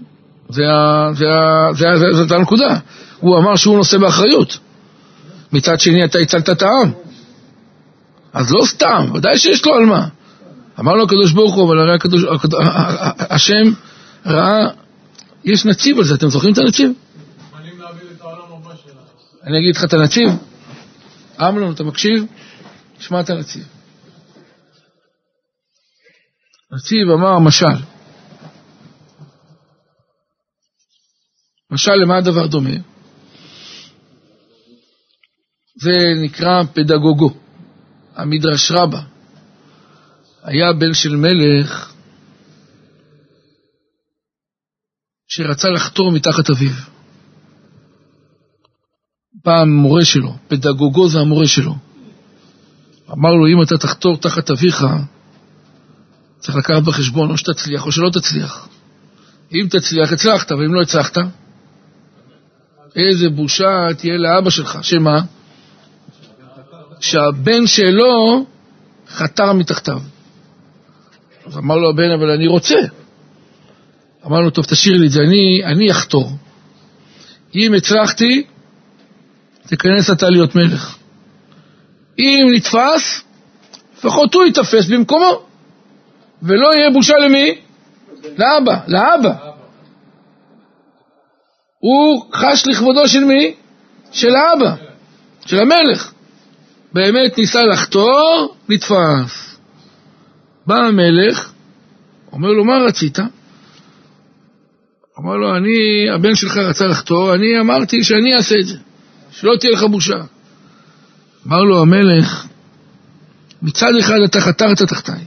זאת 2.12 2.32
הנקודה. 2.32 2.80
הוא 3.20 3.38
אמר 3.38 3.56
שהוא 3.56 3.78
נושא 3.78 3.98
באחריות. 3.98 4.58
מצד 5.56 5.80
שני 5.80 6.06
אתה 6.06 6.20
הצלת 6.20 6.50
את 6.50 6.62
העם. 6.62 6.92
אז 8.34 8.52
לא 8.52 8.66
סתם, 8.66 9.12
ודאי 9.16 9.38
שיש 9.38 9.66
לו 9.66 9.76
על 9.76 9.86
מה. 9.86 10.08
אמר 10.80 10.94
לו 10.94 11.04
הקדוש 11.04 11.32
ברוך 11.32 11.56
הוא, 11.56 11.68
אבל 11.68 11.80
הרי 11.80 11.96
הקדוש, 11.96 12.24
השם 13.20 13.72
ראה 14.26 14.70
יש 15.44 15.66
נציב 15.66 15.98
על 15.98 16.04
זה, 16.04 16.16
אתם 16.16 16.30
זוכרים 16.30 16.54
את 16.54 16.58
הנציב? 16.58 16.92
אני 19.44 19.60
אגיד 19.60 19.76
לך 19.76 19.84
את 19.84 19.94
הנציב. 19.94 20.30
אמנון, 21.42 21.74
אתה 21.74 21.84
מקשיב? 21.84 22.26
תשמע 22.98 23.20
את 23.20 23.30
הנציב. 23.30 23.64
הנציב 26.72 27.10
אמר 27.14 27.40
משל. 27.40 27.66
משל 31.72 31.96
למה 31.96 32.18
הדבר 32.18 32.48
דומה? 32.48 32.95
זה 35.76 35.92
נקרא 36.24 36.64
פדגוגו, 36.74 37.34
המדרש 38.16 38.72
רבה. 38.72 39.02
היה 40.44 40.74
בן 40.74 40.94
של 40.94 41.16
מלך 41.16 41.94
שרצה 45.28 45.70
לחתור 45.70 46.12
מתחת 46.12 46.50
אביו. 46.50 46.72
פעם 49.44 49.70
מורה 49.70 50.06
שלו, 50.06 50.36
פדגוגו 50.48 51.10
זה 51.10 51.20
המורה 51.20 51.48
שלו. 51.48 51.76
אמר 53.12 53.30
לו, 53.30 53.48
אם 53.48 53.62
אתה 53.64 53.78
תחתור 53.78 54.18
תחת 54.18 54.52
אביך, 54.52 54.86
צריך 56.40 56.58
לקחת 56.58 56.84
בחשבון 56.84 57.32
או 57.32 57.38
שתצליח 57.38 57.86
או 57.86 57.92
שלא 57.92 58.10
תצליח. 58.10 58.68
אם 59.54 59.68
תצליח, 59.70 60.12
הצלחת, 60.14 60.52
ואם 60.52 60.74
לא 60.74 60.82
הצלחת, 60.82 61.18
איזה 62.96 63.30
בושה 63.30 63.88
תהיה 63.98 64.18
לאבא 64.18 64.50
שלך, 64.50 64.80
שמה? 64.82 65.22
שהבן 67.00 67.68
שלו 67.68 68.46
חתר 69.08 69.54
מתחתיו. 69.54 70.00
אז 71.46 71.58
אמר 71.58 71.78
לו 71.78 71.90
הבן, 71.90 72.12
אבל 72.12 72.30
אני 72.30 72.48
רוצה. 72.48 72.76
אמר 74.26 74.40
לו, 74.40 74.50
טוב, 74.50 74.66
תשאיר 74.66 74.98
לי 74.98 75.08
את 75.08 75.12
זה, 75.12 75.20
אני, 75.22 75.64
אני 75.66 75.92
אחתור. 75.92 76.32
אם 77.56 77.74
הצלחתי, 77.74 78.44
תיכנס 79.68 80.12
אתה 80.12 80.30
להיות 80.30 80.56
מלך. 80.56 80.98
אם 82.20 82.46
נתפס, 82.54 83.24
לפחות 83.98 84.34
הוא 84.34 84.44
ייתפס 84.44 84.90
במקומו. 84.90 85.46
ולא 86.44 86.74
יהיה 86.74 86.90
בושה 86.92 87.14
למי? 87.18 87.58
לאבא, 88.38 88.78
לאבא. 88.88 89.34
הוא 91.80 92.26
חש 92.34 92.68
לכבודו 92.68 93.08
של 93.08 93.24
מי? 93.24 93.54
של 94.12 94.36
האבא, 94.36 94.76
של 95.46 95.60
המלך. 95.60 96.12
באמת 96.96 97.38
ניסה 97.38 97.64
לחתור, 97.64 98.56
נתפס. 98.70 99.58
בא 100.68 100.76
המלך, 100.76 101.52
אומר 102.32 102.50
לו, 102.50 102.66
מה 102.66 102.78
רצית? 102.78 103.20
אמר 105.20 105.36
לו, 105.36 105.58
אני, 105.58 106.10
הבן 106.14 106.36
שלך 106.36 106.58
רצה 106.58 106.86
לחתור, 106.86 107.36
אני 107.36 107.60
אמרתי 107.60 108.04
שאני 108.04 108.36
אעשה 108.36 108.56
את 108.60 108.68
זה, 108.68 108.78
שלא 109.32 109.56
תהיה 109.60 109.72
לך 109.72 109.84
בושה. 109.84 110.18
אמר 111.48 111.64
לו 111.64 111.82
המלך, 111.82 112.46
מצד 113.62 113.92
אחד 114.00 114.18
אתה 114.26 114.42
חתרת 114.42 114.82
תחתיי, 114.82 115.24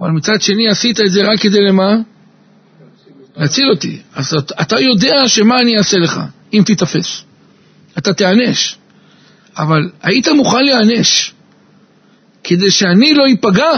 אבל 0.00 0.10
מצד 0.10 0.40
שני 0.40 0.68
עשית 0.70 1.00
את 1.00 1.10
זה 1.12 1.22
רק 1.22 1.40
כדי 1.40 1.60
למה? 1.68 1.96
להציל 3.36 3.70
אותי. 3.70 4.02
אז 4.14 4.34
אתה 4.60 4.80
יודע 4.80 5.28
שמה 5.28 5.60
אני 5.60 5.78
אעשה 5.78 5.98
לך, 5.98 6.20
אם 6.52 6.62
תיתפס. 6.66 7.24
אתה 7.98 8.12
תיענש. 8.12 8.76
אבל 9.58 9.90
היית 10.02 10.28
מוכן 10.28 10.64
להיענש 10.64 11.32
כדי 12.44 12.70
שאני 12.70 13.14
לא 13.14 13.26
איפגע. 13.26 13.70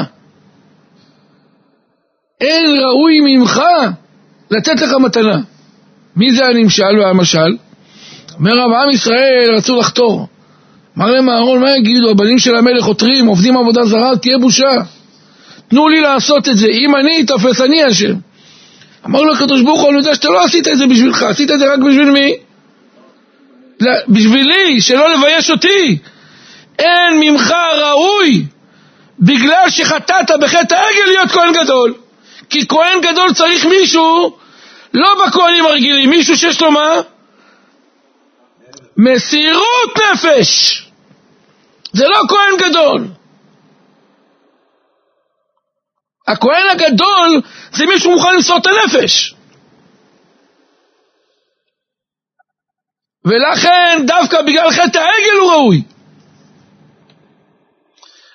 אין 2.41 2.67
ראוי 2.67 3.21
ממך 3.21 3.61
לתת 4.51 4.81
לך 4.81 4.93
מתנה. 4.93 5.39
מי 6.17 6.33
זה 6.33 6.47
הנמשל 6.47 6.99
והמשל? 7.01 7.57
אומר 8.39 8.53
רב 8.53 8.73
עם 8.73 8.91
ישראל 8.91 9.55
רצו 9.57 9.77
לחתור. 9.77 10.27
אמר 10.99 11.11
להם 11.11 11.31
אהרון, 11.31 11.61
מה 11.61 11.77
יגידו? 11.77 12.11
הבנים 12.11 12.39
של 12.39 12.57
המלך 12.57 12.85
עותרים, 12.85 13.27
עובדים 13.27 13.57
עבודה 13.57 13.85
זרה, 13.85 14.17
תהיה 14.17 14.39
בושה. 14.39 14.71
תנו 15.69 15.89
לי 15.89 16.01
לעשות 16.01 16.49
את 16.49 16.57
זה, 16.57 16.67
אם 16.67 16.97
אני 16.97 17.21
אתפס, 17.21 17.61
אני 17.61 17.89
אשם. 17.89 18.15
אמר 19.07 19.23
לו 19.23 19.35
הקדוש 19.35 19.63
ברוך 19.63 19.81
הוא, 19.81 19.91
אני 19.91 19.99
יודע 19.99 20.15
שאתה 20.15 20.29
לא 20.29 20.45
עשית 20.45 20.69
את 20.69 20.79
זה 20.79 20.87
בשבילך, 20.87 21.23
עשית 21.23 21.51
את 21.51 21.59
זה 21.59 21.73
רק 21.73 21.79
בשביל 21.79 22.11
מי? 22.11 22.35
בשבילי, 24.09 24.81
שלא 24.81 25.11
לבייש 25.11 25.51
אותי. 25.51 25.99
אין 26.79 27.21
ממך 27.21 27.55
ראוי, 27.79 28.47
בגלל 29.21 29.71
שחטאת 29.71 30.31
בחטא 30.41 30.75
העגל 30.75 31.05
להיות 31.07 31.31
כהן 31.31 31.53
גדול. 31.53 31.95
כי 32.51 32.69
כהן 32.69 33.01
גדול 33.01 33.35
צריך 33.35 33.67
מישהו, 33.67 34.37
לא 34.95 35.27
בכהנים 35.27 35.67
הרגילים, 35.67 36.11
מישהו 36.11 36.37
שיש 36.37 36.61
לו 36.61 36.71
מה? 36.71 36.93
מסירות 38.97 39.99
נפש. 40.13 40.83
זה 41.93 42.05
לא 42.09 42.21
כהן 42.29 42.71
גדול. 42.71 43.09
הכהן 46.29 46.67
הגדול 46.71 47.41
זה 47.73 47.87
מישהו 47.87 48.11
מוכן 48.11 48.35
למסור 48.35 48.57
את 48.57 48.67
הנפש. 48.67 49.35
ולכן 53.25 54.03
דווקא 54.07 54.43
בגלל 54.43 54.71
חטא 54.71 54.99
העגל 54.99 55.39
הוא 55.41 55.53
ראוי. 55.53 55.83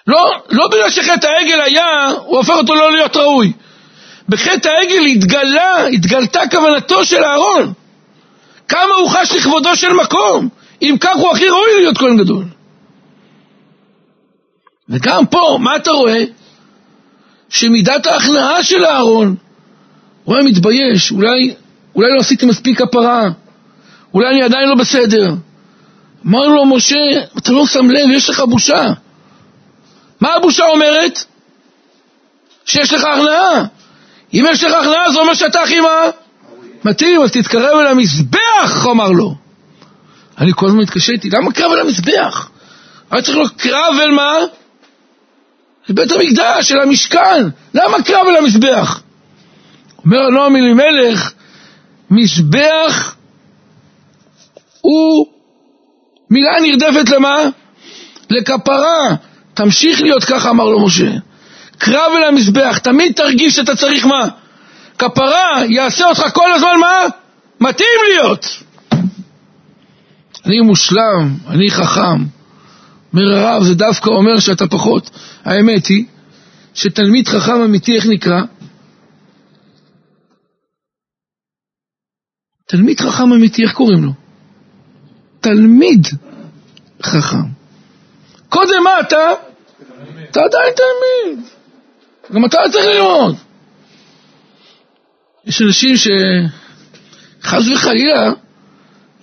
לא, 0.08 0.32
לא 0.50 0.68
בגלל 0.68 0.90
שחטא 0.90 1.28
העגל 1.28 1.62
היה, 1.62 2.10
הוא 2.26 2.38
הופך 2.38 2.54
אותו 2.54 2.76
לא 2.76 2.92
להיות 2.92 3.16
ראוי. 3.16 3.54
בחטא 4.30 4.70
העגל 4.70 5.06
התגלה, 5.06 5.86
התגלתה 5.88 6.40
כוונתו 6.52 7.06
של 7.06 7.24
אהרון. 7.24 7.74
כמה 8.68 8.94
הוא 9.02 9.10
חש 9.10 9.32
לכבודו 9.32 9.76
של 9.76 9.94
מקום. 9.94 10.50
אם 10.82 10.96
כך 11.02 11.16
הוא 11.16 11.32
הכי 11.32 11.50
ראוי 11.50 11.74
להיות 11.78 11.98
כהן 11.98 12.18
גדול. 12.18 12.46
וגם 14.90 15.26
פה, 15.26 15.58
מה 15.62 15.76
אתה 15.76 15.92
רואה? 15.92 16.24
שמידת 17.50 18.08
ההכנעה 18.08 18.64
של 18.64 18.86
אהרון, 18.86 19.36
הוא 20.24 20.36
היה 20.36 20.44
מתבייש, 20.44 21.12
אולי, 21.12 21.54
אולי 21.96 22.10
לא 22.16 22.20
עשיתי 22.20 22.46
מספיק 22.46 22.82
כפרה, 22.82 23.30
אולי 24.16 24.30
אני 24.30 24.44
עדיין 24.44 24.70
לא 24.70 24.76
בסדר. 24.76 25.34
אמר 26.26 26.48
לו 26.48 26.66
משה, 26.66 26.96
אתה 27.38 27.52
לא 27.52 27.66
שם 27.66 27.90
לב, 27.90 28.10
יש 28.12 28.30
לך 28.30 28.40
בושה. 28.40 28.94
מה 30.22 30.34
הבושה 30.34 30.64
אומרת? 30.66 31.24
שיש 32.66 32.94
לך 32.94 33.04
הכנעה. 33.04 33.66
אם 34.34 34.46
יש 34.52 34.64
לך 34.64 34.74
הכנעה, 34.74 35.12
זה 35.12 35.20
אומר 35.20 35.34
שאתה 35.34 35.62
הכי 35.62 35.80
מה? 35.80 36.02
מתאים, 36.86 37.22
אז 37.22 37.32
תתקרב 37.32 37.78
אל 37.80 37.88
המזבח, 37.88 38.88
אמר 38.92 39.12
לו. 39.12 39.36
אני 40.38 40.52
כל 40.56 40.68
הזמן 40.68 40.82
התקשיתי, 40.82 41.30
למה 41.30 41.52
קרב 41.52 41.72
אל 41.72 41.80
המזבח? 41.80 42.50
היה 43.12 43.22
צריך 43.22 43.38
להיות 43.38 43.52
קרב 43.58 43.96
אל 44.02 44.12
מה? 44.12 44.38
לבית 45.90 46.12
המקדש, 46.12 46.72
אל 46.72 46.80
המשכן. 46.80 47.44
למה 47.74 48.04
קרב 48.04 48.28
אל 48.28 48.36
המזבח? 48.38 49.02
אומר 50.06 50.30
נועם 50.30 50.56
אלימלך, 50.56 51.32
מזבח 52.12 53.15
הוא 54.86 55.28
מילה 56.30 56.52
נרדפת 56.62 57.10
למה? 57.10 57.36
לכפרה. 58.30 59.16
תמשיך 59.54 60.02
להיות 60.02 60.24
ככה, 60.24 60.50
אמר 60.50 60.66
לו 60.66 60.86
משה. 60.86 61.12
קרב 61.78 62.12
אל 62.18 62.24
המזבח, 62.24 62.78
תמיד 62.78 63.14
תרגיש 63.16 63.56
שאתה 63.56 63.76
צריך 63.76 64.06
מה? 64.06 64.28
כפרה, 64.98 65.66
יעשה 65.70 66.06
אותך 66.06 66.22
כל 66.34 66.52
הזמן 66.52 66.80
מה? 66.80 66.98
מתאים 67.60 68.00
להיות. 68.10 68.46
אני 70.46 70.60
מושלם, 70.60 71.36
אני 71.48 71.72
חכם. 71.72 72.24
אומר 73.14 73.36
הרב, 73.36 73.64
זה 73.64 73.76
דווקא 73.76 74.10
אומר 74.10 74.40
שאתה 74.40 74.68
פחות. 74.68 75.10
האמת 75.46 75.88
היא 75.88 76.06
שתלמיד 76.74 77.28
חכם 77.28 77.62
אמיתי, 77.62 77.96
איך 77.96 78.06
נקרא? 78.10 78.42
תלמיד 82.68 83.00
חכם 83.00 83.34
אמיתי, 83.34 83.64
איך 83.64 83.74
קוראים 83.74 84.04
לו? 84.04 84.25
תלמיד 85.46 86.08
חכם. 87.04 87.44
קודם 88.50 88.84
מה 88.84 89.00
אתה? 89.00 89.32
אתה 90.32 90.40
עדיין 90.40 90.74
תלמיד. 90.76 91.46
גם 92.34 92.46
אתה 92.46 92.58
צריך 92.72 92.86
ללמוד. 92.86 93.36
יש 95.46 95.62
אנשים 95.62 95.96
שחס 95.96 97.68
וחלילה, 97.74 98.32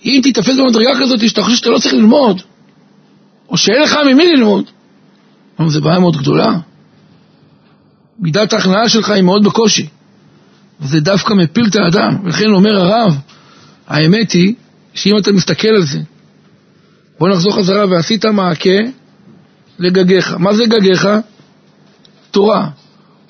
אם 0.05 0.19
תיתפס 0.23 0.59
במדרגה 0.59 0.99
כזאת 0.99 1.29
שאתה 1.29 1.43
חושב 1.43 1.57
שאתה 1.57 1.69
לא 1.69 1.79
צריך 1.79 1.93
ללמוד, 1.93 2.41
או 3.49 3.57
שאין 3.57 3.81
לך 3.81 3.97
ממי 4.05 4.27
ללמוד, 4.27 4.69
אבל 5.59 5.69
זו 5.69 5.81
בעיה 5.81 5.99
מאוד 5.99 6.17
גדולה. 6.17 6.51
מידת 8.19 8.53
ההכנעה 8.53 8.89
שלך 8.89 9.09
היא 9.09 9.23
מאוד 9.23 9.43
בקושי, 9.43 9.87
וזה 10.81 10.99
דווקא 10.99 11.33
מפיל 11.33 11.65
את 11.67 11.75
האדם. 11.75 12.17
ולכן 12.23 12.49
אומר 12.49 12.75
הרב, 12.75 13.17
האמת 13.87 14.31
היא 14.31 14.53
שאם 14.93 15.17
אתה 15.17 15.31
מסתכל 15.31 15.67
על 15.67 15.83
זה, 15.83 15.99
בוא 17.19 17.29
נחזור 17.29 17.55
חזרה, 17.55 17.85
ועשית 17.89 18.25
מעקה 18.25 18.79
לגגיך. 19.79 20.35
מה 20.39 20.53
זה 20.53 20.63
גגיך? 20.65 21.07
תורה. 22.31 22.69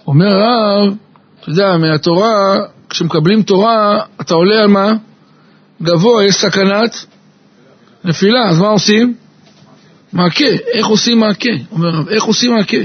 אומר 0.08 0.36
הרב, 0.36 0.94
אתה 1.40 1.50
יודע, 1.50 1.78
מהתורה, 1.78 2.58
כשמקבלים 2.90 3.44
תורה, 3.44 4.00
אתה 4.22 4.34
עולה 4.34 4.62
על 4.62 4.68
מה? 4.68 4.94
גבוה, 5.82 6.26
יש 6.26 6.36
סכנת 6.36 7.06
נפילה, 8.04 8.50
אז 8.50 8.60
מה 8.60 8.68
עושים? 8.68 9.14
מעקה. 10.14 10.46
איך 10.74 10.88
עושים 10.88 11.20
מעקה? 11.20 11.50
אומר 11.72 11.90
רב, 11.90 12.10
איך 12.10 12.24
עושים 12.24 12.52
מעקה? 12.52 12.78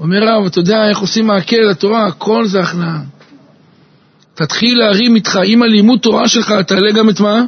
אומר 0.00 0.22
רב, 0.22 0.46
אתה 0.46 0.58
יודע 0.58 0.88
איך 0.88 0.98
עושים 0.98 1.26
מעקה 1.26 1.56
לתורה? 1.56 2.06
הכל 2.06 2.46
זה 2.46 2.60
הכנעה. 2.60 3.00
תתחיל 4.34 4.78
להרים 4.78 5.14
איתך, 5.14 5.38
עם 5.44 5.62
הלימוד 5.62 5.98
תורה 5.98 6.28
שלך, 6.28 6.52
תעלה 6.66 6.92
גם 6.92 7.10
את 7.10 7.20
מה? 7.20 7.44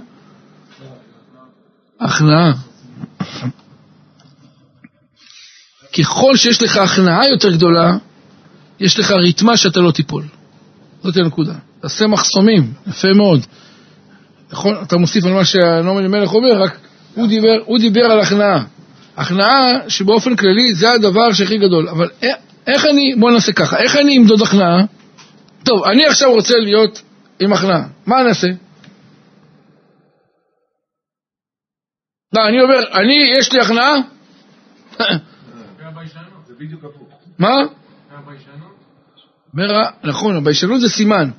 הכנעה. 2.04 2.52
ככל 5.98 6.36
שיש 6.36 6.62
לך 6.62 6.76
הכנעה 6.76 7.28
יותר 7.28 7.50
גדולה, 7.50 7.96
יש 8.80 8.98
לך 8.98 9.10
ריתמה 9.10 9.56
שאתה 9.56 9.80
לא 9.80 9.90
תיפול. 9.90 10.24
זאת 11.02 11.16
הנקודה. 11.16 11.54
תעשה 11.80 12.06
מחסומים, 12.06 12.72
יפה 12.86 13.08
מאוד. 13.12 13.46
נכון? 14.52 14.74
אתה 14.82 14.96
מוסיף 14.96 15.24
על 15.24 15.32
מה 15.32 15.44
שנעמן 15.44 16.06
מלך 16.06 16.32
אומר, 16.32 16.62
רק 16.62 16.78
הוא 17.14 17.28
דיבר, 17.28 17.56
הוא 17.64 17.78
דיבר 17.78 18.04
על 18.04 18.20
הכנעה. 18.20 18.64
הכנעה 19.16 19.88
שבאופן 19.88 20.36
כללי 20.36 20.74
זה 20.74 20.90
הדבר 20.90 21.32
שהכי 21.32 21.58
גדול. 21.58 21.88
אבל 21.88 22.08
איך 22.66 22.84
אני, 22.84 23.14
בוא 23.18 23.30
נעשה 23.30 23.52
ככה, 23.52 23.76
איך 23.76 23.96
אני 23.96 24.18
אמדוד 24.18 24.42
הכנעה? 24.42 24.84
טוב, 25.64 25.84
אני 25.84 26.06
עכשיו 26.06 26.32
רוצה 26.32 26.54
להיות 26.58 27.02
עם 27.40 27.52
הכנעה, 27.52 27.82
מה 28.06 28.20
אני 28.20 28.30
לא, 32.32 32.48
אני 32.48 32.60
אומר, 32.60 32.92
אני, 32.92 33.14
יש 33.38 33.52
לי 33.52 33.60
הכנעה? 33.60 33.94
מה? 37.38 37.54
נכון, 40.04 40.36
הביישנות 40.36 40.80
זה 40.80 40.88
סימן, 40.88 41.30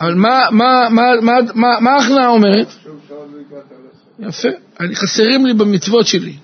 אבל 0.00 0.14
מה 0.14 1.90
ההכנעה 1.90 2.28
אומרת? 2.28 2.68
יפה, 4.18 4.48
חסרים 4.94 5.46
לי 5.46 5.54
במצוות 5.54 6.06
שלי. 6.06 6.36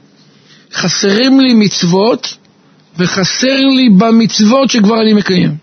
חסרים 0.73 1.41
לי 1.41 1.55
מצוות 1.55 2.37
וחסר 2.99 3.67
לי 3.77 3.89
במצוות 3.89 4.71
שכבר 4.71 5.01
אני 5.03 5.13
מקיים. 5.13 5.57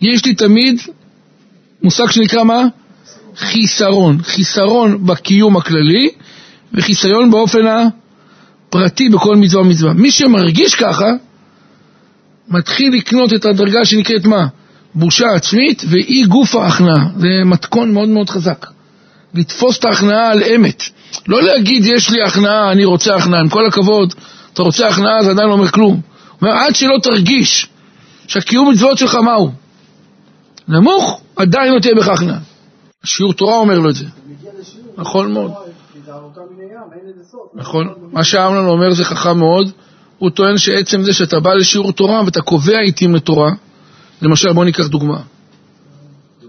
יש 0.00 0.26
לי 0.26 0.34
תמיד 0.34 0.80
מושג 1.82 2.10
שנקרא 2.10 2.44
מה? 2.44 2.62
חיסרון. 3.36 4.22
חיסרון 4.22 5.06
בקיום 5.06 5.56
הכללי 5.56 6.10
וחיסיון 6.74 7.30
באופן 7.30 7.58
הפרטי 7.66 9.08
בכל 9.08 9.36
מצווה 9.36 9.62
ומצווה. 9.62 9.92
מי 9.92 10.10
שמרגיש 10.10 10.74
ככה, 10.74 11.06
מתחיל 12.48 12.94
לקנות 12.94 13.34
את 13.34 13.44
הדרגה 13.44 13.84
שנקראת 13.84 14.24
מה? 14.24 14.46
בושה 14.94 15.26
עצמית 15.34 15.82
ואי 15.90 16.24
גוף 16.28 16.54
ההכנעה. 16.54 17.08
זה 17.16 17.28
מתכון 17.44 17.92
מאוד 17.92 18.08
מאוד 18.08 18.30
חזק. 18.30 18.66
לתפוס 19.34 19.78
את 19.78 19.84
ההכנעה 19.84 20.30
על 20.30 20.42
אמת. 20.42 20.82
לא 21.28 21.42
להגיד 21.42 21.86
יש 21.86 22.10
לי 22.10 22.22
הכנעה, 22.22 22.72
אני 22.72 22.84
רוצה 22.84 23.16
הכנעה. 23.16 23.40
עם 23.40 23.48
כל 23.48 23.66
הכבוד, 23.66 24.14
אתה 24.52 24.62
רוצה 24.62 24.88
הכנעה 24.88 25.24
זה 25.24 25.30
עדיין 25.30 25.48
לא 25.48 25.52
אומר 25.52 25.68
כלום. 25.68 25.92
הוא 25.92 26.00
אומר 26.42 26.52
עד 26.52 26.74
שלא 26.74 26.98
תרגיש 27.02 27.68
שהקיום 28.26 28.70
מצוות 28.70 28.98
שלך 28.98 29.14
מהו? 29.14 29.50
נמוך, 30.68 31.20
עדיין 31.36 31.74
לא 31.74 31.80
תהיה 31.80 31.94
בך 31.94 32.08
הכנעה. 32.08 32.38
השיעור 33.04 33.32
תורה 33.32 33.56
אומר 33.56 33.78
לו 33.78 33.90
את 33.90 33.94
זה. 33.94 34.04
נכון 34.98 35.32
מאוד. 35.32 35.52
נכון. 37.54 37.94
מה 38.12 38.24
שאמנון 38.24 38.66
אומר 38.66 38.94
זה 38.94 39.04
חכם 39.04 39.38
מאוד. 39.38 39.70
הוא 40.18 40.30
טוען 40.30 40.58
שעצם 40.58 41.02
זה 41.02 41.12
שאתה 41.12 41.40
בא 41.40 41.54
לשיעור 41.54 41.92
תורה 41.92 42.24
ואתה 42.24 42.40
קובע 42.40 42.78
עיתים 42.78 43.14
לתורה, 43.14 43.50
למשל 44.22 44.52
בוא 44.52 44.64
ניקח 44.64 44.86
דוגמה. 44.86 45.20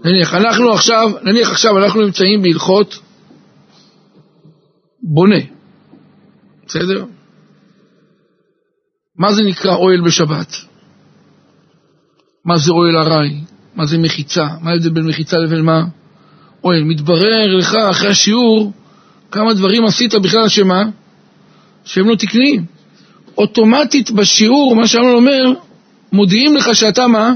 נניח, 0.04 0.34
אנחנו 0.34 0.72
עכשיו, 0.72 1.10
נניח 1.22 1.50
עכשיו 1.50 1.78
אנחנו 1.78 2.00
נמצאים 2.00 2.42
בהלכות 2.42 2.98
בונה, 5.02 5.40
בסדר? 6.66 7.04
מה 9.18 9.32
זה 9.32 9.42
נקרא 9.42 9.74
אוהל 9.74 10.00
בשבת? 10.00 10.56
מה 12.44 12.56
זה 12.56 12.72
אוהל 12.72 12.96
ארעי? 12.96 13.40
מה 13.74 13.86
זה 13.86 13.98
מחיצה? 13.98 14.46
מה 14.60 14.70
ההבדל 14.70 14.90
בין 14.90 15.06
מחיצה 15.06 15.38
לבין 15.38 15.60
מה? 15.60 15.84
אוהל. 16.64 16.84
מתברר 16.84 17.56
לך 17.58 17.74
אחרי 17.90 18.08
השיעור 18.08 18.72
כמה 19.30 19.54
דברים 19.54 19.84
עשית 19.84 20.14
בכלל 20.14 20.48
שמה? 20.48 20.82
שהם 21.84 22.08
לא 22.08 22.14
תקניים. 22.14 22.64
אוטומטית 23.38 24.10
בשיעור, 24.10 24.76
מה 24.76 24.86
שאמרנו 24.86 25.12
אומר, 25.12 25.52
מודיעים 26.12 26.56
לך 26.56 26.74
שאתה 26.74 27.06
מה? 27.06 27.32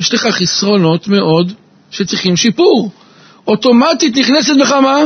יש 0.00 0.14
לך 0.14 0.26
חסרונות 0.26 1.08
מאוד 1.08 1.52
שצריכים 1.90 2.36
שיפור. 2.36 2.90
אוטומטית 3.46 4.16
נכנסת 4.16 4.54
בך 4.60 4.72
מה? 4.72 4.98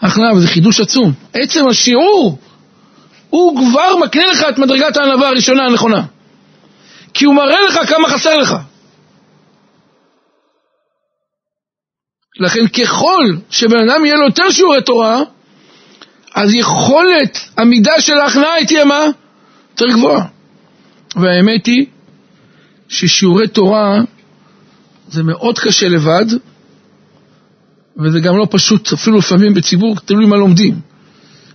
הכנעה, 0.00 0.34
וזה 0.34 0.48
חידוש 0.48 0.80
עצום. 0.80 1.12
עצם 1.32 1.68
השיעור, 1.68 2.38
הוא 3.30 3.58
כבר 3.58 3.96
מקנה 4.04 4.26
לך 4.32 4.44
את 4.48 4.58
מדרגת 4.58 4.96
הענווה 4.96 5.28
הראשונה 5.28 5.62
הנכונה. 5.64 6.02
כי 7.14 7.24
הוא 7.24 7.34
מראה 7.34 7.60
לך 7.68 7.78
כמה 7.88 8.08
חסר 8.08 8.36
לך. 8.36 8.56
לכן 12.40 12.66
ככל 12.66 13.24
שבן 13.50 13.88
אדם 13.88 14.04
יהיה 14.04 14.16
לו 14.16 14.24
יותר 14.26 14.50
שיעורי 14.50 14.82
תורה, 14.82 15.22
אז 16.34 16.54
יכולת 16.54 17.38
המידה 17.56 18.00
של 18.00 18.18
ההכנעה 18.18 18.64
תהיה 18.66 18.84
מה? 18.84 19.06
יותר 19.70 19.86
גבוהה. 19.92 20.26
והאמת 21.16 21.66
היא 21.66 21.86
ששיעורי 22.88 23.48
תורה 23.48 24.00
זה 25.08 25.22
מאוד 25.22 25.58
קשה 25.58 25.88
לבד, 25.88 26.26
וזה 27.96 28.20
גם 28.20 28.36
לא 28.36 28.46
פשוט, 28.50 28.92
אפילו 28.92 29.18
לפעמים 29.18 29.54
בציבור, 29.54 29.96
תלוי 30.04 30.26
מה 30.26 30.36
לומדים. 30.36 30.80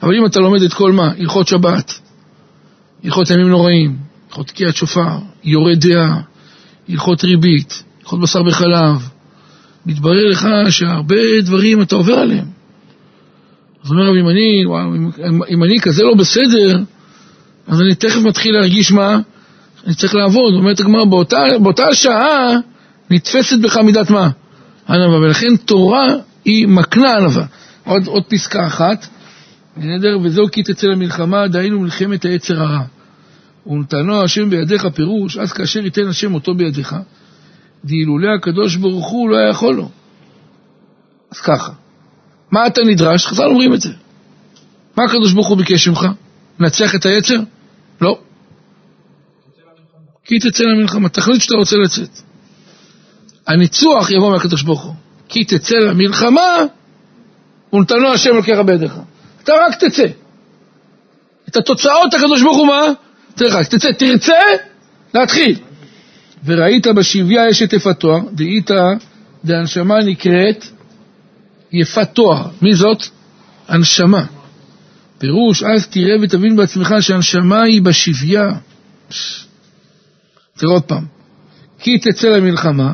אבל 0.04 0.16
אם 0.16 0.26
אתה 0.26 0.40
לומד 0.40 0.62
את 0.62 0.74
כל 0.74 0.92
מה, 0.92 1.12
הלכות 1.20 1.48
שבת, 1.48 2.00
הלכות 3.04 3.30
ימים 3.30 3.50
נוראים, 3.50 3.98
הלכות 4.28 4.48
תקיעת 4.48 4.76
שופר, 4.76 5.18
יורה 5.44 5.76
דעה, 5.76 6.22
הלכות 6.90 7.24
ריבית, 7.24 7.84
הלכות 8.00 8.20
בשר 8.22 8.44
בחלב, 8.44 9.10
מתברר 9.86 10.30
לך 10.30 10.48
שהרבה 10.70 11.42
דברים 11.42 11.82
אתה 11.82 11.96
עובר 11.96 12.14
עליהם. 12.14 12.46
אז 13.84 13.92
אומר 13.92 14.20
אם 14.20 14.30
אני, 14.30 14.64
אם 15.50 15.64
אני 15.64 15.80
כזה 15.82 16.04
לא 16.04 16.14
בסדר, 16.16 16.80
אז 17.68 17.82
אני 17.82 17.96
תכף 17.96 18.22
מתחיל 18.22 18.54
להרגיש 18.54 18.92
מה? 18.92 19.20
אני 19.86 19.96
צריך 19.96 20.16
לעבוד. 20.16 20.54
אומרת 20.54 20.80
הגמרא, 20.80 21.06
באותה, 21.06 21.44
באותה 21.62 21.96
שעה 21.96 22.52
נתפסת 23.10 23.60
בך 23.60 23.78
מידת 23.78 24.10
מה? 24.10 24.30
ענווה. 24.90 25.20
ולכן 25.20 25.56
תורה 25.56 26.08
היא 26.46 26.68
מקנה 26.68 27.18
ענווה. 27.18 27.46
עוד, 27.86 28.08
עוד 28.08 28.24
פסקה 28.24 28.68
אחת, 28.68 29.08
נדר, 29.78 30.18
וזהו 30.24 30.52
כי 30.52 30.64
תצא 30.64 30.88
למלחמה, 30.88 31.48
דהיינו 31.48 31.80
מלחמת 31.80 32.26
היצר 32.26 32.62
הרע. 32.62 32.82
ונתנו 33.68 34.24
השם 34.24 34.50
בידיך 34.50 34.86
פירוש, 34.86 35.38
אז 35.38 35.54
כאשר 35.54 35.80
ייתן 35.80 36.08
השם 36.08 36.34
אותו 36.34 36.54
בידיך, 36.54 36.96
דאילולא 37.86 38.30
הקדוש 38.36 38.76
ברוך 38.76 39.08
הוא 39.08 39.30
לא 39.30 39.38
היה 39.38 39.50
יכול 39.50 39.76
לו. 39.76 39.90
אז 41.32 41.40
ככה, 41.40 41.72
מה 42.52 42.68
אתה 42.68 42.82
נדרש? 42.88 43.28
חז"ל 43.28 43.44
אומרים 43.44 43.74
את 43.74 43.82
זה. 43.82 43.90
מה 44.98 45.04
הקדוש 45.04 45.34
ברוך 45.34 45.48
הוא 45.48 45.58
ביקש 45.58 45.88
ממך? 45.88 46.06
לנצח 46.60 46.96
את 46.96 47.06
היצר? 47.06 47.40
לא. 48.02 48.20
כי 50.24 50.40
תצא 50.40 50.64
למלחמה, 50.64 51.10
תחליט 51.10 51.42
שאתה 51.42 51.56
רוצה 51.56 51.76
לצאת. 51.78 52.10
הניצוח 53.48 54.12
יבוא 54.12 54.32
מהקדוש 54.32 54.64
ברוך 54.64 54.84
הוא. 54.84 54.94
כי 55.30 55.44
תצא 55.44 55.76
למלחמה, 55.76 56.58
ונתנו 57.74 58.08
השם 58.14 58.36
לוקח 58.36 58.58
בידיך. 58.66 58.94
אתה 59.44 59.54
רק 59.68 59.84
תצא. 59.84 60.06
את 61.50 61.58
התוצאות 61.58 62.14
הקדוש 62.14 62.42
ברוך 62.42 62.58
הוא 62.58 62.68
מה? 62.68 62.82
תראה, 63.36 63.64
תצא, 63.64 63.92
תרצה, 63.92 64.34
להתחיל. 65.14 65.56
וראית 66.46 66.88
בשביה 66.88 67.50
אשת 67.50 67.74
יפת 67.74 68.00
תואר, 68.00 68.20
דאית 68.32 68.72
דהנשמה 69.46 69.96
נקראת 70.00 70.66
יפת 71.72 72.10
תואר. 72.14 72.48
מי 72.62 72.76
זאת? 72.76 73.04
הנשמה. 73.68 74.26
פירוש, 75.18 75.64
אז 75.64 75.88
תראה 75.88 76.16
ותבין 76.22 76.56
בעצמך 76.56 76.96
שהנשמה 77.00 77.62
היא 77.62 77.82
בשביה. 77.82 78.50
תראה 80.58 80.74
עוד 80.74 80.84
פעם. 80.84 81.06
כי 81.80 81.98
תצא 81.98 82.28
למלחמה, 82.28 82.94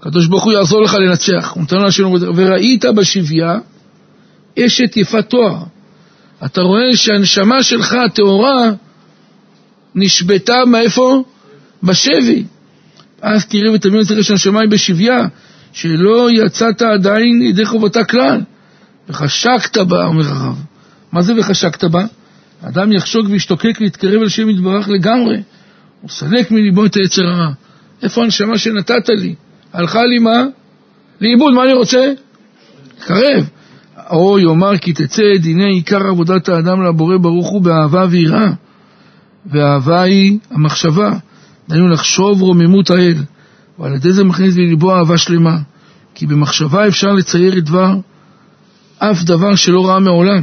הקדוש 0.00 0.26
ברוך 0.26 0.44
הוא 0.44 0.52
יעזור 0.52 0.82
לך 0.82 0.94
לנצח. 0.94 1.56
וראית 2.36 2.84
בשביה 2.84 3.58
אשת 4.58 4.96
יפת 4.96 5.30
תואר. 5.30 5.56
אתה 6.44 6.60
רואה 6.60 6.96
שהנשמה 6.96 7.62
שלך 7.62 7.92
הטהורה 7.92 8.70
נשבתה 9.94 10.64
מאיפה? 10.66 11.22
בשבי. 11.82 12.44
אז 13.22 13.46
תראה 13.46 13.72
ותבין 13.72 14.00
אצלך 14.00 14.24
שהנשמה 14.24 14.60
היא 14.60 14.70
בשביה, 14.70 15.18
שלא 15.72 16.28
יצאת 16.30 16.82
עדיין 16.82 17.42
ידי 17.42 17.66
חובתה 17.66 18.04
כלל. 18.04 18.40
וחשקת 19.08 19.78
בה, 19.78 20.04
אומר 20.04 20.28
הרב. 20.28 20.62
מה 21.12 21.22
זה 21.22 21.32
וחשקת 21.38 21.84
בה? 21.84 22.04
האדם 22.62 22.92
יחשוק 22.92 23.26
וישתוקק 23.30 23.80
להתקרב 23.80 24.22
אל 24.22 24.28
שם 24.28 24.50
יתברך 24.50 24.88
לגמרי. 24.88 25.42
הוא 26.00 26.10
סלק 26.10 26.50
מליבו 26.50 26.86
את 26.86 26.94
היצר 26.94 27.26
הרע. 27.26 27.52
איפה 28.02 28.22
הנשמה 28.22 28.58
שנתת 28.58 29.08
לי? 29.08 29.34
הלכה 29.72 30.02
לי 30.02 30.18
מה? 30.18 30.46
לאיבוד, 31.20 31.54
מה 31.54 31.64
אני 31.64 31.72
רוצה? 31.72 32.12
קרב. 32.98 33.48
או 34.10 34.38
יאמר 34.38 34.78
כי 34.78 34.92
תצא 34.92 35.22
דיני 35.40 35.72
עיקר 35.72 36.06
עבודת 36.06 36.48
האדם 36.48 36.82
לבורא 36.82 37.16
ברוך 37.16 37.48
הוא 37.48 37.62
באהבה 37.62 38.06
ויראה. 38.10 38.50
והאהבה 39.46 40.02
היא 40.02 40.38
המחשבה, 40.50 41.10
דהיינו 41.70 41.88
לחשוב 41.88 42.42
רוממות 42.42 42.90
האל, 42.90 43.14
ועל 43.78 43.94
ידי 43.94 44.12
זה 44.12 44.24
מכניס 44.24 44.56
לליבו 44.56 44.94
אהבה 44.94 45.18
שלמה. 45.18 45.58
כי 46.14 46.26
במחשבה 46.26 46.88
אפשר 46.88 47.12
לצייר 47.12 47.58
את 47.58 47.64
דבר, 47.64 47.94
אף 48.98 49.22
דבר 49.24 49.54
שלא 49.54 49.86
ראה 49.88 50.00
מעולם. 50.00 50.42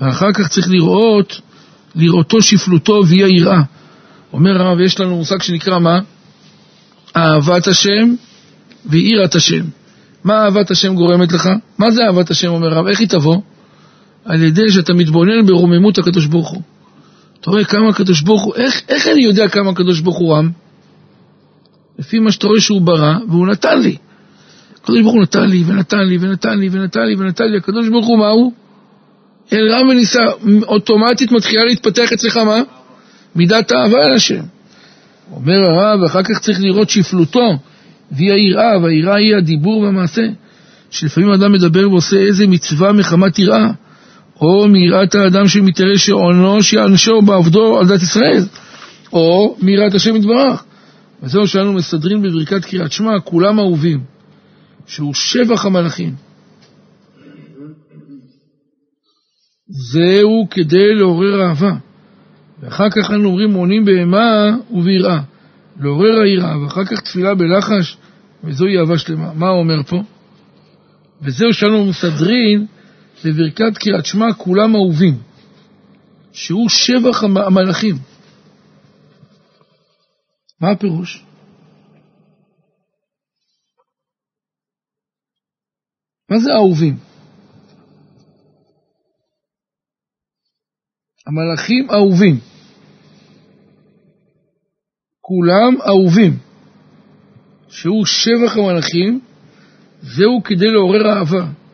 ואחר 0.00 0.32
כך 0.32 0.48
צריך 0.48 0.68
לראות, 0.70 1.40
לראותו 1.94 2.42
שפלותו 2.42 3.00
והיא 3.08 3.24
היראה. 3.24 3.62
אומר 4.32 4.62
הרב, 4.62 4.80
יש 4.80 5.00
לנו 5.00 5.16
מושג 5.16 5.42
שנקרא 5.42 5.78
מה? 5.78 5.98
אהבת 7.16 7.68
השם 7.68 8.14
ויראת 8.86 9.34
השם. 9.34 9.64
מה 10.24 10.44
אהבת 10.44 10.70
השם 10.70 10.94
גורמת 10.94 11.32
לך? 11.32 11.48
מה 11.78 11.90
זה 11.90 12.02
אהבת 12.06 12.30
השם, 12.30 12.48
אומר 12.48 12.74
הרב? 12.74 12.86
איך 12.86 13.00
היא 13.00 13.08
תבוא? 13.08 13.40
על 14.24 14.42
ידי 14.42 14.70
שאתה 14.72 14.92
מתבונן 14.92 15.46
ברוממות 15.46 15.98
הקדוש 15.98 16.26
ברוך 16.26 16.50
הוא. 16.50 16.62
אתה 17.40 17.50
רואה 17.50 17.64
כמה 17.64 17.88
הקדוש 17.88 18.22
ברוך 18.22 18.42
הוא, 18.42 18.54
איך, 18.54 18.82
איך 18.88 19.06
אני 19.06 19.24
יודע 19.24 19.48
כמה 19.48 19.70
הקדוש 19.70 20.00
ברוך 20.00 20.18
הוא 20.18 20.34
רם? 20.34 20.50
לפי 21.98 22.18
מה 22.18 22.32
שאתה 22.32 22.46
רואה 22.46 22.60
שהוא 22.60 22.80
ברא, 22.80 23.14
והוא 23.28 23.46
נתן 23.46 23.80
לי. 23.80 23.96
הקדוש 24.82 25.02
ברוך 25.02 25.14
הוא 25.14 25.22
נתן 25.22 25.48
לי, 25.50 25.64
ונתן 25.66 26.08
לי, 26.08 26.18
ונתן 26.20 26.58
לי, 26.58 26.68
ונתן 26.72 27.06
לי, 27.06 27.14
ונתן 27.18 27.44
לי. 27.44 27.56
הקדוש 27.56 27.88
ברוך 27.88 28.06
הוא, 28.06 28.18
מה 28.18 28.28
הוא? 28.28 28.52
אל 29.52 29.72
רם 29.72 29.88
ונישא. 29.88 30.22
אוטומטית 30.62 31.32
מתחילה 31.32 31.64
להתפתח 31.64 32.12
אצלך 32.12 32.36
מה? 32.36 32.60
מידת 33.36 33.72
האהבה 33.72 33.98
אל 33.98 34.14
השם. 34.14 34.42
אומר 35.32 35.70
הרב, 35.70 36.00
ואחר 36.02 36.22
כך 36.22 36.38
צריך 36.40 36.60
לראות 36.60 36.90
שפלותו, 36.90 37.58
והיא 38.12 38.32
היראה, 38.32 38.78
והיראה 38.82 39.14
היא 39.14 39.36
הדיבור 39.36 39.78
והמעשה. 39.78 40.22
שלפעמים 40.90 41.30
אדם 41.30 41.52
מדבר 41.52 41.90
ועושה 41.90 42.16
איזה 42.16 42.46
מצווה 42.46 42.92
מחמת 42.92 43.38
יראה, 43.38 43.70
או 44.40 44.68
מיראת 44.68 45.14
האדם 45.14 45.48
שמתארה 45.48 45.98
שעונו 45.98 46.62
שיענשו 46.62 47.22
בעבדו 47.22 47.78
על 47.78 47.86
דת 47.86 48.02
ישראל, 48.02 48.44
או 49.12 49.56
מיראת 49.62 49.94
השם 49.94 50.16
יתברך. 50.16 50.64
וזהו 51.22 51.46
שאנו 51.46 51.72
מסדרים 51.72 52.22
בברכת 52.22 52.64
קריאת 52.64 52.92
שמע, 52.92 53.20
כולם 53.24 53.58
אהובים, 53.58 54.00
שהוא 54.86 55.14
שבח 55.14 55.66
המלאכים. 55.66 56.14
זהו 59.68 60.46
כדי 60.50 60.94
לעורר 60.94 61.42
אהבה. 61.42 61.72
ואחר 62.62 62.90
כך 62.90 63.10
אנו 63.10 63.28
אומרים 63.28 63.50
מונים 63.50 63.84
בהמה 63.84 64.56
וביראה. 64.70 65.20
לעורר 65.80 66.20
היראה, 66.24 66.58
ואחר 66.62 66.84
כך 66.84 67.00
תפילה 67.00 67.34
בלחש, 67.34 67.96
וזוהי 68.44 68.78
אהבה 68.78 68.98
שלמה. 68.98 69.32
מה 69.34 69.48
הוא 69.48 69.60
אומר 69.60 69.82
פה? 69.82 70.02
וזהו 71.22 71.52
שאנו 71.52 71.86
מסדרים 71.86 72.66
בברכת 73.24 73.78
קריאת 73.78 74.06
שמע 74.06 74.26
כולם 74.38 74.74
אהובים, 74.74 75.14
שהוא 76.32 76.68
שבח 76.68 77.22
המלאכים. 77.22 77.94
מה 80.60 80.70
הפירוש? 80.70 81.24
מה 86.30 86.38
זה 86.38 86.50
אהובים? 86.52 86.98
המלאכים 91.26 91.90
אהובים. 91.90 92.40
כולם 95.20 95.80
אהובים. 95.86 96.38
שהוא 97.68 98.06
שבח 98.06 98.56
המלאכים, 98.56 99.20
זהו 100.00 100.42
כדי 100.44 100.66
לעורר 100.66 101.18
אהבה. 101.18 101.65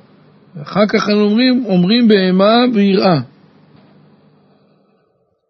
ואחר 0.57 0.87
כך 0.87 1.09
אנו 1.09 1.21
אומרים, 1.21 1.65
אומרים 1.67 2.09
בהמה 2.09 2.55
ויראה. 2.75 3.21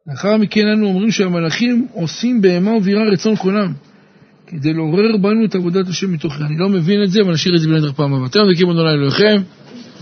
לאחר 0.07 0.36
מכן 0.36 0.68
אנו 0.68 0.86
אומרים 0.86 1.11
שהמלאכים 1.11 1.86
עושים 1.92 2.42
בהמה 2.42 2.70
וביראה 2.70 3.03
רצון 3.12 3.36
קולם, 3.36 3.72
כדי 4.46 4.72
לעורר 4.72 5.16
בנו 5.16 5.44
את 5.44 5.55
עבודת 5.55 5.88
השם 5.88 6.12
מתוכנו. 6.12 6.46
אני 6.46 6.59
לא 6.59 6.68
מבין 6.68 7.03
את 7.03 7.11
זה, 7.11 7.20
אבל 7.24 7.32
נשאיר 7.32 7.55
את 7.57 7.61
זה 7.61 7.68
בנדר 7.68 7.92
פעם 7.92 8.14
הבאה. 8.14 8.26
אתם 8.26 8.40
מזיקים 8.50 8.70
אדוני 8.70 8.90
אלוהיכם, 8.90 9.42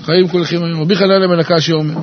חיים 0.02 0.28
כולכם 0.28 0.64
היום. 0.64 0.80
רבי 0.80 0.96
חנן 0.96 1.22
המלכה 1.22 1.60
שאומר. 1.60 2.00